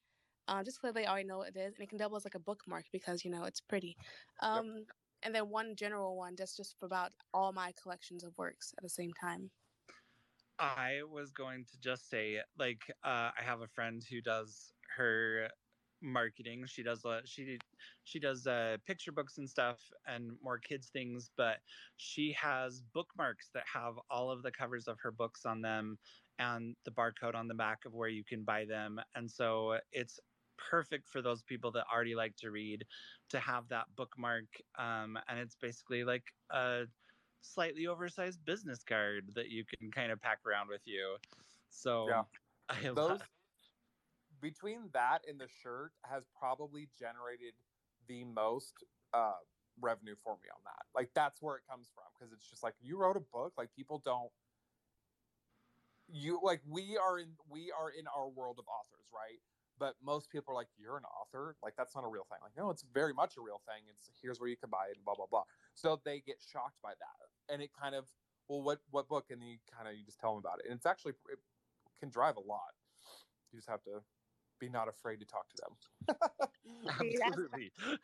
Um, 0.48 0.64
just 0.64 0.80
so 0.80 0.90
they 0.90 1.06
already 1.06 1.28
know 1.28 1.38
what 1.38 1.50
it 1.54 1.58
is, 1.58 1.74
and 1.74 1.84
it 1.84 1.88
can 1.88 1.98
double 1.98 2.16
as 2.16 2.24
like 2.24 2.34
a 2.34 2.40
bookmark 2.40 2.84
because 2.92 3.24
you 3.24 3.30
know 3.30 3.44
it's 3.44 3.60
pretty. 3.60 3.96
Um, 4.40 4.84
and 5.22 5.34
then 5.34 5.48
one 5.48 5.76
general 5.76 6.16
one 6.16 6.34
that's 6.36 6.56
just 6.56 6.76
for 6.80 6.86
about 6.86 7.12
all 7.32 7.52
my 7.52 7.72
collections 7.80 8.24
of 8.24 8.36
works 8.36 8.72
at 8.76 8.82
the 8.82 8.88
same 8.88 9.12
time. 9.12 9.50
I 10.60 11.02
was 11.04 11.32
going 11.32 11.64
to 11.66 11.80
just 11.80 12.08
say, 12.08 12.42
like, 12.56 12.90
uh, 13.02 13.32
I 13.36 13.42
have 13.42 13.62
a 13.62 13.68
friend 13.68 14.04
who 14.04 14.20
does 14.20 14.74
her 14.96 15.50
marketing. 16.02 16.66
She 16.66 16.82
does 16.82 17.04
uh, 17.04 17.22
she 17.26 17.58
she 18.04 18.20
does 18.20 18.46
uh, 18.46 18.78
picture 18.84 19.12
books 19.12 19.38
and 19.38 19.48
stuff 19.50 19.90
and 20.06 20.40
more 20.42 20.58
kids 20.58 20.90
things, 20.90 21.30
but 21.30 21.62
she 21.96 22.32
has 22.34 22.82
bookmarks 22.82 23.50
that 23.52 23.66
have 23.68 23.98
all 24.10 24.30
of 24.30 24.42
the 24.42 24.52
covers 24.52 24.88
of 24.88 25.00
her 25.00 25.12
books 25.12 25.46
on 25.46 25.62
them 25.62 25.98
and 26.38 26.76
the 26.84 26.92
barcode 26.92 27.34
on 27.34 27.48
the 27.48 27.54
back 27.54 27.84
of 27.86 27.94
where 27.94 28.08
you 28.08 28.24
can 28.24 28.44
buy 28.44 28.64
them. 28.66 29.00
And 29.14 29.30
so 29.30 29.80
it's 29.92 30.20
perfect 30.56 31.08
for 31.08 31.22
those 31.22 31.42
people 31.42 31.72
that 31.72 31.86
already 31.86 32.14
like 32.14 32.36
to 32.36 32.50
read 32.50 32.86
to 33.30 33.40
have 33.40 33.68
that 33.68 33.94
bookmark. 33.94 34.60
Um, 34.76 35.18
and 35.28 35.38
it's 35.38 35.56
basically 35.56 36.04
like 36.04 36.34
a 36.50 36.88
slightly 37.40 37.86
oversized 37.86 38.44
business 38.44 38.82
card 38.82 39.32
that 39.34 39.50
you 39.50 39.64
can 39.64 39.90
kind 39.90 40.12
of 40.12 40.20
pack 40.20 40.38
around 40.46 40.68
with 40.68 40.82
you. 40.84 41.16
So 41.68 42.06
Yeah. 42.08 42.22
I 42.68 42.88
love 42.90 43.22
between 44.40 44.88
that 44.92 45.20
and 45.28 45.38
the 45.38 45.48
shirt 45.62 45.92
has 46.02 46.24
probably 46.38 46.88
generated 46.98 47.54
the 48.08 48.24
most 48.24 48.84
uh, 49.12 49.38
revenue 49.80 50.14
for 50.22 50.34
me 50.42 50.48
on 50.54 50.60
that. 50.64 50.86
Like 50.94 51.10
that's 51.14 51.42
where 51.42 51.56
it 51.56 51.62
comes 51.68 51.88
from 51.94 52.04
because 52.18 52.32
it's 52.32 52.48
just 52.48 52.62
like 52.62 52.74
you 52.80 52.96
wrote 52.96 53.16
a 53.16 53.26
book. 53.32 53.52
Like 53.56 53.68
people 53.76 54.00
don't. 54.04 54.30
You 56.12 56.40
like 56.42 56.60
we 56.68 56.98
are 56.98 57.18
in 57.18 57.28
we 57.48 57.70
are 57.70 57.90
in 57.90 58.06
our 58.08 58.28
world 58.28 58.56
of 58.58 58.64
authors, 58.66 59.06
right? 59.14 59.38
But 59.78 59.94
most 60.04 60.28
people 60.28 60.52
are 60.52 60.56
like, 60.56 60.66
"You're 60.76 60.98
an 60.98 61.04
author." 61.04 61.56
Like 61.62 61.74
that's 61.78 61.94
not 61.94 62.04
a 62.04 62.08
real 62.08 62.26
thing. 62.28 62.38
Like 62.42 62.56
no, 62.56 62.68
it's 62.70 62.84
very 62.92 63.14
much 63.14 63.36
a 63.38 63.40
real 63.40 63.62
thing. 63.64 63.86
It's 63.88 64.10
here's 64.20 64.40
where 64.40 64.48
you 64.48 64.56
can 64.56 64.70
buy 64.70 64.90
it, 64.90 64.96
and 64.96 65.04
blah 65.04 65.14
blah 65.14 65.26
blah. 65.30 65.44
So 65.80 66.00
they 66.04 66.20
get 66.20 66.36
shocked 66.52 66.76
by 66.82 66.90
that, 66.90 67.52
and 67.52 67.62
it 67.62 67.70
kind 67.72 67.94
of 67.94 68.04
well, 68.48 68.62
what 68.62 68.80
what 68.90 69.08
book? 69.08 69.26
And 69.30 69.40
then 69.40 69.48
you 69.48 69.58
kind 69.74 69.88
of 69.88 69.94
you 69.96 70.04
just 70.04 70.20
tell 70.20 70.34
them 70.34 70.38
about 70.44 70.58
it, 70.60 70.66
and 70.68 70.76
it's 70.76 70.86
actually 70.86 71.12
it 71.30 71.38
can 72.00 72.10
drive 72.10 72.36
a 72.36 72.40
lot. 72.40 72.74
You 73.52 73.58
just 73.58 73.68
have 73.68 73.82
to 73.84 74.02
be 74.58 74.68
not 74.68 74.88
afraid 74.88 75.20
to 75.20 75.26
talk 75.26 75.46
to 75.48 75.56
them. 75.62 76.16
See, 77.00 77.16
that's- 77.16 77.32
absolutely. 77.32 77.72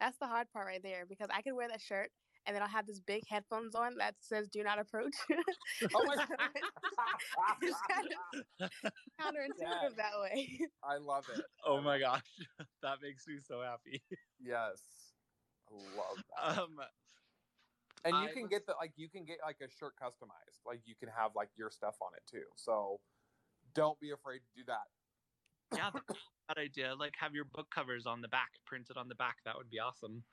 That's 0.00 0.18
the 0.18 0.26
hard 0.26 0.48
part 0.52 0.66
right 0.66 0.82
there 0.82 1.06
because 1.08 1.28
I 1.32 1.42
could 1.42 1.52
wear 1.52 1.68
that 1.68 1.80
shirt 1.80 2.10
and 2.44 2.56
then 2.56 2.62
I'll 2.62 2.68
have 2.68 2.88
this 2.88 2.98
big 2.98 3.22
headphones 3.28 3.76
on 3.76 3.98
that 3.98 4.16
says 4.18 4.48
"Do 4.48 4.64
not 4.64 4.80
approach." 4.80 5.14
oh 5.94 6.04
my 6.04 6.26
It's 7.62 7.76
kind 7.88 8.08
of 8.60 8.70
counterintuitive 9.20 9.60
Yes. 9.60 9.92
that 9.96 10.20
way. 10.20 10.58
I 10.82 10.96
love 10.96 11.24
it. 11.32 11.44
oh 11.64 11.80
my 11.80 12.00
gosh, 12.00 12.22
that 12.82 13.00
makes 13.00 13.28
me 13.28 13.36
so 13.46 13.62
happy. 13.62 14.02
Yes, 14.40 14.82
I 14.90 15.01
love 15.72 16.18
that. 16.36 16.58
Um, 16.62 16.76
and 18.04 18.14
you 18.16 18.28
I 18.28 18.32
can 18.32 18.42
was- 18.42 18.50
get 18.50 18.66
the 18.66 18.74
like 18.78 18.92
you 18.96 19.08
can 19.08 19.24
get 19.24 19.38
like 19.44 19.58
a 19.62 19.70
shirt 19.70 19.94
customized. 20.02 20.60
Like 20.66 20.80
you 20.84 20.94
can 20.94 21.08
have 21.16 21.32
like 21.34 21.50
your 21.56 21.70
stuff 21.70 21.96
on 22.00 22.10
it 22.16 22.22
too. 22.30 22.44
So 22.56 23.00
don't 23.74 23.98
be 24.00 24.10
afraid 24.10 24.38
to 24.40 24.50
do 24.56 24.62
that. 24.66 25.76
yeah, 25.76 25.90
that's 25.94 26.10
a 26.10 26.54
bad 26.54 26.58
idea. 26.62 26.94
Like 26.98 27.14
have 27.18 27.34
your 27.34 27.44
book 27.44 27.68
covers 27.74 28.06
on 28.06 28.20
the 28.20 28.28
back, 28.28 28.50
printed 28.66 28.96
on 28.96 29.08
the 29.08 29.14
back. 29.14 29.36
That 29.44 29.56
would 29.56 29.70
be 29.70 29.78
awesome. 29.78 30.24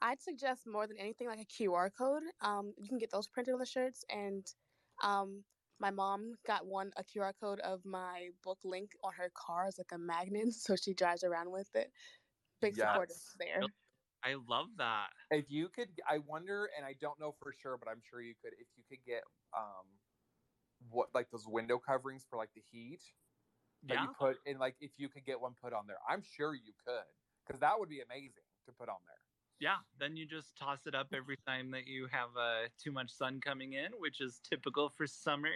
I'd 0.00 0.22
suggest 0.22 0.66
more 0.66 0.86
than 0.86 0.96
anything 0.98 1.26
like 1.26 1.40
a 1.40 1.44
QR 1.44 1.90
code. 1.96 2.22
Um, 2.40 2.72
you 2.76 2.88
can 2.88 2.98
get 2.98 3.10
those 3.10 3.26
printed 3.26 3.54
on 3.54 3.58
the 3.60 3.66
shirts, 3.66 4.04
and 4.08 4.46
um, 5.02 5.42
my 5.80 5.90
mom 5.90 6.34
got 6.46 6.66
one 6.66 6.92
a 6.96 7.02
QR 7.02 7.32
code 7.40 7.58
of 7.60 7.84
my 7.84 8.28
book 8.44 8.58
link 8.64 8.92
on 9.02 9.12
her 9.16 9.30
car 9.34 9.66
as 9.66 9.76
like 9.78 9.90
a 9.92 9.98
magnet, 9.98 10.52
so 10.52 10.76
she 10.76 10.94
drives 10.94 11.24
around 11.24 11.50
with 11.50 11.68
it. 11.74 11.90
Big 12.60 12.74
supporter 12.74 13.14
Yes. 13.14 13.36
there. 13.38 13.62
I 14.24 14.34
love 14.48 14.66
that. 14.78 15.10
If 15.30 15.50
you 15.50 15.68
could, 15.68 15.88
I 16.08 16.18
wonder, 16.18 16.68
and 16.76 16.84
I 16.84 16.94
don't 17.00 17.18
know 17.20 17.32
for 17.40 17.52
sure, 17.52 17.76
but 17.76 17.88
I'm 17.88 18.00
sure 18.10 18.20
you 18.20 18.34
could. 18.42 18.52
If 18.54 18.66
you 18.76 18.82
could 18.88 19.04
get 19.04 19.22
um, 19.56 19.86
what 20.90 21.08
like 21.14 21.30
those 21.30 21.46
window 21.46 21.78
coverings 21.78 22.24
for 22.28 22.36
like 22.36 22.50
the 22.54 22.62
heat 22.70 23.00
that 23.84 23.94
Yeah. 23.94 24.02
you 24.02 24.08
put 24.18 24.38
in, 24.44 24.58
like 24.58 24.76
if 24.80 24.90
you 24.96 25.08
could 25.08 25.24
get 25.24 25.40
one 25.40 25.54
put 25.62 25.72
on 25.72 25.86
there, 25.86 25.98
I'm 26.08 26.22
sure 26.22 26.54
you 26.54 26.72
could, 26.84 27.04
because 27.46 27.60
that 27.60 27.78
would 27.78 27.88
be 27.88 28.00
amazing 28.00 28.42
to 28.66 28.72
put 28.72 28.88
on 28.88 28.98
there. 29.06 29.14
Yeah, 29.60 29.78
then 29.98 30.16
you 30.16 30.24
just 30.24 30.56
toss 30.56 30.86
it 30.86 30.94
up 30.94 31.08
every 31.12 31.36
time 31.46 31.72
that 31.72 31.86
you 31.86 32.06
have 32.12 32.30
uh, 32.38 32.68
too 32.78 32.92
much 32.92 33.10
sun 33.10 33.40
coming 33.40 33.72
in, 33.72 33.92
which 33.98 34.20
is 34.20 34.40
typical 34.48 34.88
for 34.88 35.06
summer. 35.06 35.50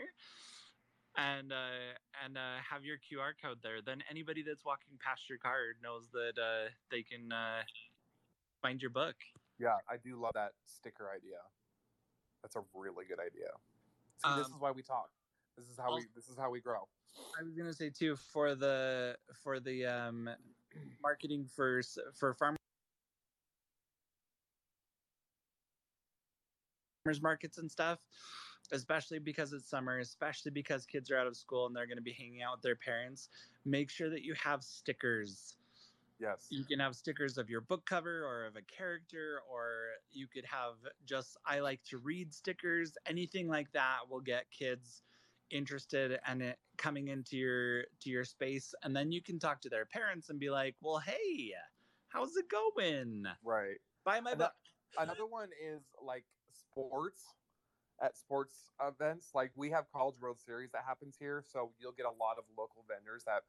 And 1.14 1.52
uh, 1.52 1.94
and 2.24 2.38
uh, 2.38 2.56
have 2.58 2.84
your 2.84 2.96
QR 2.98 3.32
code 3.36 3.60
there. 3.62 3.82
Then 3.82 4.02
anybody 4.08 4.42
that's 4.42 4.64
walking 4.64 4.96
past 4.98 5.28
your 5.28 5.38
card 5.38 5.76
knows 5.82 6.10
that 6.12 6.38
uh, 6.38 6.70
they 6.90 7.02
can 7.02 7.30
uh, 7.32 7.64
find 8.62 8.80
your 8.80 8.90
book. 8.90 9.16
Yeah, 9.58 9.76
I 9.88 9.98
do 9.98 10.16
love 10.16 10.32
that 10.34 10.52
sticker 10.64 11.10
idea. 11.10 11.38
That's 12.42 12.56
a 12.56 12.64
really 12.72 13.04
good 13.04 13.20
idea. 13.20 13.50
See, 14.24 14.36
this 14.36 14.46
Um, 14.46 14.52
is 14.54 14.58
why 14.58 14.70
we 14.70 14.82
talk. 14.82 15.10
This 15.56 15.68
is 15.68 15.78
how 15.78 15.94
we. 15.94 16.06
This 16.14 16.28
is 16.30 16.38
how 16.38 16.50
we 16.50 16.60
grow. 16.60 16.88
I 17.38 17.42
was 17.42 17.54
gonna 17.54 17.74
say 17.74 17.90
too 17.90 18.16
for 18.16 18.54
the 18.54 19.18
for 19.34 19.60
the 19.60 19.84
um, 19.84 20.30
marketing 21.00 21.46
for 21.46 21.82
for 22.14 22.32
farmers 22.32 22.58
markets 27.20 27.58
and 27.58 27.70
stuff 27.70 28.00
especially 28.72 29.18
because 29.18 29.52
it's 29.52 29.68
summer 29.68 29.98
especially 29.98 30.50
because 30.50 30.84
kids 30.86 31.10
are 31.10 31.18
out 31.18 31.26
of 31.26 31.36
school 31.36 31.66
and 31.66 31.76
they're 31.76 31.86
going 31.86 31.96
to 31.96 32.02
be 32.02 32.12
hanging 32.12 32.42
out 32.42 32.56
with 32.56 32.62
their 32.62 32.76
parents 32.76 33.28
make 33.64 33.90
sure 33.90 34.10
that 34.10 34.22
you 34.22 34.34
have 34.34 34.62
stickers. 34.62 35.56
Yes. 36.20 36.46
you 36.50 36.64
can 36.64 36.78
have 36.78 36.94
stickers 36.94 37.36
of 37.36 37.50
your 37.50 37.60
book 37.60 37.84
cover 37.84 38.24
or 38.24 38.46
of 38.46 38.54
a 38.54 38.62
character 38.62 39.40
or 39.52 39.86
you 40.12 40.28
could 40.28 40.44
have 40.44 40.74
just 41.04 41.36
i 41.46 41.58
like 41.58 41.82
to 41.84 41.98
read 41.98 42.32
stickers. 42.32 42.92
Anything 43.06 43.48
like 43.48 43.72
that 43.72 43.98
will 44.08 44.20
get 44.20 44.44
kids 44.56 45.02
interested 45.50 46.20
and 46.26 46.40
it 46.40 46.58
coming 46.76 47.08
into 47.08 47.36
your 47.36 47.82
to 48.02 48.10
your 48.10 48.24
space. 48.24 48.72
And 48.84 48.94
then 48.94 49.10
you 49.10 49.20
can 49.20 49.40
talk 49.40 49.60
to 49.62 49.68
their 49.68 49.84
parents 49.84 50.28
and 50.28 50.38
be 50.38 50.48
like 50.48 50.76
well 50.80 50.98
hey 50.98 51.54
how's 52.08 52.36
it 52.36 52.46
going? 52.48 53.24
Right. 53.42 53.78
buy 54.04 54.20
my 54.20 54.34
book. 54.34 54.52
Another 54.98 55.26
one 55.26 55.48
is 55.60 55.82
like 56.00 56.24
sports 56.54 57.24
at 58.00 58.16
sports 58.16 58.70
events. 58.80 59.30
Like 59.34 59.52
we 59.56 59.70
have 59.70 59.88
College 59.90 60.16
World 60.20 60.40
Series 60.40 60.70
that 60.72 60.84
happens 60.84 61.16
here, 61.18 61.42
so 61.46 61.74
you'll 61.78 61.92
get 61.92 62.06
a 62.06 62.10
lot 62.10 62.38
of 62.38 62.44
local 62.56 62.84
vendors 62.88 63.24
that 63.24 63.44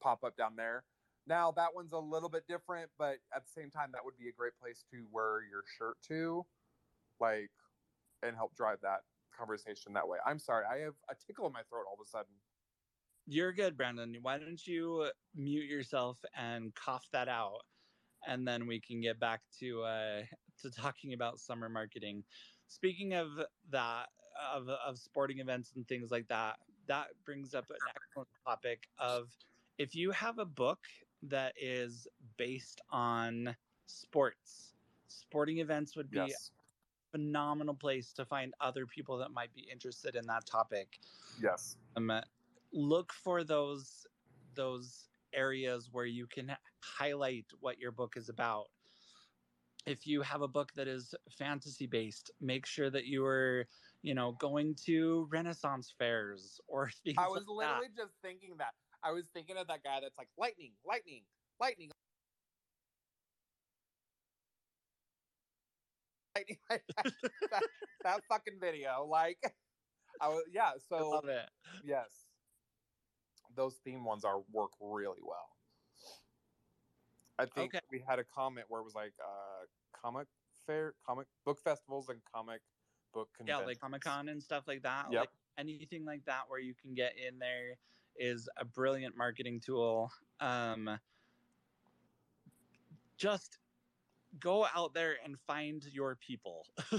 pop 0.00 0.24
up 0.24 0.36
down 0.36 0.56
there. 0.56 0.86
Now 1.26 1.52
that 1.52 1.74
one's 1.74 1.92
a 1.92 1.98
little 1.98 2.28
bit 2.28 2.46
different, 2.46 2.90
but 2.98 3.20
at 3.34 3.44
the 3.44 3.50
same 3.50 3.70
time, 3.70 3.92
that 3.92 4.04
would 4.04 4.16
be 4.18 4.28
a 4.28 4.32
great 4.32 4.56
place 4.56 4.84
to 4.92 5.06
wear 5.10 5.42
your 5.42 5.64
shirt 5.78 5.96
to, 6.08 6.46
like, 7.20 7.52
and 8.22 8.36
help 8.36 8.54
drive 8.56 8.80
that 8.82 9.02
conversation 9.32 9.94
that 9.94 10.08
way. 10.08 10.18
I'm 10.26 10.38
sorry, 10.38 10.66
I 10.66 10.78
have 10.80 10.96
a 11.10 11.14
tickle 11.16 11.46
in 11.46 11.52
my 11.52 11.62
throat 11.64 11.86
all 11.88 11.94
of 11.94 12.00
a 12.02 12.06
sudden. 12.08 12.34
you're 13.26 13.52
good 13.52 13.76
brandon 13.76 14.16
why 14.22 14.38
don't 14.38 14.66
you 14.66 15.10
mute 15.34 15.68
yourself 15.68 16.18
and 16.36 16.74
cough 16.74 17.06
that 17.12 17.28
out 17.28 17.62
and 18.26 18.46
then 18.46 18.66
we 18.66 18.80
can 18.80 19.00
get 19.00 19.18
back 19.18 19.42
to 19.58 19.82
uh 19.82 20.22
to 20.58 20.70
talking 20.70 21.12
about 21.14 21.38
summer 21.40 21.68
marketing 21.68 22.24
speaking 22.66 23.14
of 23.14 23.40
that 23.70 24.08
of 24.54 24.68
of 24.68 24.98
sporting 24.98 25.38
events 25.38 25.72
and 25.76 25.86
things 25.88 26.10
like 26.10 26.28
that 26.28 26.56
that 26.86 27.08
brings 27.24 27.54
up 27.54 27.70
an 27.70 27.76
excellent 27.88 28.28
topic 28.46 28.88
of 28.98 29.36
if 29.78 29.94
you 29.94 30.10
have 30.10 30.38
a 30.38 30.44
book 30.44 30.86
that 31.22 31.54
is 31.60 32.08
based 32.36 32.80
on 32.90 33.56
sports 33.86 34.74
sporting 35.08 35.58
events 35.58 35.96
would 35.96 36.10
be 36.10 36.32
Yes, 36.32 36.32
a 36.32 36.38
phenomenal 37.12 37.74
place 37.74 38.12
to 38.12 38.24
find 38.24 38.54
other 38.60 38.86
people 38.86 39.18
that 39.18 39.30
might 39.32 39.52
be 39.54 39.62
interested 39.70 40.16
in 40.16 40.26
that 40.26 40.46
topic. 40.46 40.98
Yes, 41.40 41.76
um, 41.96 42.12
look 42.72 43.12
for 43.12 43.44
those 43.44 44.06
those 44.54 45.08
areas 45.32 45.90
where 45.92 46.04
you 46.06 46.26
can 46.26 46.56
highlight 46.82 47.46
what 47.60 47.78
your 47.78 47.92
book 47.92 48.16
is 48.16 48.28
about 48.28 48.68
if 49.86 50.06
you 50.06 50.22
have 50.22 50.42
a 50.42 50.48
book 50.48 50.72
that 50.74 50.88
is 50.88 51.14
fantasy 51.30 51.86
based 51.86 52.30
make 52.40 52.66
sure 52.66 52.90
that 52.90 53.06
you 53.06 53.24
are 53.24 53.66
you 54.02 54.14
know 54.14 54.32
going 54.32 54.74
to 54.74 55.26
renaissance 55.30 55.90
fairs 55.90 56.60
or 56.68 56.90
things 56.90 57.16
I 57.18 57.28
was 57.28 57.38
like 57.38 57.46
that. 57.60 57.68
literally 57.68 57.88
just 57.96 58.14
thinking 58.22 58.56
that. 58.58 58.74
I 59.02 59.12
was 59.12 59.30
thinking 59.30 59.56
of 59.56 59.68
that 59.68 59.82
guy 59.82 60.00
that's 60.00 60.18
like 60.18 60.30
lightning, 60.36 60.76
lightning, 60.84 61.24
lightning, 61.60 61.90
lightning. 66.36 66.58
that, 66.68 66.82
that, 67.50 67.64
that 68.02 68.20
fucking 68.28 68.60
video, 68.60 69.04
like, 69.04 69.56
I 70.20 70.28
was 70.28 70.44
yeah. 70.50 70.72
I 70.72 70.78
So 70.78 71.02
love 71.02 71.28
it 71.28 71.50
yes, 71.82 72.30
those 73.50 73.78
theme 73.78 74.04
ones 74.04 74.24
are 74.24 74.40
work 74.40 74.72
really 74.80 75.20
well. 75.22 75.53
I 77.38 77.46
think 77.46 77.74
Okay. 77.74 77.80
we 77.90 78.00
had 78.00 78.18
a 78.18 78.24
comment 78.24 78.70
where 78.70 78.80
it 78.80 78.84
was 78.84 78.94
like 78.94 79.14
uh 79.24 79.66
comic 79.92 80.28
fair, 80.66 80.94
comic 81.04 81.28
book 81.44 81.60
festivals, 81.60 82.08
and 82.08 82.24
comic 82.24 82.62
book 83.12 83.36
yeah 83.46 83.58
like 83.58 83.78
comic-con 83.78 84.28
and 84.28 84.42
stuff 84.42 84.66
like 84.66 84.82
that 84.82 85.12
Yep. 85.12 85.22
like 85.22 85.30
anything 85.56 86.04
like 86.04 86.24
that 86.24 86.48
where 86.48 86.58
you 86.58 86.74
can 86.74 86.94
get 86.94 87.16
in 87.16 87.38
there 87.38 87.76
is 88.16 88.48
a 88.56 88.64
brilliant 88.64 89.16
marketing 89.16 89.60
tool 89.60 90.10
um 90.40 90.98
just 93.16 93.58
go 94.38 94.66
out 94.66 94.94
there 94.94 95.22
and 95.22 95.38
find 95.40 95.84
your 95.84 96.16
people 96.16 96.66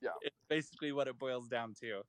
Yeah. 0.00 0.10
it's 0.20 0.36
basically 0.48 0.92
what 0.92 1.08
it 1.08 1.18
boils 1.18 1.48
down 1.48 1.72
to 1.74 2.04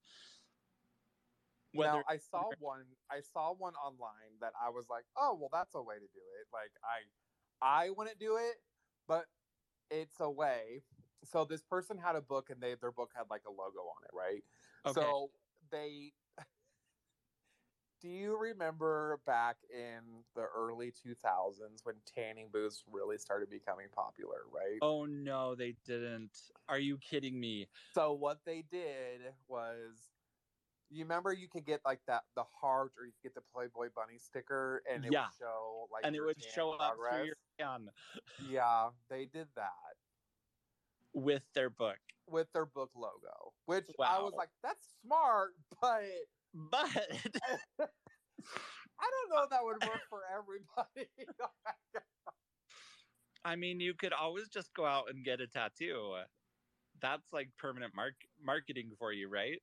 now 1.73 2.03
I 2.07 2.17
saw 2.17 2.51
one. 2.51 2.95
I 3.09 3.21
saw 3.21 3.51
one 3.53 3.75
online 3.75 4.37
that 4.39 4.53
I 4.59 4.69
was 4.69 4.89
like, 4.89 5.05
"Oh, 5.15 5.33
well, 5.35 5.49
that's 5.51 5.75
a 5.75 5.81
way 5.81 5.95
to 5.99 6.07
do 6.07 6.21
it." 6.39 6.47
Like 6.53 6.71
I, 6.83 7.05
I 7.63 7.91
wouldn't 7.91 8.19
do 8.19 8.37
it, 8.37 8.57
but 9.07 9.27
it's 9.89 10.19
a 10.19 10.29
way. 10.29 10.85
So 11.23 11.45
this 11.45 11.63
person 11.63 11.97
had 11.97 12.15
a 12.17 12.21
book, 12.21 12.49
and 12.51 12.61
they 12.61 12.75
their 12.75 12.91
book 12.91 13.13
had 13.15 13.29
like 13.29 13.45
a 13.45 13.51
logo 13.51 13.81
on 13.81 14.03
it, 14.05 14.11
right? 14.13 14.43
okay 14.85 15.13
So 15.15 15.31
they. 15.71 16.13
Do 17.99 18.09
you 18.09 18.37
remember 18.37 19.21
back 19.25 19.63
in 19.69 20.25
the 20.35 20.41
early 20.45 20.91
2000s 20.91 21.85
when 21.85 22.01
tanning 22.05 22.49
booths 22.51 22.83
really 22.85 23.17
started 23.17 23.49
becoming 23.49 23.89
popular, 23.89 24.43
right? 24.47 24.81
oh 24.81 25.05
no 25.05 25.55
they 25.55 25.73
didn't 25.83 26.51
are 26.67 26.79
you 26.79 26.97
kidding 26.97 27.39
me 27.39 27.67
So 27.95 28.13
what 28.13 28.45
they 28.45 28.61
did 28.61 29.35
was, 29.47 30.15
you 30.89 31.05
remember 31.05 31.33
you 31.33 31.49
could 31.49 31.65
get 31.65 31.81
like 31.85 32.05
that 32.07 32.25
the 32.35 32.43
heart, 32.45 32.93
or 32.97 33.05
you 33.05 33.13
could 33.13 33.23
get 33.23 33.35
the 33.35 33.41
Playboy 33.41 33.89
bunny 33.95 34.17
sticker, 34.19 34.83
and 34.89 35.05
it 35.05 35.11
Yeah. 35.11 35.25
would 35.25 35.31
show 35.31 35.87
like 35.91 36.05
and 36.05 36.15
it 36.15 36.21
would 36.21 36.41
show 36.43 36.71
up 36.71 36.99
through 37.07 37.23
your 37.25 37.35
can 37.57 37.89
Yeah, 38.37 38.91
they 39.09 39.25
did 39.25 39.49
that 39.55 39.95
with 41.13 41.43
their 41.53 41.69
book 41.69 41.99
with 42.27 42.51
their 42.53 42.65
book 42.65 42.91
logo, 42.95 43.53
which 43.65 43.89
I 44.01 44.19
was 44.19 44.33
like, 44.33 44.49
that's 44.61 44.99
smart, 45.01 45.53
but 45.81 46.03
but 46.53 46.85
I 48.99 49.09
don't 49.09 49.29
know 49.29 49.43
if 49.43 49.49
that 49.49 49.63
would 49.63 49.81
work 49.81 50.07
for 50.09 50.25
everybody. 50.25 51.09
Oh 51.41 51.49
I 53.45 53.55
mean, 53.55 53.79
you 53.81 53.93
could 53.93 54.13
always 54.13 54.47
just 54.49 54.73
go 54.73 54.85
out 54.85 55.09
and 55.09 55.25
get 55.25 55.41
a 55.41 55.47
tattoo. 55.47 56.23
That's 57.01 57.33
like 57.33 57.57
permanent 57.57 57.93
mark 57.93 58.15
marketing 58.39 58.95
for 58.97 59.11
you, 59.11 59.27
right? 59.27 59.61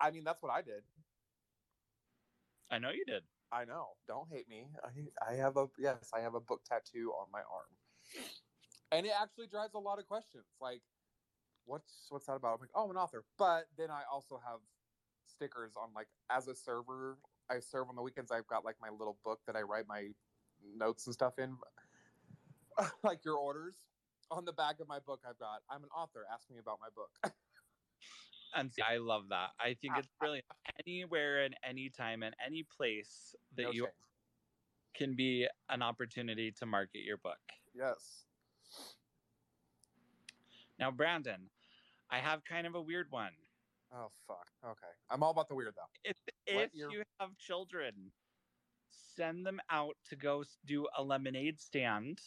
I 0.00 0.10
mean, 0.10 0.24
that's 0.24 0.42
what 0.42 0.52
I 0.52 0.62
did. 0.62 0.84
I 2.70 2.78
know 2.78 2.90
you 2.90 3.04
did. 3.04 3.24
I 3.52 3.64
know. 3.64 3.88
Don't 4.08 4.28
hate 4.30 4.48
me. 4.48 4.66
I, 4.82 5.32
I 5.32 5.34
have 5.36 5.56
a 5.56 5.66
yes, 5.78 6.10
I 6.14 6.20
have 6.20 6.34
a 6.34 6.40
book 6.40 6.62
tattoo 6.68 7.12
on 7.20 7.28
my 7.32 7.40
arm, 7.40 8.24
and 8.92 9.06
it 9.06 9.12
actually 9.20 9.46
drives 9.46 9.74
a 9.74 9.78
lot 9.78 9.98
of 9.98 10.06
questions. 10.06 10.44
Like, 10.60 10.82
what's 11.64 12.06
what's 12.10 12.26
that 12.26 12.34
about? 12.34 12.54
I'm 12.54 12.60
like, 12.60 12.70
oh, 12.74 12.90
an 12.90 12.96
author. 12.96 13.24
But 13.38 13.66
then 13.78 13.90
I 13.90 14.02
also 14.12 14.40
have 14.44 14.60
stickers 15.26 15.72
on 15.76 15.90
like 15.94 16.08
as 16.30 16.48
a 16.48 16.54
server. 16.54 17.18
I 17.50 17.60
serve 17.60 17.88
on 17.88 17.96
the 17.96 18.02
weekends. 18.02 18.30
I've 18.32 18.46
got 18.46 18.64
like 18.64 18.76
my 18.80 18.90
little 18.90 19.18
book 19.24 19.40
that 19.46 19.56
I 19.56 19.62
write 19.62 19.86
my 19.86 20.08
notes 20.76 21.06
and 21.06 21.14
stuff 21.14 21.38
in, 21.38 21.56
like 23.02 23.24
your 23.24 23.36
orders. 23.36 23.76
On 24.30 24.44
the 24.44 24.52
back 24.52 24.80
of 24.80 24.88
my 24.88 24.98
book, 25.00 25.20
I've 25.28 25.38
got 25.38 25.60
I'm 25.70 25.82
an 25.84 25.90
author. 25.96 26.26
Ask 26.32 26.50
me 26.50 26.58
about 26.58 26.78
my 26.80 26.88
book. 26.94 27.34
And 28.54 28.72
see, 28.72 28.82
I 28.82 28.98
love 28.98 29.28
that. 29.30 29.50
I 29.60 29.74
think 29.74 29.94
Ah, 29.96 29.98
it's 29.98 30.08
brilliant. 30.20 30.46
Anywhere 30.86 31.44
and 31.44 31.56
anytime 31.64 32.22
and 32.22 32.34
any 32.44 32.62
place 32.76 33.34
that 33.56 33.64
No 33.64 33.70
you 33.72 33.82
shame. 33.84 33.92
can 34.94 35.16
be 35.16 35.48
an 35.68 35.82
opportunity 35.82 36.52
to 36.52 36.66
market 36.66 37.02
your 37.04 37.16
book. 37.18 37.38
Yes. 37.74 38.24
Now, 40.78 40.90
Brandon, 40.90 41.50
I 42.10 42.18
have 42.18 42.44
kind 42.44 42.66
of 42.66 42.74
a 42.74 42.80
weird 42.82 43.10
one. 43.10 43.32
Oh 43.92 44.10
fuck. 44.26 44.46
Okay. 44.64 44.92
I'm 45.10 45.22
all 45.22 45.30
about 45.30 45.48
the 45.48 45.54
weird 45.54 45.74
though. 45.76 45.90
If 46.04 46.16
if 46.46 46.74
your- 46.74 46.90
you 46.90 47.02
have 47.20 47.36
children, 47.38 48.12
send 48.90 49.46
them 49.46 49.60
out 49.70 49.96
to 50.06 50.16
go 50.16 50.44
do 50.64 50.88
a 50.96 51.02
lemonade 51.02 51.60
stand 51.60 52.20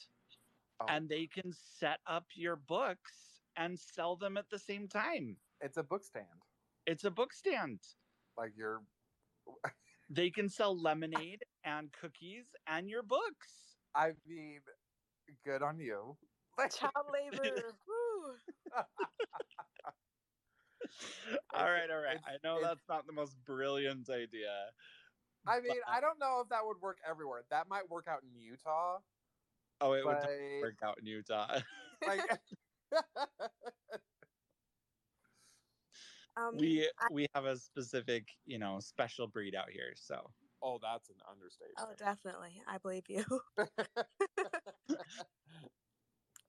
Oh. 0.80 0.86
and 0.88 1.10
they 1.10 1.28
can 1.28 1.52
set 1.54 2.00
up 2.06 2.26
your 2.36 2.56
books 2.56 3.42
and 3.56 3.78
sell 3.80 4.16
them 4.16 4.38
at 4.38 4.50
the 4.50 4.60
same 4.60 4.88
time. 4.88 5.36
It's 5.62 5.78
a 5.78 5.84
book 5.84 6.04
stand. 6.04 6.26
It's 6.86 7.04
a 7.04 7.12
book 7.12 7.34
stand. 7.34 7.80
Like 8.38 8.52
you're 8.56 8.82
They 10.10 10.30
can 10.30 10.48
sell 10.50 10.80
lemonade 10.80 11.44
and 11.66 11.92
cookies 11.92 12.46
and 12.68 12.90
your 12.90 13.04
books. 13.04 13.76
I 13.96 14.12
mean, 14.26 14.60
good 15.46 15.62
on 15.62 15.80
you. 15.80 16.16
Child 16.72 16.94
labor. 17.12 17.74
Woo. 17.88 18.84
all 21.54 21.66
right, 21.66 21.90
all 21.92 22.02
right. 22.02 22.16
it's- 22.16 22.24
I 22.26 22.38
know 22.48 22.60
that's 22.62 22.88
not 22.88 23.06
the 23.06 23.14
most 23.14 23.36
brilliant 23.46 24.10
idea. 24.10 24.72
I 25.46 25.60
mean, 25.60 25.72
but- 25.86 25.92
I 25.94 26.00
don't 26.00 26.20
know 26.20 26.40
if 26.42 26.50
that 26.50 26.66
would 26.66 26.78
work 26.82 26.98
everywhere. 27.08 27.44
That 27.52 27.68
might 27.68 27.90
work 27.90 28.08
out 28.10 28.22
in 28.24 28.30
Utah, 28.40 29.00
Oh, 29.82 29.94
it 29.94 30.06
would 30.06 30.14
but 30.16 30.24
totally 30.24 30.60
work 30.62 30.80
out 30.84 30.98
in 31.00 31.06
Utah. 31.06 31.60
like, 32.06 32.22
Um, 36.38 36.47
we 36.58 36.90
I- 37.00 37.08
we 37.12 37.28
have 37.36 37.46
a 37.46 37.58
specific, 37.58 38.28
you 38.46 38.60
know, 38.60 38.80
special 38.80 39.28
breed 39.28 39.56
out 39.56 39.70
here. 39.70 39.94
So 39.96 40.30
oh, 40.62 40.80
that's 40.82 41.10
an 41.10 41.16
understatement. 41.30 41.78
oh, 41.80 41.94
definitely. 41.98 42.62
I 42.68 42.78
believe 42.78 43.04
you. 43.08 43.24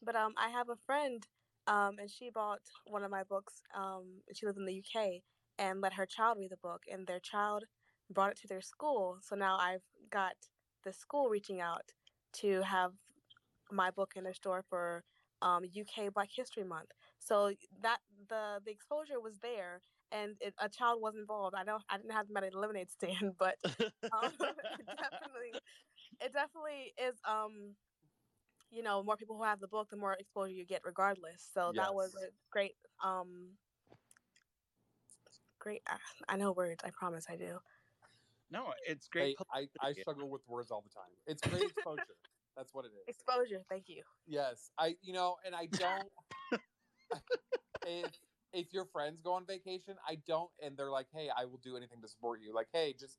But 0.03 0.15
um, 0.17 0.35
I 0.37 0.49
have 0.51 0.69
a 0.69 0.77
friend, 0.87 1.27
um, 1.67 1.99
and 1.99 2.11
she 2.11 2.31
bought 2.31 2.61
one 2.87 3.03
of 3.03 3.11
my 3.11 3.25
books. 3.25 3.55
Um, 3.77 4.23
she 4.33 4.47
lives 4.47 4.59
in 4.59 4.65
the 4.65 4.79
UK, 4.79 5.23
and 5.59 5.81
let 5.81 5.95
her 5.95 6.07
child 6.07 6.39
read 6.39 6.51
the 6.51 6.57
book, 6.57 6.83
and 6.91 7.07
their 7.07 7.21
child 7.21 7.65
brought 8.11 8.31
it 8.31 8.39
to 8.43 8.49
their 8.49 8.61
school. 8.61 9.19
So 9.21 9.35
now 9.35 9.59
I've 9.59 9.83
got 10.11 10.35
the 10.85 10.93
school 10.93 11.29
reaching 11.29 11.61
out 11.61 11.93
to 12.35 12.63
have 12.63 12.93
my 13.71 13.91
book 13.91 14.13
in 14.17 14.25
their 14.25 14.35
store 14.35 14.65
for 14.69 15.05
um, 15.43 15.65
UK 15.65 16.13
Black 16.15 16.31
History 16.35 16.65
Month. 16.65 16.91
So 17.19 17.53
that 17.83 17.99
the 18.29 18.61
the 18.65 18.71
exposure 18.71 19.21
was 19.21 19.39
there, 19.41 19.83
and 20.13 20.37
it, 20.41 20.55
a 20.59 20.69
child 20.69 21.01
was 21.01 21.15
involved. 21.17 21.55
I 21.57 21.65
don't, 21.65 21.83
I 21.89 21.97
didn't 21.97 22.13
have 22.13 22.29
them 22.29 22.37
at 22.37 22.53
a 22.53 22.59
lemonade 22.59 22.91
stand, 22.91 23.35
but 23.39 23.57
um, 23.65 24.33
it 24.41 24.87
definitely, 24.87 25.61
it 26.21 26.33
definitely 26.33 26.93
is. 26.99 27.15
Um, 27.27 27.75
you 28.71 28.83
know, 28.83 29.03
more 29.03 29.17
people 29.17 29.37
who 29.37 29.45
have 29.45 29.61
the 29.61 29.69
book, 29.69 29.89
the 29.91 29.97
more 29.97 30.15
exposure 30.19 30.53
you 30.53 30.67
get, 30.67 30.83
regardless. 30.85 31.49
So 31.55 31.73
that 31.75 31.95
was 31.95 32.15
a 32.15 32.29
great, 32.51 32.75
um, 33.03 33.57
great. 35.59 35.83
I- 35.89 35.97
I 36.29 36.37
know 36.37 36.53
words. 36.53 36.83
I 36.85 36.91
promise 36.91 37.25
I 37.31 37.37
do. 37.37 37.59
no, 38.51 38.73
it's 38.87 39.09
great. 39.09 39.37
I, 39.53 39.61
I 39.61 39.67
publicity. 39.79 40.01
struggle 40.03 40.29
with 40.29 40.43
words 40.47 40.71
all 40.71 40.83
the 40.83 40.91
time. 40.91 41.11
It's 41.27 41.41
great 41.41 41.71
exposure. 41.71 42.03
That's 42.57 42.75
what 42.75 42.85
it 42.85 42.89
is. 42.89 43.05
Exposure. 43.07 43.63
Thank 43.71 43.89
you. 43.89 44.03
Yes, 44.27 44.71
I 44.77 44.97
you 45.01 45.13
know, 45.15 45.37
and 45.47 45.55
I 45.55 45.67
don't. 45.67 46.11
if 47.87 48.11
if 48.53 48.72
your 48.72 48.86
friends 48.86 49.20
go 49.20 49.32
on 49.32 49.46
vacation, 49.46 49.96
I 50.07 50.16
don't, 50.26 50.51
and 50.62 50.76
they're 50.76 50.90
like, 50.90 51.09
"Hey, 51.12 51.30
I 51.34 51.44
will 51.44 51.59
do 51.59 51.76
anything 51.76 52.01
to 52.03 52.09
support 52.09 52.40
you." 52.40 52.55
Like, 52.55 52.68
"Hey, 52.72 52.94
just 52.99 53.18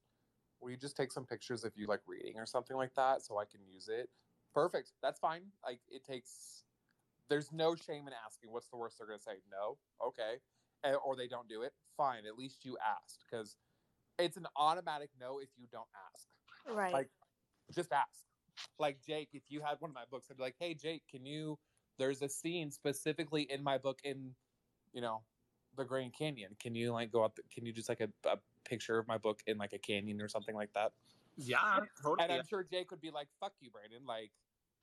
will 0.61 0.71
you 0.71 0.77
just 0.77 0.97
take 0.97 1.11
some 1.11 1.25
pictures 1.25 1.63
if 1.63 1.77
you 1.77 1.88
like 1.88 2.01
reading 2.07 2.38
or 2.38 2.45
something 2.45 2.77
like 2.77 2.93
that, 2.95 3.21
so 3.23 3.38
I 3.38 3.45
can 3.45 3.61
use 3.65 3.88
it?" 3.88 4.09
Perfect. 4.53 4.93
That's 5.01 5.19
fine. 5.19 5.51
Like, 5.63 5.82
it 5.89 6.03
takes. 6.03 6.63
There's 7.30 7.51
no 7.51 7.75
shame 7.75 8.07
in 8.07 8.13
asking. 8.25 8.51
What's 8.51 8.69
the 8.69 8.77
worst 8.77 8.97
they're 8.97 9.07
gonna 9.07 9.19
say? 9.19 9.41
No. 9.51 9.77
Okay. 10.05 10.38
And, 10.84 10.97
or 11.05 11.15
they 11.15 11.27
don't 11.27 11.47
do 11.47 11.61
it. 11.63 11.73
Fine. 11.97 12.25
At 12.25 12.38
least 12.38 12.65
you 12.65 12.77
asked 12.86 13.25
because 13.30 13.57
it's 14.17 14.38
an 14.38 14.47
automatic 14.55 15.09
no 15.19 15.39
if 15.39 15.49
you 15.57 15.67
don't 15.71 15.88
ask 16.13 16.27
Right. 16.67 16.93
Like, 16.93 17.09
just 17.73 17.91
ask. 17.91 18.25
Like 18.77 18.99
Jake, 19.05 19.30
if 19.34 19.43
you 19.49 19.61
had 19.61 19.75
one 19.80 19.91
of 19.91 19.95
my 19.95 20.05
books, 20.09 20.27
I'd 20.30 20.38
be 20.38 20.43
like, 20.43 20.55
"Hey, 20.59 20.73
Jake, 20.73 21.03
can 21.09 21.25
you?" 21.25 21.57
There's 21.97 22.21
a 22.21 22.30
scene 22.30 22.71
specifically 22.71 23.43
in 23.43 23.63
my 23.63 23.77
book 23.77 23.99
in, 24.03 24.36
you 24.94 25.02
know, 25.02 25.22
the 25.78 25.86
Grand 25.86 26.14
Canyon. 26.14 26.56
Can 26.60 26.76
you 26.76 26.92
like 26.92 27.12
go 27.12 27.24
out? 27.24 27.36
The, 27.36 27.44
can 27.54 27.66
you 27.66 27.74
just 27.74 27.90
like 27.90 28.02
a, 28.02 28.10
a 28.28 28.38
picture 28.66 28.98
of 28.98 29.08
my 29.08 29.18
book 29.18 29.42
in 29.48 29.58
like 29.58 29.74
a 29.74 29.78
canyon 29.78 30.22
or 30.22 30.28
something 30.28 30.56
like 30.56 30.74
that? 30.74 30.92
Yeah, 31.38 31.80
totally. 32.02 32.24
And 32.24 32.34
I'm 32.34 32.46
sure 32.48 32.66
Jake 32.70 32.92
would 32.92 33.02
be 33.02 33.12
like, 33.12 33.28
"Fuck 33.40 33.54
you, 33.62 33.70
Brandon." 33.72 34.06
Like, 34.06 34.32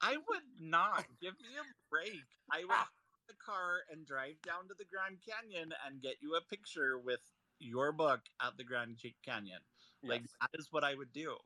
I 0.01 0.17
would 0.17 0.47
not 0.61 1.05
give 1.21 1.35
me 1.35 1.49
a 1.59 1.65
break. 1.91 2.25
I 2.51 2.65
would 2.65 2.87
the 3.29 3.35
car 3.35 3.83
and 3.91 4.07
drive 4.07 4.41
down 4.43 4.69
to 4.69 4.75
the 4.79 4.85
Grand 4.85 5.19
Canyon 5.27 5.73
and 5.87 6.01
get 6.01 6.15
you 6.21 6.35
a 6.37 6.41
picture 6.49 6.99
with 6.99 7.21
your 7.59 7.93
book 7.93 8.21
at 8.41 8.57
the 8.57 8.65
Grand 8.65 8.97
Canyon. 9.25 9.61
Like 10.03 10.23
yes. 10.23 10.31
that 10.41 10.59
is 10.59 10.69
what 10.71 10.85
I 10.85 10.95
would 10.95 11.13
do, 11.13 11.37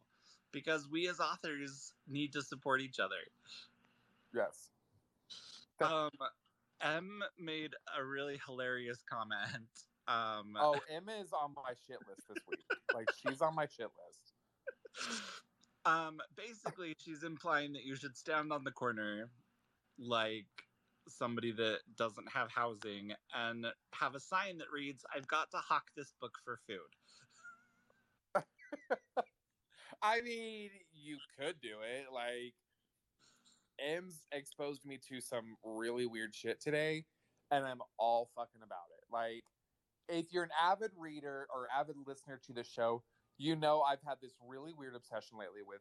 because 0.52 0.88
we 0.88 1.08
as 1.08 1.20
authors 1.20 1.94
need 2.08 2.32
to 2.34 2.42
support 2.42 2.80
each 2.80 2.98
other. 2.98 3.16
yes. 4.34 4.70
Um, 5.80 6.10
M 6.80 7.22
made 7.38 7.74
a 7.96 8.04
really 8.04 8.40
hilarious 8.46 9.02
comment. 9.08 9.68
Um, 10.08 10.56
Oh, 10.58 10.80
Emma 10.90 11.12
is 11.12 11.32
on 11.32 11.54
my 11.54 11.74
shit 11.86 11.98
list 12.08 12.26
this 12.28 12.42
week. 12.48 12.64
like, 12.94 13.08
she's 13.22 13.40
on 13.40 13.54
my 13.54 13.66
shit 13.66 13.88
list. 14.06 15.22
um, 15.84 16.20
basically, 16.36 16.94
she's 16.98 17.22
implying 17.22 17.72
that 17.74 17.84
you 17.84 17.94
should 17.96 18.16
stand 18.16 18.52
on 18.52 18.64
the 18.64 18.72
corner, 18.72 19.30
like 19.98 20.46
somebody 21.08 21.52
that 21.52 21.80
doesn't 21.96 22.28
have 22.30 22.50
housing, 22.50 23.12
and 23.34 23.66
have 23.94 24.14
a 24.14 24.20
sign 24.20 24.58
that 24.58 24.70
reads, 24.72 25.04
"I've 25.14 25.28
got 25.28 25.50
to 25.52 25.58
hawk 25.58 25.90
this 25.96 26.12
book 26.20 26.38
for 26.44 26.58
food." 26.66 26.96
I 30.02 30.20
mean, 30.22 30.70
you 30.92 31.18
could 31.38 31.60
do 31.60 31.80
it. 31.82 32.10
Like, 32.12 32.54
M's 33.84 34.26
exposed 34.32 34.84
me 34.84 34.98
to 35.08 35.20
some 35.20 35.56
really 35.64 36.06
weird 36.06 36.34
shit 36.34 36.60
today, 36.60 37.04
and 37.50 37.64
I'm 37.64 37.80
all 37.98 38.30
fucking 38.36 38.62
about 38.62 38.86
it. 38.98 39.04
Like, 39.12 39.44
if 40.08 40.32
you're 40.32 40.44
an 40.44 40.50
avid 40.60 40.90
reader 40.96 41.46
or 41.54 41.68
avid 41.76 41.96
listener 42.06 42.40
to 42.46 42.52
the 42.52 42.64
show, 42.64 43.02
you 43.38 43.56
know 43.56 43.80
I've 43.82 44.02
had 44.06 44.16
this 44.20 44.32
really 44.46 44.72
weird 44.72 44.94
obsession 44.94 45.38
lately 45.38 45.60
with 45.66 45.80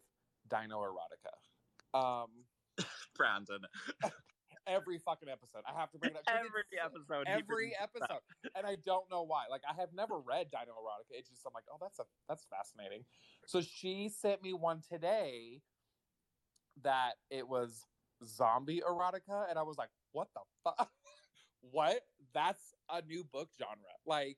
dino 0.49 0.79
erotica. 0.81 1.97
Um, 1.99 2.29
Brandon, 3.15 3.59
every 4.67 4.99
fucking 4.99 5.27
episode, 5.29 5.61
I 5.67 5.77
have 5.79 5.91
to 5.91 5.97
bring 5.97 6.11
it 6.13 6.17
up. 6.17 6.25
'cause 6.25 6.35
every 6.45 6.63
episode, 6.79 7.27
every 7.27 7.41
brings 7.43 7.73
this 7.93 8.01
up. 8.03 8.11
episode 8.13 8.51
and 8.55 8.65
i 8.67 8.75
don't 8.85 9.09
know 9.09 9.23
why 9.23 9.45
like 9.49 9.61
i 9.69 9.73
have 9.73 9.89
never 9.93 10.19
read 10.19 10.49
dino 10.51 10.71
erotica 10.73 11.17
it's 11.17 11.29
just 11.29 11.41
i'm 11.45 11.53
like 11.53 11.63
oh 11.71 11.77
that's 11.81 11.99
a 11.99 12.03
that's 12.27 12.45
fascinating 12.45 13.03
so 13.45 13.61
she 13.61 14.09
sent 14.09 14.41
me 14.43 14.53
one 14.53 14.81
today 14.87 15.61
that 16.83 17.13
it 17.29 17.47
was 17.47 17.85
zombie 18.25 18.81
erotica 18.87 19.49
and 19.49 19.57
i 19.57 19.61
was 19.63 19.77
like 19.77 19.89
what 20.11 20.27
the 20.33 20.41
fuck 20.63 20.89
what 21.71 22.01
that's 22.33 22.73
a 22.91 23.01
new 23.03 23.23
book 23.23 23.49
genre 23.57 23.75
like 24.05 24.37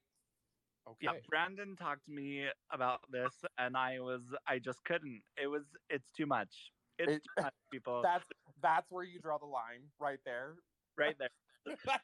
okay 0.88 0.98
Yeah, 1.02 1.12
Brandon 1.30 1.76
talked 1.76 2.06
to 2.06 2.12
me 2.12 2.46
about 2.72 3.02
this, 3.12 3.34
and 3.58 3.78
I 3.78 4.00
was, 4.00 4.22
I 4.48 4.58
just 4.58 4.84
couldn't. 4.84 5.22
It 5.42 5.46
was, 5.48 5.64
it's 5.90 6.12
too 6.12 6.26
much. 6.26 6.72
It's 6.98 7.12
It- 7.14 7.22
too 7.38 7.44
much, 7.44 7.54
people. 7.72 8.02
that's 8.02 8.26
that's 8.62 8.90
where 8.90 9.04
you 9.04 9.20
draw 9.20 9.38
the 9.38 9.46
line 9.46 9.84
right 10.00 10.20
there 10.26 10.56
right 10.98 11.16
there. 11.20 11.30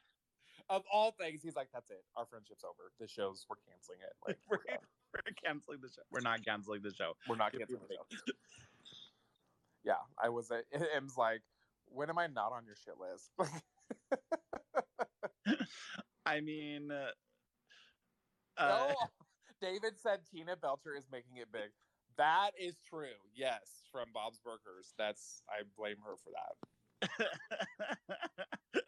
of 0.70 0.82
all 0.92 1.10
things 1.18 1.40
he's 1.42 1.56
like 1.56 1.68
that's 1.72 1.90
it 1.90 2.04
our 2.16 2.26
friendship's 2.26 2.62
over 2.64 2.92
The 3.00 3.08
show's 3.08 3.46
we're 3.48 3.56
canceling 3.68 3.98
it 4.02 4.12
like 4.26 4.38
we're, 4.48 4.58
We're, 4.68 4.78
we're 5.26 5.34
canceling 5.44 5.78
the 5.82 5.88
show. 5.88 6.02
We're 6.12 6.20
not 6.20 6.44
canceling 6.44 6.82
the 6.82 6.92
show. 6.94 7.14
We're 7.28 7.36
not 7.36 7.52
canceling 7.52 7.80
the 7.88 7.94
show. 7.94 8.32
Yeah, 9.88 9.94
I 10.22 10.28
was. 10.36 10.50
At, 10.50 10.64
M's 10.96 11.16
like, 11.16 11.40
when 11.86 12.10
am 12.10 12.18
I 12.18 12.26
not 12.26 12.52
on 12.52 12.64
your 12.66 12.76
shit 12.76 12.94
list? 13.00 13.32
I 16.26 16.40
mean, 16.42 16.90
uh, 16.92 17.12
uh, 18.58 18.92
oh, 19.00 19.06
David 19.62 19.94
said 19.98 20.20
Tina 20.30 20.56
Belcher 20.56 20.94
is 20.94 21.04
making 21.10 21.38
it 21.38 21.50
big. 21.50 21.70
That 22.18 22.50
is 22.60 22.74
true. 22.88 23.16
Yes, 23.34 23.82
from 23.90 24.08
Bob's 24.12 24.38
Burgers. 24.44 24.92
That's 24.98 25.42
I 25.48 25.62
blame 25.76 25.96
her 26.04 26.16
for 26.16 26.30
that. 26.36 26.54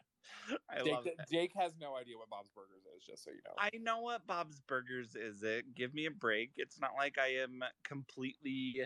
I 0.69 0.83
Jake, 0.83 0.93
love 0.93 1.07
it. 1.07 1.15
Jake 1.31 1.53
has 1.57 1.73
no 1.81 1.97
idea 1.97 2.19
what 2.19 2.29
Bob's 2.29 2.51
Burgers 2.51 2.83
is, 2.97 3.05
just 3.07 3.25
so 3.25 3.31
you 3.31 3.41
know. 3.47 3.55
I 3.57 3.71
know 3.81 4.01
what 4.01 4.27
Bob's 4.27 4.61
Burgers 4.67 5.15
is. 5.15 5.43
It 5.45 5.75
give 5.75 5.95
me 5.95 6.07
a 6.07 6.11
break. 6.11 6.51
It's 6.57 6.81
not 6.81 6.91
like 6.99 7.19
I 7.19 7.37
am 7.43 7.63
completely, 7.85 8.85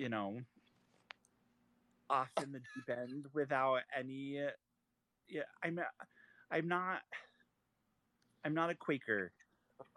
you 0.00 0.08
know, 0.08 0.40
off 2.10 2.30
in 2.42 2.52
the 2.52 2.60
deep 2.60 2.90
end 2.90 3.26
without 3.34 3.82
any. 3.96 4.40
Uh, 4.40 4.50
yeah, 5.28 5.42
I'm. 5.62 5.80
I'm 6.50 6.68
not. 6.68 7.02
I'm 8.44 8.54
not 8.54 8.70
a 8.70 8.74
Quaker. 8.74 9.32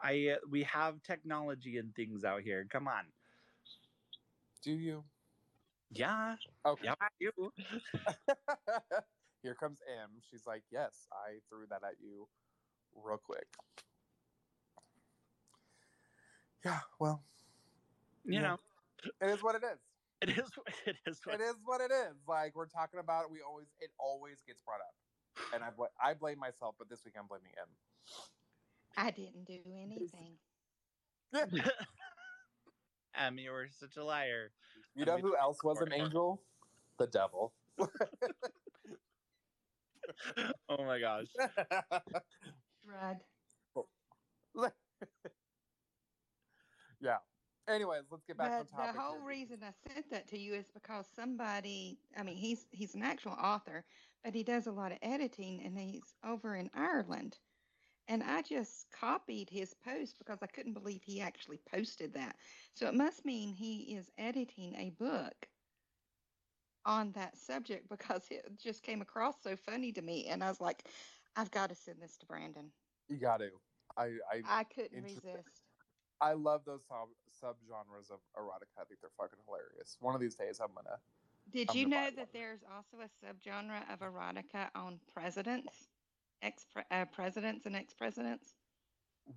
I 0.02 0.30
uh, 0.30 0.38
we 0.50 0.64
have 0.64 1.04
technology 1.04 1.78
and 1.78 1.96
things 1.96 2.24
out 2.26 2.42
here. 2.44 2.66
Come 2.70 2.88
on. 2.88 3.06
Do 4.64 4.72
you? 4.74 5.06
Yeah. 5.92 6.38
Okay. 6.66 6.88
Yeah. 6.88 6.96
I 7.02 7.10
do. 7.20 7.54
Here 9.44 9.56
comes 9.56 9.82
M. 9.88 10.22
She's 10.30 10.48
like, 10.48 10.64
yes, 10.72 11.08
I 11.12 11.40
threw 11.50 11.68
that 11.68 11.84
at 11.84 12.00
you 12.02 12.30
real 12.96 13.18
quick. 13.18 13.48
Yeah, 16.66 16.82
well, 17.00 17.26
You 18.26 18.42
Yeah. 18.42 18.42
know, 18.42 18.60
it 19.22 19.28
is 19.30 19.44
what 19.44 19.56
it 19.56 19.64
is. 19.64 19.80
It 20.30 20.38
is. 20.38 20.52
It 20.86 20.98
is. 21.06 21.20
What, 21.24 21.36
it 21.36 21.42
is 21.42 21.56
what 21.64 21.82
it 21.82 21.92
is. 21.92 22.16
Like 22.28 22.56
we're 22.56 22.68
talking 22.68 23.00
about 23.00 23.26
it, 23.26 23.32
we 23.32 23.42
always 23.42 23.68
it 23.80 23.92
always 24.00 24.42
gets 24.48 24.62
brought 24.62 24.82
up, 24.82 24.96
and 25.54 25.64
I 25.64 25.70
I 26.10 26.14
blame 26.14 26.40
myself, 26.40 26.76
but 26.78 26.90
this 26.90 27.04
week 27.06 27.16
I'm 27.18 27.28
blaming 27.28 27.52
him. 27.52 27.68
I 28.98 29.12
didn't 29.12 29.46
do 29.46 29.60
anything. 29.68 30.38
Em, 33.16 33.38
you 33.38 33.52
were 33.52 33.68
such 33.72 33.98
a 33.98 34.04
liar. 34.04 34.52
You 34.96 35.06
know 35.06 35.18
who 35.18 35.36
else 35.38 35.64
was 35.64 35.80
an 35.82 35.92
Or- 35.92 35.96
or- 35.96 36.06
angel? 36.06 36.42
The 37.00 37.08
devil. 37.08 37.54
Oh 40.70 40.84
my 40.84 41.00
gosh. 41.00 41.28
Rud. 42.86 43.18
yeah. 47.00 47.18
Anyways, 47.68 48.04
let's 48.12 48.24
get 48.26 48.38
back 48.38 48.54
on 48.60 48.66
But 48.66 48.68
topic. 48.68 48.92
the 48.94 48.94
whole 48.94 49.20
here. 49.20 49.22
reason 49.22 49.64
I 49.64 49.72
sent 49.72 50.10
that 50.10 50.28
to 50.30 50.38
you 50.38 50.54
is 50.54 50.70
because 50.72 51.08
somebody, 51.08 52.00
I 52.16 52.24
mean, 52.24 52.36
he's 52.38 52.68
he's 52.72 52.96
an 52.96 53.04
actual 53.04 53.34
author, 53.34 53.86
but 54.24 54.34
he 54.36 54.44
does 54.44 54.68
a 54.68 54.72
lot 54.72 54.92
of 54.92 55.00
editing 55.02 55.62
and 55.64 55.78
he's 55.78 56.16
over 56.24 56.56
in 56.56 56.70
Ireland. 56.74 57.40
And 58.08 58.24
I 58.24 58.42
just 58.42 58.92
copied 58.92 59.50
his 59.50 59.74
post 59.74 60.18
because 60.20 60.42
I 60.44 60.48
couldn't 60.48 60.74
believe 60.74 61.04
he 61.04 61.22
actually 61.22 61.60
posted 61.60 62.14
that. 62.14 62.38
So 62.74 62.88
it 62.88 62.94
must 62.96 63.26
mean 63.26 63.54
he 63.54 63.96
is 63.96 64.12
editing 64.18 64.76
a 64.76 64.90
book 64.92 65.50
on 66.86 67.12
that 67.14 67.38
subject 67.38 67.90
because 67.90 68.28
it 68.32 68.58
just 68.58 68.84
came 68.84 69.02
across 69.02 69.42
so 69.42 69.56
funny 69.56 69.92
to 69.94 70.02
me. 70.02 70.28
And 70.28 70.44
I 70.44 70.50
was 70.50 70.62
like, 70.62 70.88
I've 71.36 71.52
got 71.52 71.70
to 71.70 71.76
send 71.76 72.02
this 72.02 72.18
to 72.20 72.26
Brandon. 72.26 72.72
You 73.08 73.18
got 73.20 73.38
to. 73.40 73.50
I 73.98 74.18
I 74.32 74.44
I 74.44 74.64
couldn't 74.64 75.02
resist. 75.02 75.63
I 76.22 76.34
love 76.34 76.62
those 76.66 76.84
sub 76.88 77.10
subgenres 77.42 78.12
of 78.12 78.20
erotica. 78.38 78.80
I 78.80 78.86
think 78.86 79.02
they're 79.02 79.10
fucking 79.18 79.40
hilarious. 79.46 79.98
One 80.00 80.16
of 80.16 80.22
these 80.22 80.36
days, 80.36 80.60
I'm 80.60 80.74
gonna. 80.74 80.98
Did 81.52 81.70
I'm 81.72 81.78
you 81.78 81.84
gonna 81.90 81.96
know 81.96 82.10
that 82.12 82.18
one. 82.18 82.28
there's 82.34 82.64
also 82.74 82.98
a 83.04 83.10
subgenre 83.26 83.92
of 83.92 84.00
erotica 84.00 84.70
on 84.76 85.00
presidents, 85.14 85.90
ex 86.42 86.66
uh, 86.92 87.06
presidents 87.06 87.66
and 87.66 87.76
ex 87.76 87.94
presidents? 87.94 88.56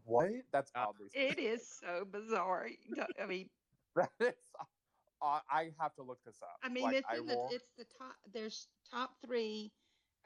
What? 0.04 0.30
That's 0.52 0.70
Uh, 0.74 0.86
oddly. 0.88 1.08
It 1.14 1.38
is 1.38 1.66
so 1.68 2.04
bizarre. 2.04 2.68
I 3.20 3.26
mean, 3.26 3.50
That 3.96 4.10
is. 4.20 4.34
Uh, 5.22 5.40
I 5.50 5.70
have 5.80 5.94
to 5.96 6.02
look 6.02 6.22
this 6.24 6.42
up. 6.42 6.58
I 6.62 6.68
mean, 6.68 6.84
Like, 6.84 6.96
it's 6.96 7.06
I 7.10 7.16
the, 7.16 7.22
will- 7.22 7.48
it's 7.50 7.64
the 7.78 7.86
top. 7.98 8.14
There's 8.32 8.68
top 8.90 9.10
three 9.24 9.72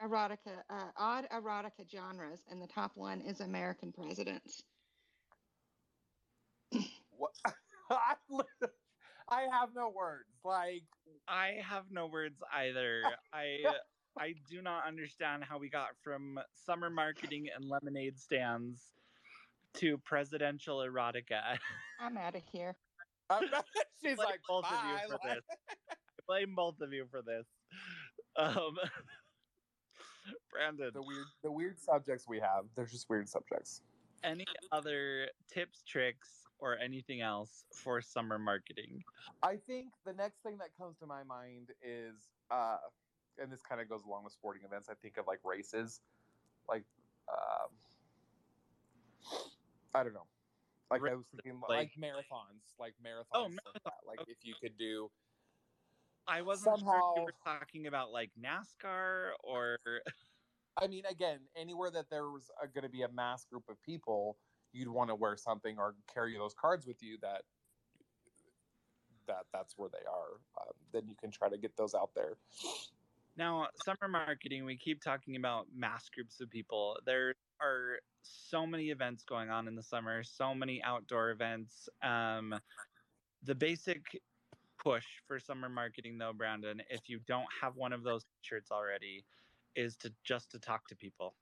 erotica, 0.01 0.63
uh, 0.69 0.91
odd 0.97 1.27
erotica 1.31 1.89
genres, 1.89 2.41
and 2.49 2.61
the 2.61 2.67
top 2.67 2.97
one 2.97 3.21
is 3.21 3.39
American 3.39 3.91
presidents. 3.93 4.63
What? 7.21 7.31
I 7.91 8.15
I 9.29 9.41
have 9.51 9.69
no 9.75 9.89
words. 9.95 10.25
Like, 10.43 10.83
I 11.27 11.57
have 11.63 11.83
no 11.91 12.07
words 12.07 12.41
either. 12.53 13.03
I 13.31 13.57
I 14.19 14.33
do 14.49 14.61
not 14.61 14.85
understand 14.87 15.43
how 15.43 15.57
we 15.57 15.69
got 15.69 15.89
from 16.03 16.39
summer 16.65 16.89
marketing 16.89 17.47
and 17.55 17.69
lemonade 17.69 18.19
stands 18.19 18.81
to 19.75 19.97
presidential 19.99 20.79
erotica. 20.79 21.57
I'm 22.01 22.17
out 22.17 22.35
of 22.35 22.41
here. 22.51 22.75
Not- 23.29 23.65
she's 24.03 24.17
blame 24.17 24.27
like, 24.27 24.39
both 24.49 24.65
of 24.65 24.71
you 24.71 25.07
for 25.07 25.19
this. 25.23 25.43
I 25.89 25.95
blame 26.27 26.55
both 26.55 26.81
of 26.81 26.91
you 26.91 27.05
for 27.09 27.21
this. 27.21 27.45
Um, 28.35 28.75
Brandon, 30.51 30.91
The 30.93 31.01
weird, 31.01 31.25
the 31.43 31.51
weird 31.51 31.79
subjects 31.79 32.25
we 32.27 32.39
have. 32.39 32.65
They're 32.75 32.85
just 32.85 33.09
weird 33.09 33.29
subjects. 33.29 33.81
any 34.25 34.45
other 34.73 35.29
tips, 35.51 35.83
tricks, 35.87 36.27
or 36.61 36.77
anything 36.77 37.21
else 37.21 37.65
for 37.73 38.01
summer 38.01 38.39
marketing? 38.39 39.03
I 39.43 39.57
think 39.67 39.87
the 40.05 40.13
next 40.13 40.41
thing 40.43 40.57
that 40.59 40.69
comes 40.79 40.97
to 40.99 41.05
my 41.05 41.23
mind 41.23 41.69
is, 41.83 42.29
uh, 42.49 42.77
and 43.37 43.51
this 43.51 43.61
kind 43.61 43.81
of 43.81 43.89
goes 43.89 44.03
along 44.03 44.23
with 44.23 44.33
sporting 44.33 44.63
events. 44.63 44.87
I 44.89 44.93
think 45.01 45.17
of 45.17 45.27
like 45.27 45.39
races, 45.43 45.99
like, 46.69 46.83
um, 47.27 47.69
I 49.93 50.03
don't 50.03 50.13
know. 50.13 50.27
Like 50.89 51.01
I 51.09 51.15
was 51.15 51.25
thinking, 51.31 51.59
like- 51.67 51.69
like, 51.69 51.91
marathons, 51.99 52.79
like 52.79 52.93
marathons. 53.03 53.25
Oh, 53.33 53.43
like, 53.43 53.51
marathon, 53.51 53.81
that. 53.85 53.93
like 54.07 54.19
okay. 54.21 54.31
if 54.31 54.37
you 54.43 54.53
could 54.61 54.77
do 54.77 55.09
I 56.27 56.41
wasn't 56.41 56.79
sure 56.79 56.95
if 56.95 57.17
you 57.17 57.23
were 57.23 57.33
talking 57.43 57.87
about 57.87 58.11
like 58.11 58.31
NASCAR 58.39 59.31
or 59.43 59.77
I 60.81 60.87
mean, 60.87 61.03
again, 61.09 61.39
anywhere 61.57 61.91
that 61.91 62.09
there 62.09 62.29
was 62.29 62.49
going 62.73 62.83
to 62.83 62.89
be 62.89 63.01
a 63.01 63.09
mass 63.09 63.45
group 63.45 63.63
of 63.69 63.81
people, 63.83 64.37
you'd 64.73 64.87
want 64.87 65.09
to 65.09 65.15
wear 65.15 65.35
something 65.35 65.77
or 65.77 65.95
carry 66.13 66.37
those 66.37 66.53
cards 66.53 66.85
with 66.85 67.01
you 67.01 67.17
that 67.21 67.41
that 69.27 69.45
that's 69.53 69.77
where 69.77 69.89
they 69.89 70.05
are. 70.09 70.39
Um, 70.59 70.73
then 70.91 71.03
you 71.07 71.15
can 71.15 71.31
try 71.31 71.49
to 71.49 71.57
get 71.57 71.75
those 71.77 71.93
out 71.93 72.11
there. 72.15 72.37
Now, 73.37 73.67
summer 73.85 74.09
marketing, 74.09 74.65
we 74.65 74.75
keep 74.75 75.01
talking 75.01 75.35
about 75.35 75.67
mass 75.73 76.09
groups 76.09 76.41
of 76.41 76.49
people. 76.49 76.97
There 77.05 77.35
are 77.61 77.99
so 78.23 78.65
many 78.67 78.89
events 78.89 79.23
going 79.23 79.49
on 79.49 79.67
in 79.67 79.75
the 79.75 79.83
summer, 79.83 80.23
so 80.23 80.53
many 80.53 80.83
outdoor 80.83 81.31
events. 81.31 81.87
Um, 82.03 82.53
the 83.43 83.55
basic 83.55 84.01
push 84.83 85.05
for 85.27 85.39
summer 85.39 85.69
marketing, 85.69 86.17
though, 86.17 86.33
Brandon, 86.33 86.81
if 86.89 87.07
you 87.07 87.19
don't 87.25 87.47
have 87.61 87.75
one 87.75 87.93
of 87.93 88.03
those 88.03 88.25
shirts 88.41 88.69
already, 88.71 89.23
is 89.75 89.95
to 89.97 90.11
just 90.23 90.51
to 90.51 90.59
talk 90.59 90.87
to 90.87 90.95
people, 90.95 91.33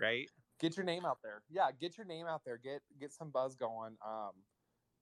right? 0.00 0.28
Get 0.62 0.76
your 0.76 0.86
name 0.86 1.04
out 1.04 1.18
there. 1.24 1.42
Yeah, 1.50 1.70
get 1.78 1.98
your 1.98 2.06
name 2.06 2.26
out 2.26 2.42
there. 2.46 2.56
Get 2.56 2.82
get 3.00 3.12
some 3.12 3.30
buzz 3.30 3.56
going. 3.56 3.96
Um, 4.06 4.30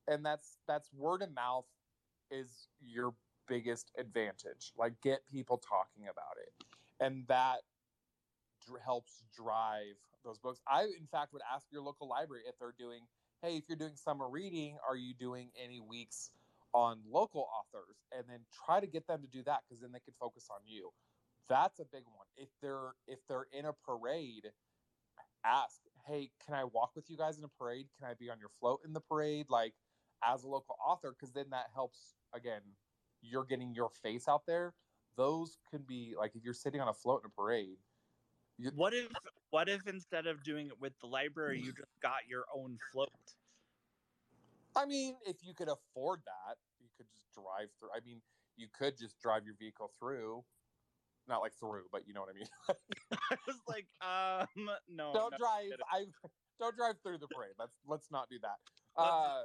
and 0.08 0.24
that's 0.24 0.56
that's 0.66 0.88
word 0.92 1.20
of 1.20 1.34
mouth 1.34 1.66
is 2.30 2.68
your 2.80 3.12
biggest 3.46 3.92
advantage. 3.98 4.72
Like 4.78 4.94
get 5.02 5.20
people 5.30 5.58
talking 5.58 6.04
about 6.04 6.38
it, 6.42 6.64
and 6.98 7.26
that 7.28 7.58
dr- 8.66 8.80
helps 8.82 9.22
drive 9.36 9.96
those 10.24 10.38
books. 10.38 10.60
I, 10.66 10.84
in 10.84 11.06
fact, 11.12 11.34
would 11.34 11.42
ask 11.54 11.66
your 11.70 11.82
local 11.82 12.08
library 12.08 12.44
if 12.48 12.58
they're 12.58 12.74
doing. 12.78 13.02
Hey, 13.42 13.56
if 13.56 13.64
you're 13.68 13.76
doing 13.76 13.96
summer 13.96 14.28
reading, 14.30 14.78
are 14.88 14.96
you 14.96 15.12
doing 15.14 15.50
any 15.62 15.80
weeks 15.80 16.30
on 16.72 17.00
local 17.06 17.48
authors? 17.58 17.96
And 18.16 18.24
then 18.28 18.40
try 18.66 18.80
to 18.80 18.86
get 18.86 19.06
them 19.06 19.20
to 19.20 19.28
do 19.28 19.42
that 19.44 19.60
because 19.68 19.82
then 19.82 19.92
they 19.92 20.00
can 20.00 20.14
focus 20.18 20.48
on 20.50 20.60
you. 20.66 20.90
That's 21.48 21.80
a 21.80 21.84
big 21.84 22.04
one. 22.04 22.26
If 22.36 22.48
they're 22.62 22.94
if 23.06 23.18
they're 23.28 23.46
in 23.52 23.66
a 23.66 23.72
parade, 23.72 24.52
ask, 25.44 25.80
hey, 26.06 26.30
can 26.44 26.54
I 26.54 26.64
walk 26.64 26.92
with 26.94 27.10
you 27.10 27.16
guys 27.16 27.38
in 27.38 27.44
a 27.44 27.48
parade? 27.48 27.86
Can 27.98 28.08
I 28.08 28.14
be 28.14 28.30
on 28.30 28.38
your 28.38 28.48
float 28.48 28.80
in 28.84 28.92
the 28.92 29.00
parade? 29.00 29.46
Like 29.48 29.74
as 30.24 30.44
a 30.44 30.48
local 30.48 30.76
author, 30.84 31.12
because 31.12 31.32
then 31.32 31.50
that 31.50 31.66
helps 31.74 32.14
again, 32.34 32.62
you're 33.22 33.44
getting 33.44 33.74
your 33.74 33.90
face 33.90 34.28
out 34.28 34.46
there. 34.46 34.74
Those 35.16 35.58
can 35.70 35.82
be 35.82 36.14
like 36.16 36.32
if 36.34 36.44
you're 36.44 36.54
sitting 36.54 36.80
on 36.80 36.88
a 36.88 36.94
float 36.94 37.22
in 37.24 37.30
a 37.30 37.34
parade. 37.34 37.78
You, 38.58 38.70
What 38.74 38.94
if 38.94 39.08
what 39.50 39.68
if 39.68 39.86
instead 39.86 40.26
of 40.26 40.42
doing 40.42 40.68
it 40.68 40.80
with 40.80 40.92
the 41.00 41.06
library, 41.06 41.58
you 41.60 41.72
just 41.72 42.00
got 42.02 42.28
your 42.28 42.44
own 42.54 42.78
float? 42.92 43.08
I 44.76 44.86
mean, 44.86 45.16
if 45.26 45.36
you 45.42 45.54
could 45.54 45.68
afford 45.68 46.20
that, 46.26 46.56
you 46.78 46.88
could 46.96 47.06
just 47.12 47.26
drive 47.34 47.68
through. 47.78 47.90
I 47.94 48.00
mean, 48.04 48.20
you 48.56 48.68
could 48.72 48.96
just 48.96 49.18
drive 49.20 49.44
your 49.44 49.54
vehicle 49.58 49.90
through. 49.98 50.44
Not 51.28 51.40
like 51.40 51.52
through, 51.60 51.84
but 51.92 52.06
you 52.06 52.14
know 52.14 52.20
what 52.20 52.30
I 52.30 52.38
mean. 52.38 52.48
I 53.30 53.36
was 53.46 53.56
like, 53.68 53.86
um, 54.02 54.70
no. 54.88 55.12
don't 55.12 55.32
no, 55.32 55.38
drive. 55.38 55.72
I 55.92 56.04
don't 56.58 56.76
drive 56.76 56.96
through 57.02 57.18
the 57.18 57.28
parade. 57.28 57.54
Let's 57.58 57.76
let's 57.86 58.10
not 58.10 58.28
do 58.28 58.38
that. 58.42 58.56
Uh, 58.96 59.42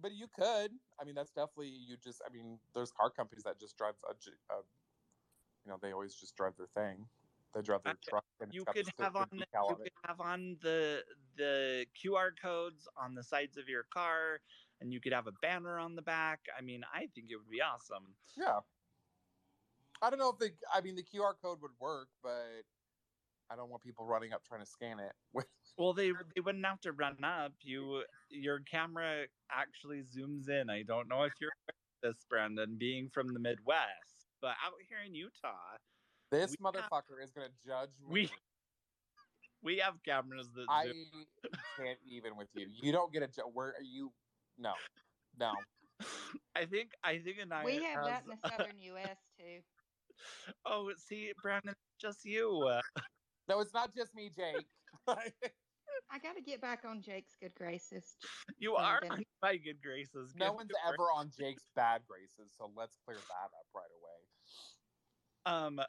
but 0.00 0.12
you 0.12 0.26
could. 0.34 0.70
I 1.00 1.04
mean, 1.04 1.14
that's 1.14 1.32
definitely 1.32 1.68
you. 1.68 1.96
Just 2.02 2.22
I 2.26 2.32
mean, 2.32 2.58
there's 2.74 2.92
car 2.92 3.10
companies 3.10 3.44
that 3.44 3.60
just 3.60 3.76
drive 3.76 3.94
a, 4.08 4.12
a 4.12 4.56
you 5.64 5.70
know, 5.70 5.78
they 5.80 5.92
always 5.92 6.14
just 6.14 6.36
drive 6.36 6.54
their 6.56 6.66
thing. 6.74 7.06
They 7.54 7.62
drive 7.62 7.82
their 7.84 7.98
truck. 8.08 8.24
And 8.40 8.52
you 8.52 8.64
could 8.64 8.86
have 8.98 9.12
the 9.12 9.18
on 9.18 9.28
you 9.32 9.76
could 9.76 9.92
have 10.06 10.20
on 10.20 10.56
the 10.62 11.02
the 11.36 11.86
QR 12.02 12.30
codes 12.40 12.88
on 12.96 13.14
the 13.14 13.22
sides 13.22 13.58
of 13.58 13.68
your 13.68 13.84
car, 13.92 14.40
and 14.80 14.92
you 14.92 15.00
could 15.00 15.12
have 15.12 15.26
a 15.26 15.32
banner 15.42 15.78
on 15.78 15.94
the 15.94 16.02
back. 16.02 16.40
I 16.58 16.62
mean, 16.62 16.82
I 16.94 17.08
think 17.14 17.30
it 17.30 17.36
would 17.36 17.50
be 17.50 17.60
awesome. 17.60 18.14
Yeah. 18.36 18.60
I 20.02 20.10
don't 20.10 20.18
know 20.18 20.30
if 20.30 20.38
the. 20.38 20.50
I 20.74 20.80
mean, 20.80 20.96
the 20.96 21.04
QR 21.04 21.34
code 21.40 21.62
would 21.62 21.70
work, 21.80 22.08
but 22.22 22.62
I 23.50 23.56
don't 23.56 23.70
want 23.70 23.82
people 23.82 24.04
running 24.06 24.32
up 24.32 24.42
trying 24.44 24.60
to 24.60 24.66
scan 24.66 24.98
it. 24.98 25.12
Well, 25.78 25.94
they 25.94 26.12
they 26.34 26.42
wouldn't 26.42 26.66
have 26.66 26.80
to 26.82 26.92
run 26.92 27.16
up. 27.24 27.52
You 27.62 28.02
your 28.28 28.60
camera 28.70 29.24
actually 29.50 30.02
zooms 30.02 30.50
in. 30.50 30.68
I 30.68 30.82
don't 30.82 31.08
know 31.08 31.22
if 31.22 31.32
you're 31.40 31.50
this, 32.02 32.16
Brandon, 32.28 32.76
being 32.78 33.08
from 33.08 33.32
the 33.32 33.38
Midwest, 33.40 34.26
but 34.42 34.50
out 34.62 34.74
here 34.86 34.98
in 35.06 35.14
Utah, 35.14 35.54
This 36.30 36.50
We 36.50 36.56
have- 36.66 36.74
motherfucker 36.90 37.24
is 37.24 37.30
gonna 37.30 37.48
judge 37.66 37.88
me. 38.06 38.06
we 38.12 38.30
we 39.62 39.78
have 39.78 39.94
cameras 40.04 40.50
that 40.54 40.66
I 40.68 40.88
zoom. 40.88 41.26
can't 41.78 41.98
even 42.06 42.36
with 42.36 42.48
you. 42.54 42.66
You 42.82 42.92
don't 42.92 43.10
get 43.12 43.22
a. 43.22 43.28
ju- 43.28 43.48
Where 43.50 43.68
are 43.68 43.82
you? 43.82 44.12
No, 44.58 44.74
no. 45.38 45.54
I 46.54 46.66
think 46.66 46.90
I 47.02 47.18
think 47.18 47.38
Anaya 47.40 47.64
We 47.64 47.82
have 47.82 48.04
that 48.04 48.24
in 48.24 48.30
the 48.42 48.48
southern 48.48 48.78
U.S. 48.78 49.16
too. 49.38 49.60
Oh, 50.66 50.90
see, 50.96 51.32
Brandon, 51.42 51.74
just 52.00 52.24
you. 52.24 52.70
No, 53.48 53.58
it's 53.58 53.74
not 53.74 53.92
just 53.92 54.14
me, 54.14 54.30
Jake. 54.34 54.66
I 55.08 56.18
got 56.22 56.36
to 56.36 56.42
get 56.42 56.60
back 56.60 56.84
on 56.86 57.02
Jake's 57.02 57.34
good 57.40 57.54
graces. 57.56 58.16
You 58.58 58.76
are 58.76 59.00
on 59.10 59.24
my 59.42 59.56
good 59.56 59.82
graces. 59.82 60.32
no 60.36 60.46
Give 60.46 60.54
one's 60.54 60.68
me 60.68 60.76
ever 60.86 61.08
on 61.12 61.30
Jake's 61.36 61.66
bad 61.74 62.02
graces, 62.06 62.54
so 62.56 62.70
let's 62.76 62.96
clear 63.04 63.18
that 63.18 63.50
up 63.58 63.66
right 63.74 63.84
away. 63.98 64.22
Um, 65.44 65.80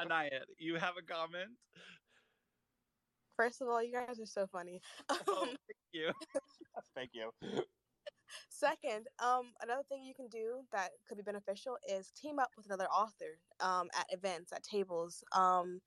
Anaya, 0.00 0.40
you 0.58 0.74
have 0.74 0.94
a 0.98 1.02
comment? 1.02 1.50
First 3.36 3.62
of 3.62 3.68
all, 3.68 3.82
you 3.82 3.92
guys 3.92 4.18
are 4.18 4.26
so 4.26 4.46
funny. 4.46 4.80
Oh, 5.08 5.44
thank 5.46 5.58
you. 5.92 6.10
Thank 6.94 7.10
you. 7.12 7.30
Second, 8.48 9.06
um, 9.18 9.52
another 9.62 9.82
thing 9.88 10.04
you 10.04 10.14
can 10.14 10.28
do 10.28 10.60
that 10.72 10.90
could 11.08 11.16
be 11.16 11.22
beneficial 11.22 11.76
is 11.88 12.10
team 12.10 12.38
up 12.38 12.50
with 12.56 12.66
another 12.66 12.86
author 12.86 13.38
um, 13.60 13.88
at 13.98 14.06
events, 14.10 14.52
at 14.52 14.62
tables. 14.62 15.22
Um, 15.32 15.80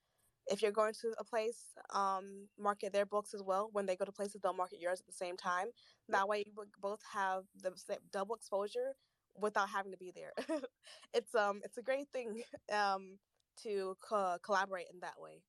if 0.47 0.61
you're 0.61 0.71
going 0.71 0.93
to 1.01 1.13
a 1.19 1.23
place, 1.23 1.73
um, 1.93 2.47
market 2.57 2.91
their 2.91 3.05
books 3.05 3.33
as 3.33 3.43
well. 3.43 3.69
When 3.71 3.85
they 3.85 3.95
go 3.95 4.05
to 4.05 4.11
places, 4.11 4.41
they'll 4.41 4.53
market 4.53 4.79
yours 4.79 4.99
at 4.99 5.05
the 5.05 5.13
same 5.13 5.37
time. 5.37 5.67
That 6.09 6.27
way, 6.27 6.43
you 6.45 6.53
would 6.57 6.69
both 6.81 7.01
have 7.13 7.43
the 7.61 7.71
double 8.11 8.35
exposure 8.35 8.95
without 9.39 9.69
having 9.69 9.91
to 9.91 9.97
be 9.97 10.11
there. 10.15 10.33
it's 11.13 11.35
um, 11.35 11.61
it's 11.63 11.77
a 11.77 11.83
great 11.83 12.07
thing 12.11 12.41
um, 12.73 13.19
to 13.63 13.95
co- 14.07 14.37
collaborate 14.43 14.87
in 14.91 14.99
that 15.01 15.19
way. 15.19 15.41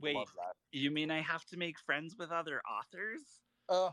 Wait, 0.00 0.16
that. 0.16 0.54
you 0.72 0.90
mean 0.90 1.10
I 1.10 1.20
have 1.20 1.44
to 1.46 1.56
make 1.56 1.78
friends 1.78 2.16
with 2.18 2.32
other 2.32 2.62
authors? 2.66 3.20
Uh, 3.68 3.90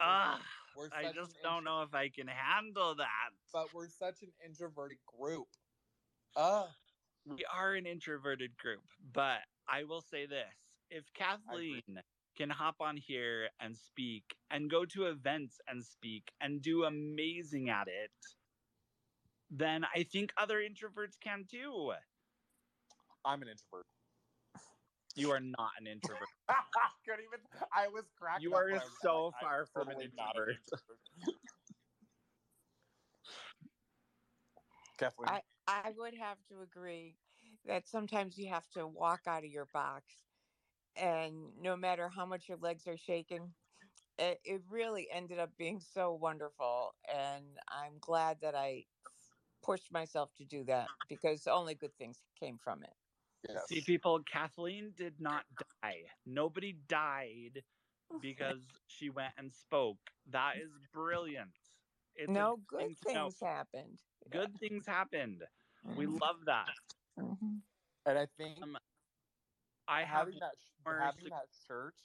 Ah, 0.00 0.40
we're 0.76 0.88
I 0.92 1.12
just 1.12 1.36
don't 1.42 1.58
intro- 1.58 1.60
know 1.60 1.82
if 1.82 1.94
I 1.94 2.08
can 2.08 2.26
handle 2.28 2.94
that. 2.96 3.30
But 3.52 3.72
we're 3.74 3.88
such 3.88 4.22
an 4.22 4.32
introverted 4.44 4.98
group. 5.18 5.48
Uh, 6.36 6.66
We 7.26 7.44
are 7.46 7.74
an 7.74 7.86
introverted 7.86 8.56
group, 8.58 8.82
but 9.12 9.40
I 9.68 9.84
will 9.84 10.02
say 10.02 10.26
this. 10.26 10.52
If. 10.90 11.04
Kathleen 11.14 12.00
can 12.36 12.50
hop 12.50 12.76
on 12.80 12.96
here 12.96 13.48
and 13.60 13.76
speak 13.76 14.24
and 14.50 14.68
go 14.68 14.84
to 14.84 15.06
events 15.06 15.60
and 15.68 15.84
speak 15.84 16.32
and 16.40 16.60
do 16.60 16.84
amazing 16.84 17.70
at 17.70 17.86
it, 17.88 18.10
then 19.50 19.84
I 19.94 20.02
think 20.02 20.32
other 20.36 20.58
introverts 20.60 21.18
can 21.20 21.44
too. 21.48 21.92
I'm 23.24 23.40
an 23.42 23.48
introvert. 23.48 23.86
You 25.16 25.30
are 25.30 25.40
not 25.40 25.72
an 25.78 25.86
introvert. 25.86 26.28
Couldn't 27.04 27.24
even. 27.24 27.40
I 27.72 27.88
was 27.88 28.10
cracking. 28.18 28.50
You 28.50 28.54
are 28.54 28.70
when 28.70 28.80
so 29.00 29.26
like, 29.26 29.34
I'm 29.36 29.40
far 29.46 29.66
from 29.66 29.88
an 29.88 29.94
totally 29.94 30.12
not 30.16 30.36
introvert. 30.36 30.56
introvert. 30.72 31.00
Kathleen. 34.98 35.28
I 35.28 35.42
I 35.66 35.90
would 35.96 36.14
have 36.14 36.44
to 36.48 36.60
agree 36.62 37.18
that 37.64 37.86
sometimes 37.88 38.38
you 38.38 38.48
have 38.48 38.68
to 38.70 38.86
walk 38.86 39.22
out 39.26 39.44
of 39.44 39.50
your 39.50 39.66
box, 39.66 40.26
and 40.96 41.56
no 41.58 41.76
matter 41.76 42.08
how 42.08 42.26
much 42.26 42.48
your 42.48 42.58
legs 42.58 42.86
are 42.86 42.96
shaking, 42.96 43.54
it, 44.18 44.40
it 44.44 44.62
really 44.68 45.10
ended 45.10 45.38
up 45.38 45.56
being 45.56 45.80
so 45.80 46.12
wonderful. 46.14 46.96
And 47.12 47.60
I'm 47.68 47.98
glad 47.98 48.40
that 48.40 48.54
I 48.54 48.86
pushed 49.62 49.92
myself 49.92 50.34
to 50.36 50.44
do 50.44 50.64
that 50.64 50.90
because 51.08 51.46
only 51.46 51.74
good 51.74 51.96
things 51.96 52.24
came 52.34 52.58
from 52.58 52.82
it. 52.84 52.96
Yes. 53.48 53.64
See, 53.66 53.80
people, 53.82 54.22
Kathleen 54.24 54.92
did 54.94 55.20
not 55.20 55.46
die. 55.82 56.10
Nobody 56.24 56.72
died 56.72 57.64
because 58.20 58.62
she 58.86 59.10
went 59.10 59.34
and 59.36 59.52
spoke. 59.52 60.10
That 60.26 60.58
is 60.58 60.78
brilliant. 60.92 61.58
It's 62.14 62.30
no 62.30 62.56
good 62.56 62.88
thing 62.88 62.96
to 62.96 63.12
know. 63.12 63.30
things 63.30 63.40
happened. 63.40 64.00
Good 64.30 64.58
things 64.58 64.86
happened. 64.86 65.44
We 65.94 66.06
Mhm, 66.06 66.18
love 66.20 66.44
that. 66.46 66.74
mhm. 67.18 67.62
and 68.06 68.18
I 68.18 68.26
think 68.26 68.58
Um, 68.62 68.76
I 69.88 70.04
have 70.04 70.28
having 70.28 70.38
that 70.40 70.56
sh- 70.58 70.70
having 70.86 71.24
sug- 71.24 71.30
that 71.30 71.48
shirt, 71.66 71.96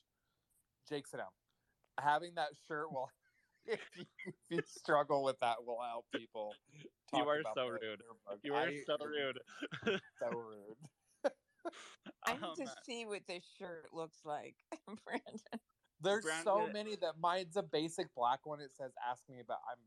Jake, 0.88 1.08
sit 1.08 1.18
down. 1.18 1.32
Having 2.00 2.36
that 2.36 2.56
shirt 2.68 2.92
will, 2.92 3.10
if 3.66 3.82
you, 3.96 4.06
if 4.26 4.36
you 4.50 4.62
struggle 4.64 5.24
with 5.24 5.40
that, 5.40 5.64
will 5.66 5.82
help 5.82 6.08
people. 6.12 6.56
You 7.14 7.28
are 7.28 7.42
about 7.42 7.56
so 7.56 7.68
rude. 7.68 8.04
You 8.44 8.56
are 8.56 8.68
I 8.68 8.84
so 8.86 8.98
rude. 9.04 9.40
So 10.20 10.30
rude. 10.30 10.78
I 12.26 12.34
need 12.34 12.44
Um, 12.44 12.56
to 12.56 12.68
see 12.84 13.06
what 13.06 13.28
this 13.28 13.46
shirt 13.46 13.94
looks 13.94 14.26
like, 14.26 14.56
Brandon. 15.04 15.60
There's 16.02 16.26
so 16.44 16.68
many 16.68 16.96
that 16.98 17.18
mine's 17.20 17.58
a 17.58 17.64
basic 17.64 18.14
black 18.16 18.46
one. 18.46 18.62
It 18.62 18.76
says 18.76 18.94
"Ask 19.06 19.28
me 19.30 19.40
about." 19.40 19.60
I'm 19.70 19.80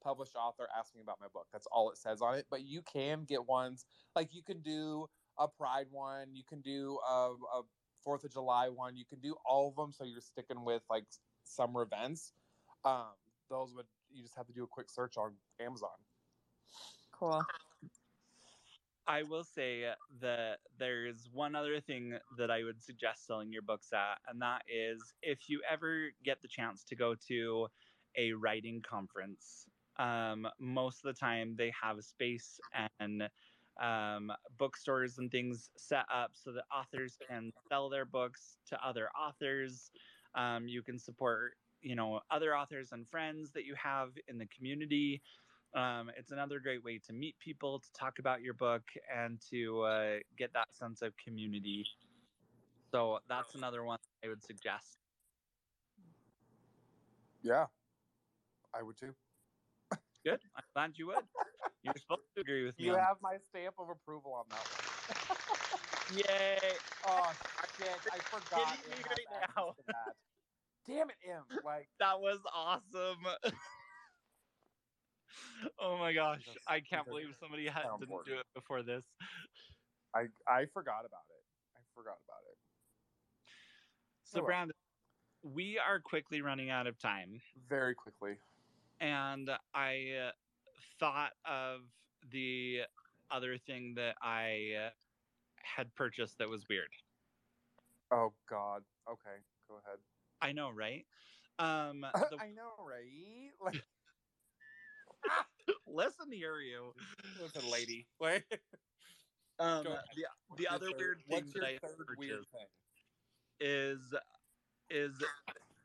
published 0.00 0.34
author. 0.34 0.66
Ask 0.74 0.94
me 0.94 1.02
about 1.02 1.20
my 1.20 1.28
book. 1.28 1.48
That's 1.52 1.66
all 1.66 1.90
it 1.90 1.98
says 1.98 2.22
on 2.22 2.38
it. 2.38 2.46
But 2.48 2.62
you 2.62 2.82
can 2.82 3.24
get 3.24 3.44
ones 3.46 3.84
like 4.14 4.32
you 4.34 4.42
can 4.42 4.62
do 4.62 5.08
a 5.38 5.48
Pride 5.48 5.90
one. 5.90 6.34
You 6.34 6.44
can 6.44 6.60
do 6.62 6.98
a, 7.06 7.34
a 7.34 7.62
Fourth 8.02 8.24
of 8.24 8.32
July 8.32 8.70
one. 8.70 8.96
You 8.96 9.04
can 9.04 9.20
do 9.20 9.36
all 9.44 9.68
of 9.68 9.76
them. 9.76 9.92
So 9.92 10.04
you're 10.04 10.22
sticking 10.22 10.64
with 10.64 10.82
like 10.88 11.06
summer 11.44 11.82
events. 11.82 12.32
Um, 12.84 13.12
those 13.50 13.74
would 13.74 13.86
you 14.10 14.22
just 14.22 14.36
have 14.36 14.46
to 14.46 14.52
do 14.54 14.64
a 14.64 14.68
quick 14.68 14.88
search 14.88 15.18
on 15.18 15.36
Amazon. 15.58 16.06
Cool. 17.12 17.44
I 19.10 19.24
will 19.24 19.42
say 19.42 19.86
that 20.20 20.58
there's 20.78 21.28
one 21.32 21.56
other 21.56 21.80
thing 21.80 22.16
that 22.38 22.48
I 22.48 22.62
would 22.62 22.80
suggest 22.80 23.26
selling 23.26 23.52
your 23.52 23.62
books 23.62 23.92
at, 23.92 24.18
and 24.28 24.40
that 24.40 24.62
is 24.68 25.00
if 25.20 25.48
you 25.48 25.60
ever 25.68 26.10
get 26.24 26.40
the 26.40 26.46
chance 26.46 26.84
to 26.84 26.94
go 26.94 27.16
to 27.26 27.66
a 28.16 28.32
writing 28.34 28.80
conference. 28.88 29.66
Um, 29.98 30.46
most 30.60 31.04
of 31.04 31.12
the 31.12 31.18
time, 31.18 31.56
they 31.58 31.72
have 31.82 32.04
space 32.04 32.60
and 33.00 33.28
um, 33.82 34.30
bookstores 34.56 35.18
and 35.18 35.28
things 35.28 35.70
set 35.76 36.04
up 36.12 36.30
so 36.34 36.52
that 36.52 36.62
authors 36.72 37.18
can 37.28 37.52
sell 37.68 37.88
their 37.88 38.04
books 38.04 38.58
to 38.68 38.78
other 38.86 39.08
authors. 39.20 39.90
Um, 40.36 40.68
you 40.68 40.84
can 40.84 41.00
support, 41.00 41.54
you 41.82 41.96
know, 41.96 42.20
other 42.30 42.56
authors 42.56 42.92
and 42.92 43.08
friends 43.08 43.50
that 43.54 43.64
you 43.64 43.74
have 43.74 44.10
in 44.28 44.38
the 44.38 44.46
community. 44.46 45.20
Um, 45.74 46.10
it's 46.16 46.32
another 46.32 46.58
great 46.58 46.82
way 46.82 46.98
to 47.06 47.12
meet 47.12 47.38
people, 47.38 47.78
to 47.78 47.92
talk 47.92 48.18
about 48.18 48.42
your 48.42 48.54
book, 48.54 48.82
and 49.14 49.40
to 49.50 49.82
uh, 49.82 50.18
get 50.36 50.52
that 50.52 50.74
sense 50.74 51.00
of 51.00 51.12
community. 51.16 51.86
So 52.90 53.20
that's 53.28 53.54
another 53.54 53.84
one 53.84 53.98
I 54.24 54.28
would 54.28 54.42
suggest. 54.42 54.98
Yeah, 57.42 57.66
I 58.74 58.82
would 58.82 58.98
too. 58.98 59.14
Good. 60.24 60.40
I'm 60.56 60.64
glad 60.74 60.92
you 60.96 61.06
would. 61.06 61.24
You're 61.82 61.94
supposed 61.98 62.28
to 62.34 62.42
agree 62.42 62.66
with 62.66 62.78
me. 62.78 62.86
You 62.86 62.94
have 62.94 63.16
my 63.22 63.38
stamp 63.48 63.76
of 63.78 63.88
approval 63.88 64.34
on 64.34 64.44
that 64.50 64.58
one. 64.58 66.18
Yay! 66.18 66.58
Oh 67.06 67.32
shit! 67.78 67.88
I 68.12 68.18
forgot. 68.18 68.76
kidding 68.76 68.90
Em 68.92 68.98
me 68.98 69.04
has 69.08 69.16
right 69.16 69.42
now. 69.56 69.74
that. 69.86 70.14
Damn 70.86 71.08
it, 71.08 71.16
Em! 71.26 71.44
Like 71.64 71.88
That 71.98 72.20
was 72.20 72.40
awesome. 72.54 73.24
oh 75.78 75.98
my 75.98 76.12
gosh. 76.12 76.38
Because- 76.44 76.62
I 76.66 76.80
can't 76.80 77.06
believe 77.06 77.34
somebody 77.40 77.66
had, 77.66 77.84
didn't 77.98 78.24
do 78.24 78.34
it 78.38 78.46
before 78.54 78.82
this. 78.82 79.04
I 80.14 80.26
I 80.46 80.66
forgot 80.72 81.00
about 81.06 81.26
it. 81.30 81.42
I 81.76 81.80
forgot 81.94 82.18
about 82.26 82.42
it. 82.50 82.58
So, 84.24 84.38
Oh, 84.38 84.42
well. 84.42 84.46
Brandon, 84.46 84.74
we 85.42 85.78
are 85.78 86.00
quickly 86.00 86.40
running 86.42 86.70
out 86.70 86.86
of 86.86 86.98
time. 86.98 87.40
Very 87.68 87.94
quickly. 87.94 88.36
and 89.00 89.50
I 89.74 90.30
thought 90.98 91.32
of 91.44 91.80
the 92.30 92.82
other 93.30 93.56
thing 93.58 93.94
that 93.94 94.16
I 94.22 94.90
had 95.62 95.94
purchased 95.94 96.38
that 96.38 96.48
was 96.48 96.68
weird. 96.68 96.90
Oh 98.10 98.32
God. 98.48 98.82
Okay, 99.08 99.36
go 99.68 99.76
ahead. 99.84 99.98
I 100.42 100.52
know, 100.52 100.70
right? 100.70 101.06
Um, 101.58 102.00
the, 102.30 102.36
I 102.40 102.50
know, 102.50 102.72
right? 102.84 103.50
Like, 103.64 103.82
listen 105.86 106.32
here, 106.32 106.60
you. 106.60 106.92
listen, 107.40 107.70
lady. 107.70 108.06
Wait. 108.20 108.44
Um, 109.58 109.84
the 109.84 110.26
the 110.56 110.68
other 110.68 110.86
third- 110.92 111.22
weird 111.28 111.44
thing 111.44 111.52
that 111.54 111.64
I 111.64 111.78
third 111.78 112.16
weird 112.16 112.46
thing? 112.50 112.66
is 113.60 114.14
is 114.88 115.22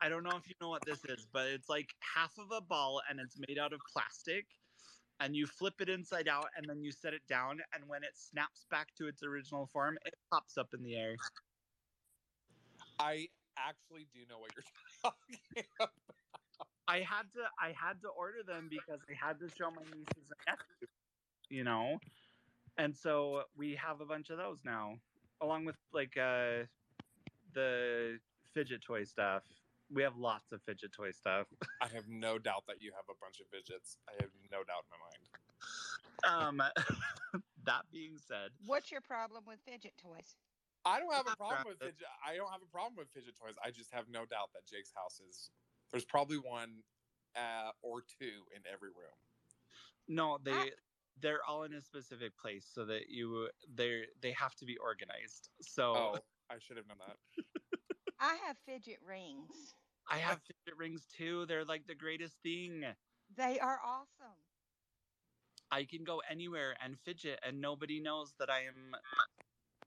I 0.00 0.08
don't 0.08 0.22
know 0.24 0.36
if 0.36 0.48
you 0.48 0.54
know 0.60 0.68
what 0.70 0.84
this 0.84 1.04
is, 1.04 1.26
but 1.32 1.46
it's 1.48 1.68
like 1.68 1.94
half 2.00 2.32
of 2.38 2.50
a 2.52 2.60
ball 2.60 3.02
and 3.08 3.20
it's 3.20 3.38
made 3.48 3.58
out 3.58 3.72
of 3.72 3.80
plastic. 3.92 4.46
And 5.18 5.34
you 5.34 5.46
flip 5.46 5.80
it 5.80 5.88
inside 5.88 6.28
out 6.28 6.48
and 6.56 6.66
then 6.68 6.82
you 6.82 6.92
set 6.92 7.14
it 7.14 7.22
down. 7.26 7.60
And 7.72 7.88
when 7.88 8.02
it 8.04 8.10
snaps 8.14 8.66
back 8.70 8.88
to 8.96 9.06
its 9.08 9.22
original 9.22 9.66
form, 9.66 9.96
it 10.04 10.14
pops 10.30 10.58
up 10.58 10.74
in 10.74 10.82
the 10.82 10.94
air. 10.94 11.16
I 12.98 13.28
actually 13.56 14.06
do 14.12 14.20
know 14.28 14.38
what 14.38 14.50
you're 14.54 14.64
talking 15.02 15.38
about. 15.80 15.92
I 16.88 16.98
had 16.98 17.24
to 17.34 17.42
I 17.60 17.74
had 17.76 18.00
to 18.02 18.08
order 18.08 18.42
them 18.46 18.68
because 18.70 19.00
I 19.10 19.14
had 19.14 19.38
to 19.40 19.48
show 19.48 19.70
my 19.70 19.82
nieces 19.82 20.30
and 20.30 20.40
nephews, 20.46 20.90
you 21.48 21.64
know. 21.64 21.98
And 22.78 22.94
so 22.94 23.42
we 23.56 23.74
have 23.74 24.00
a 24.00 24.04
bunch 24.04 24.30
of 24.30 24.38
those 24.38 24.58
now, 24.64 24.94
along 25.40 25.64
with 25.64 25.76
like 25.92 26.16
uh 26.16 26.64
the 27.54 28.18
fidget 28.54 28.82
toy 28.82 29.04
stuff. 29.04 29.42
We 29.92 30.02
have 30.02 30.16
lots 30.16 30.52
of 30.52 30.60
fidget 30.62 30.92
toy 30.92 31.10
stuff. 31.12 31.46
I 31.82 31.86
have 31.94 32.08
no 32.08 32.38
doubt 32.38 32.64
that 32.68 32.82
you 32.82 32.92
have 32.94 33.06
a 33.08 33.18
bunch 33.20 33.40
of 33.40 33.46
fidgets. 33.50 33.98
I 34.08 34.12
have 34.20 34.30
no 34.50 34.58
doubt 34.62 34.84
in 34.86 34.90
my 34.94 35.00
mind. 35.06 36.62
Um 36.62 37.42
that 37.64 37.82
being 37.92 38.16
said, 38.16 38.50
What's 38.64 38.92
your 38.92 39.00
problem 39.00 39.42
with 39.46 39.58
fidget 39.66 39.94
toys? 40.00 40.36
I 40.84 41.00
don't 41.00 41.12
have 41.12 41.26
a 41.26 41.36
problem 41.42 41.66
with 41.66 41.78
fidget. 41.78 42.06
I 42.22 42.36
don't 42.36 42.50
have 42.50 42.62
a 42.62 42.70
problem 42.70 42.94
with 42.96 43.10
fidget 43.10 43.34
toys. 43.34 43.58
I 43.58 43.70
just 43.70 43.92
have 43.92 44.06
no 44.08 44.22
doubt 44.22 44.54
that 44.54 44.62
Jake's 44.70 44.92
house 44.94 45.18
is. 45.18 45.50
There's 45.92 46.04
probably 46.04 46.38
one 46.38 46.82
uh, 47.34 47.70
or 47.82 48.00
two 48.02 48.44
in 48.54 48.62
every 48.72 48.88
room. 48.90 49.16
no, 50.08 50.38
they 50.42 50.52
Ah. 50.52 50.66
they're 51.20 51.44
all 51.44 51.64
in 51.64 51.72
a 51.74 51.80
specific 51.80 52.36
place 52.36 52.66
so 52.66 52.84
that 52.86 53.08
you 53.08 53.50
they 53.68 54.06
they 54.20 54.32
have 54.32 54.54
to 54.56 54.64
be 54.64 54.76
organized. 54.78 55.50
So 55.60 55.94
Oh, 55.94 56.18
I 56.50 56.58
should 56.58 56.76
have 56.76 56.86
known 56.86 56.98
that. 57.06 57.16
I 58.20 58.34
have 58.46 58.56
fidget 58.66 58.98
rings. 59.06 59.74
I 60.08 60.18
have 60.18 60.40
fidget 60.42 60.76
rings 60.78 61.06
too. 61.06 61.46
They're 61.46 61.64
like 61.64 61.86
the 61.86 61.94
greatest 61.94 62.36
thing. 62.42 62.84
They 63.34 63.58
are 63.58 63.80
awesome. 63.84 64.36
I 65.70 65.84
can 65.84 66.04
go 66.04 66.22
anywhere 66.30 66.76
and 66.80 66.96
fidget, 67.00 67.40
and 67.42 67.60
nobody 67.60 68.00
knows 68.00 68.34
that 68.38 68.48
I 68.48 68.60
am 68.66 68.94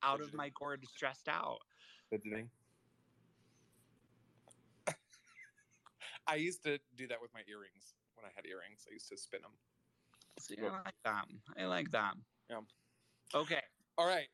out 0.04 0.20
of 0.22 0.34
my 0.34 0.50
gourd, 0.50 0.86
stressed 0.88 1.30
out. 1.30 1.60
Fidgeting. 2.10 2.50
I 6.30 6.36
used 6.36 6.64
to 6.64 6.80
do 6.96 7.08
that 7.08 7.22
with 7.22 7.34
my 7.34 7.42
earrings 7.50 7.96
when 8.16 8.26
I 8.26 8.30
had 8.36 8.46
earrings. 8.46 8.86
I 8.90 8.94
used 8.94 9.10
to 9.10 9.18
spin 9.18 9.42
them. 9.42 9.52
See, 10.40 10.56
I 10.62 10.70
like 10.70 10.96
that. 11.04 11.26
I 11.58 11.66
like 11.66 11.92
that. 11.92 12.14
Yeah. 12.50 12.62
Okay. 13.34 13.62
All 13.98 14.08
right. 14.08 14.28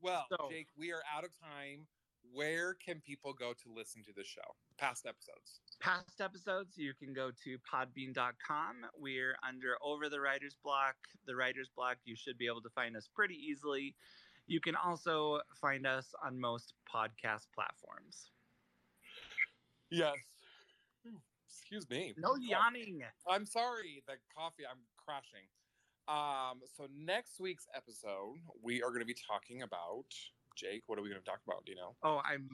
Well, 0.00 0.26
So- 0.28 0.48
Jake, 0.50 0.68
we 0.76 0.92
are 0.92 1.02
out 1.14 1.24
of 1.24 1.30
time. 1.38 1.86
Where 2.32 2.74
can 2.74 3.00
people 3.00 3.32
go 3.32 3.52
to 3.52 3.72
listen 3.74 4.02
to 4.04 4.12
the 4.12 4.24
show? 4.24 4.56
Past 4.78 5.06
episodes. 5.06 5.60
Past 5.80 6.20
episodes, 6.20 6.78
you 6.78 6.94
can 6.94 7.12
go 7.12 7.30
to 7.44 7.58
podbean.com. 7.58 8.86
We're 8.96 9.36
under 9.46 9.76
Over 9.82 10.08
the 10.08 10.20
Writer's 10.20 10.56
Block. 10.62 10.94
The 11.26 11.34
Writer's 11.36 11.68
Block, 11.68 11.98
you 12.04 12.16
should 12.16 12.38
be 12.38 12.46
able 12.46 12.62
to 12.62 12.70
find 12.70 12.96
us 12.96 13.08
pretty 13.12 13.34
easily. 13.34 13.94
You 14.46 14.60
can 14.60 14.76
also 14.76 15.40
find 15.60 15.86
us 15.86 16.14
on 16.24 16.38
most 16.40 16.74
podcast 16.92 17.46
platforms. 17.54 18.30
Yes. 19.90 20.16
Excuse 21.52 21.88
me. 21.90 22.14
No 22.16 22.36
yawning. 22.40 23.02
I'm 23.28 23.46
sorry, 23.46 24.02
the 24.06 24.14
coffee, 24.36 24.64
I'm 24.68 24.78
crashing. 24.96 25.46
Um, 26.08 26.60
so 26.76 26.88
next 26.96 27.38
week's 27.38 27.66
episode, 27.76 28.36
we 28.62 28.82
are 28.82 28.88
going 28.88 29.00
to 29.00 29.06
be 29.06 29.16
talking 29.28 29.62
about 29.62 30.06
Jake, 30.56 30.82
what 30.86 30.98
are 30.98 31.02
we 31.02 31.08
going 31.08 31.20
to 31.20 31.26
talk 31.26 31.40
about? 31.46 31.64
Do 31.64 31.72
you 31.72 31.78
know? 31.78 31.94
Oh, 32.02 32.20
I'm. 32.24 32.48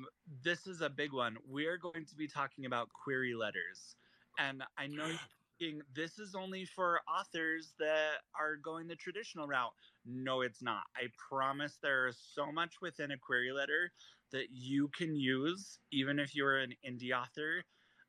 This 0.45 0.67
is 0.67 0.83
a 0.83 0.89
big 0.89 1.13
one. 1.13 1.37
We're 1.49 1.79
going 1.79 2.07
to 2.07 2.15
be 2.15 2.29
talking 2.29 2.65
about 2.67 2.89
query 2.93 3.35
letters, 3.35 3.97
and 4.39 4.63
I 4.79 4.87
know 4.87 5.07
thinking 5.59 5.81
this 5.95 6.19
is 6.19 6.35
only 6.35 6.65
for 6.65 7.01
authors 7.09 7.75
that 7.79 8.19
are 8.39 8.57
going 8.57 8.87
the 8.87 8.97
traditional 8.97 9.47
route. 9.47 9.73
No, 10.07 10.43
it's 10.43 10.63
not. 10.63 10.83
I 10.97 11.09
promise 11.29 11.79
there 11.83 12.07
is 12.07 12.19
so 12.35 12.53
much 12.53 12.75
within 12.81 13.11
a 13.11 13.19
query 13.19 13.53
letter 13.53 13.91
that 14.33 14.47
you 14.53 14.89
can 14.97 15.17
use, 15.17 15.79
even 15.91 16.19
if 16.19 16.35
you're 16.35 16.59
an 16.59 16.75
indie 16.89 17.13
author, 17.13 17.65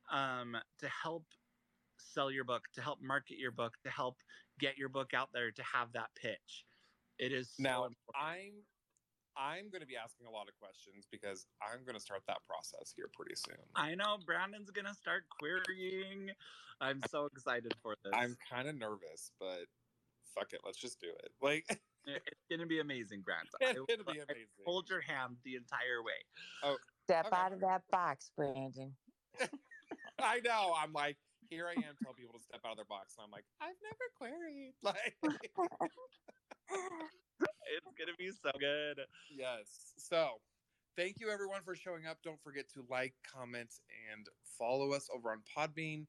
um, 0.09 0.57
to 0.79 0.87
help 0.89 1.33
sell 1.99 2.31
your 2.31 2.43
book, 2.43 2.69
to 2.73 2.81
help 2.81 2.99
market 3.01 3.37
your 3.37 3.51
book, 3.51 3.77
to 3.83 3.89
help 3.89 4.23
get 4.57 4.77
your 4.77 4.89
book 4.89 5.13
out 5.13 5.31
there, 5.31 5.51
to 5.51 5.63
have 5.63 5.91
that 5.93 6.13
pitch. 6.15 6.65
It 7.17 7.31
is 7.31 7.51
so 7.51 7.63
Now, 7.63 7.83
important. 7.85 8.15
I'm 8.15 8.65
I'm 9.35 9.69
going 9.69 9.81
to 9.81 9.85
be 9.87 9.95
asking 9.95 10.27
a 10.27 10.31
lot 10.31 10.49
of 10.49 10.55
questions 10.55 11.05
because 11.05 11.47
I'm 11.61 11.85
going 11.85 11.93
to 11.93 11.99
start 11.99 12.23
that 12.27 12.43
process 12.43 12.91
here 12.91 13.07
pretty 13.07 13.35
soon. 13.35 13.69
I 13.75 13.95
know 13.95 14.17
Brandon's 14.17 14.71
gonna 14.71 14.93
start 14.93 15.29
querying. 15.29 16.31
I'm 16.81 17.01
so 17.01 17.25
excited 17.25 17.73
for 17.81 17.95
this. 18.03 18.11
I'm 18.13 18.35
kind 18.35 18.67
of 18.67 18.75
nervous, 18.75 19.31
but 19.39 19.67
fuck 20.25 20.51
it, 20.53 20.61
let's 20.65 20.77
just 20.77 20.99
do 20.99 21.09
it. 21.09 21.33
Like 21.41 21.65
It's 22.05 22.45
gonna 22.49 22.65
be 22.65 22.79
amazing, 22.79 23.21
Brandon. 23.21 23.51
it's 23.61 23.69
I 23.71 23.73
going 23.73 23.99
to 23.99 24.03
be 24.03 24.17
will- 24.17 24.25
I 24.29 24.33
amazing. 24.33 24.65
Hold 24.65 24.89
your 24.89 25.01
hand 25.01 25.37
the 25.43 25.55
entire 25.55 26.01
way. 26.03 26.23
Oh, 26.63 26.77
step 27.03 27.27
Okay. 27.27 27.35
out 27.35 27.53
of 27.53 27.61
that 27.61 27.87
box, 27.91 28.31
Brandon. 28.35 28.97
I 30.23 30.39
know. 30.43 30.73
I'm 30.77 30.93
like, 30.93 31.17
here 31.49 31.67
I 31.67 31.71
am 31.73 31.95
telling 32.01 32.15
people 32.17 32.37
to 32.37 32.43
step 32.43 32.61
out 32.65 32.71
of 32.71 32.77
their 32.77 32.85
box, 32.85 33.15
and 33.17 33.25
I'm 33.25 33.31
like, 33.31 33.45
I've 33.61 33.75
never 33.83 34.09
queried. 34.17 34.73
Like, 34.83 35.15
It's 37.71 37.85
gonna 37.97 38.15
be 38.17 38.31
so 38.31 38.51
good. 38.59 39.01
yes. 39.35 39.93
So, 39.97 40.39
thank 40.95 41.19
you 41.19 41.29
everyone 41.29 41.61
for 41.63 41.75
showing 41.75 42.05
up. 42.05 42.17
Don't 42.23 42.41
forget 42.43 42.65
to 42.73 42.83
like, 42.89 43.13
comment, 43.35 43.75
and 44.11 44.27
follow 44.57 44.91
us 44.93 45.09
over 45.13 45.31
on 45.31 45.41
Podbean. 45.57 46.05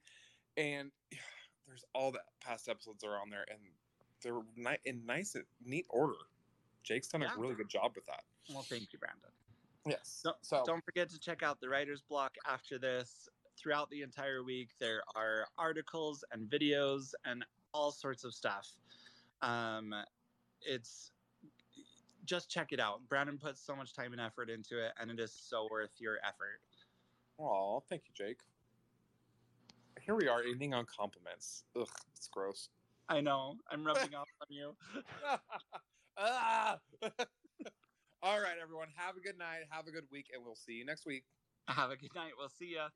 And 0.57 0.91
there's 1.67 1.85
all 1.95 2.11
the 2.13 2.21
past 2.45 2.69
episodes 2.69 3.05
are 3.05 3.17
on 3.21 3.31
there, 3.31 3.45
and 3.51 3.59
they're 4.23 4.43
ni- 4.57 4.79
in 4.85 5.05
nice, 5.07 5.37
neat 5.65 5.87
order. 5.91 6.15
Jake's 6.83 7.09
done 7.09 7.21
Yeah. 7.23 7.35
a 7.37 7.39
really 7.41 7.55
good 7.55 7.69
job 7.69 7.93
with 7.95 8.07
that. 8.07 8.23
Well, 8.53 8.63
thank 8.63 8.93
you, 8.93 8.99
Brandon. 8.99 9.31
Yes. 9.87 10.21
Don't, 10.25 10.37
so 10.43 10.63
don't 10.67 10.85
forget 10.85 11.09
to 11.11 11.19
check 11.19 11.43
out 11.43 11.61
the 11.61 11.69
writer's 11.69 12.03
block 12.03 12.35
after 12.47 12.79
this. 12.79 13.29
Throughout 13.61 13.91
the 13.91 14.03
entire 14.03 14.43
week, 14.43 14.71
there 14.79 15.03
are 15.15 15.47
articles 15.59 16.25
and 16.33 16.49
videos 16.49 17.13
and 17.25 17.45
all 17.75 17.91
sorts 17.91 18.25
of 18.25 18.33
stuff. 18.33 18.69
Um, 19.43 19.95
it's 20.63 21.11
just 22.25 22.51
check 22.51 22.73
it 22.73 22.81
out. 22.81 23.01
Brandon 23.09 23.39
puts 23.39 23.61
so 23.61 23.77
much 23.77 23.95
time 23.95 24.13
and 24.13 24.21
effort 24.21 24.49
into 24.49 24.83
it, 24.83 24.93
and 25.01 25.11
it 25.11 25.21
is 25.21 25.33
so 25.33 25.69
worth 25.71 25.91
your 25.99 26.17
effort. 26.27 26.61
Oh, 27.39 27.83
thank 27.89 28.03
you, 28.07 28.13
Jake. 28.15 28.39
Here 30.01 30.15
we 30.15 30.29
are 30.29 30.43
ending 30.43 30.73
on 30.73 30.87
compliments. 30.87 31.65
Ugh, 31.79 31.89
it's 32.17 32.29
gross. 32.29 32.69
I 33.09 33.21
know. 33.21 33.57
I'm 33.71 33.85
rubbing 33.85 34.15
off 34.15 34.29
on 34.41 34.47
you. 34.55 34.75
Ah! 36.23 36.77
All 38.23 38.39
right, 38.39 38.57
everyone. 38.61 38.89
Have 38.97 39.17
a 39.17 39.21
good 39.21 39.39
night. 39.39 39.61
Have 39.71 39.87
a 39.87 39.91
good 39.91 40.05
week, 40.13 40.27
and 40.35 40.45
we'll 40.45 40.55
see 40.55 40.75
you 40.75 40.85
next 40.85 41.07
week. 41.07 41.25
Have 41.67 41.91
a 41.91 41.97
good 41.97 42.15
night. 42.15 42.33
We'll 42.37 42.51
see 42.51 42.75
ya. 42.75 42.89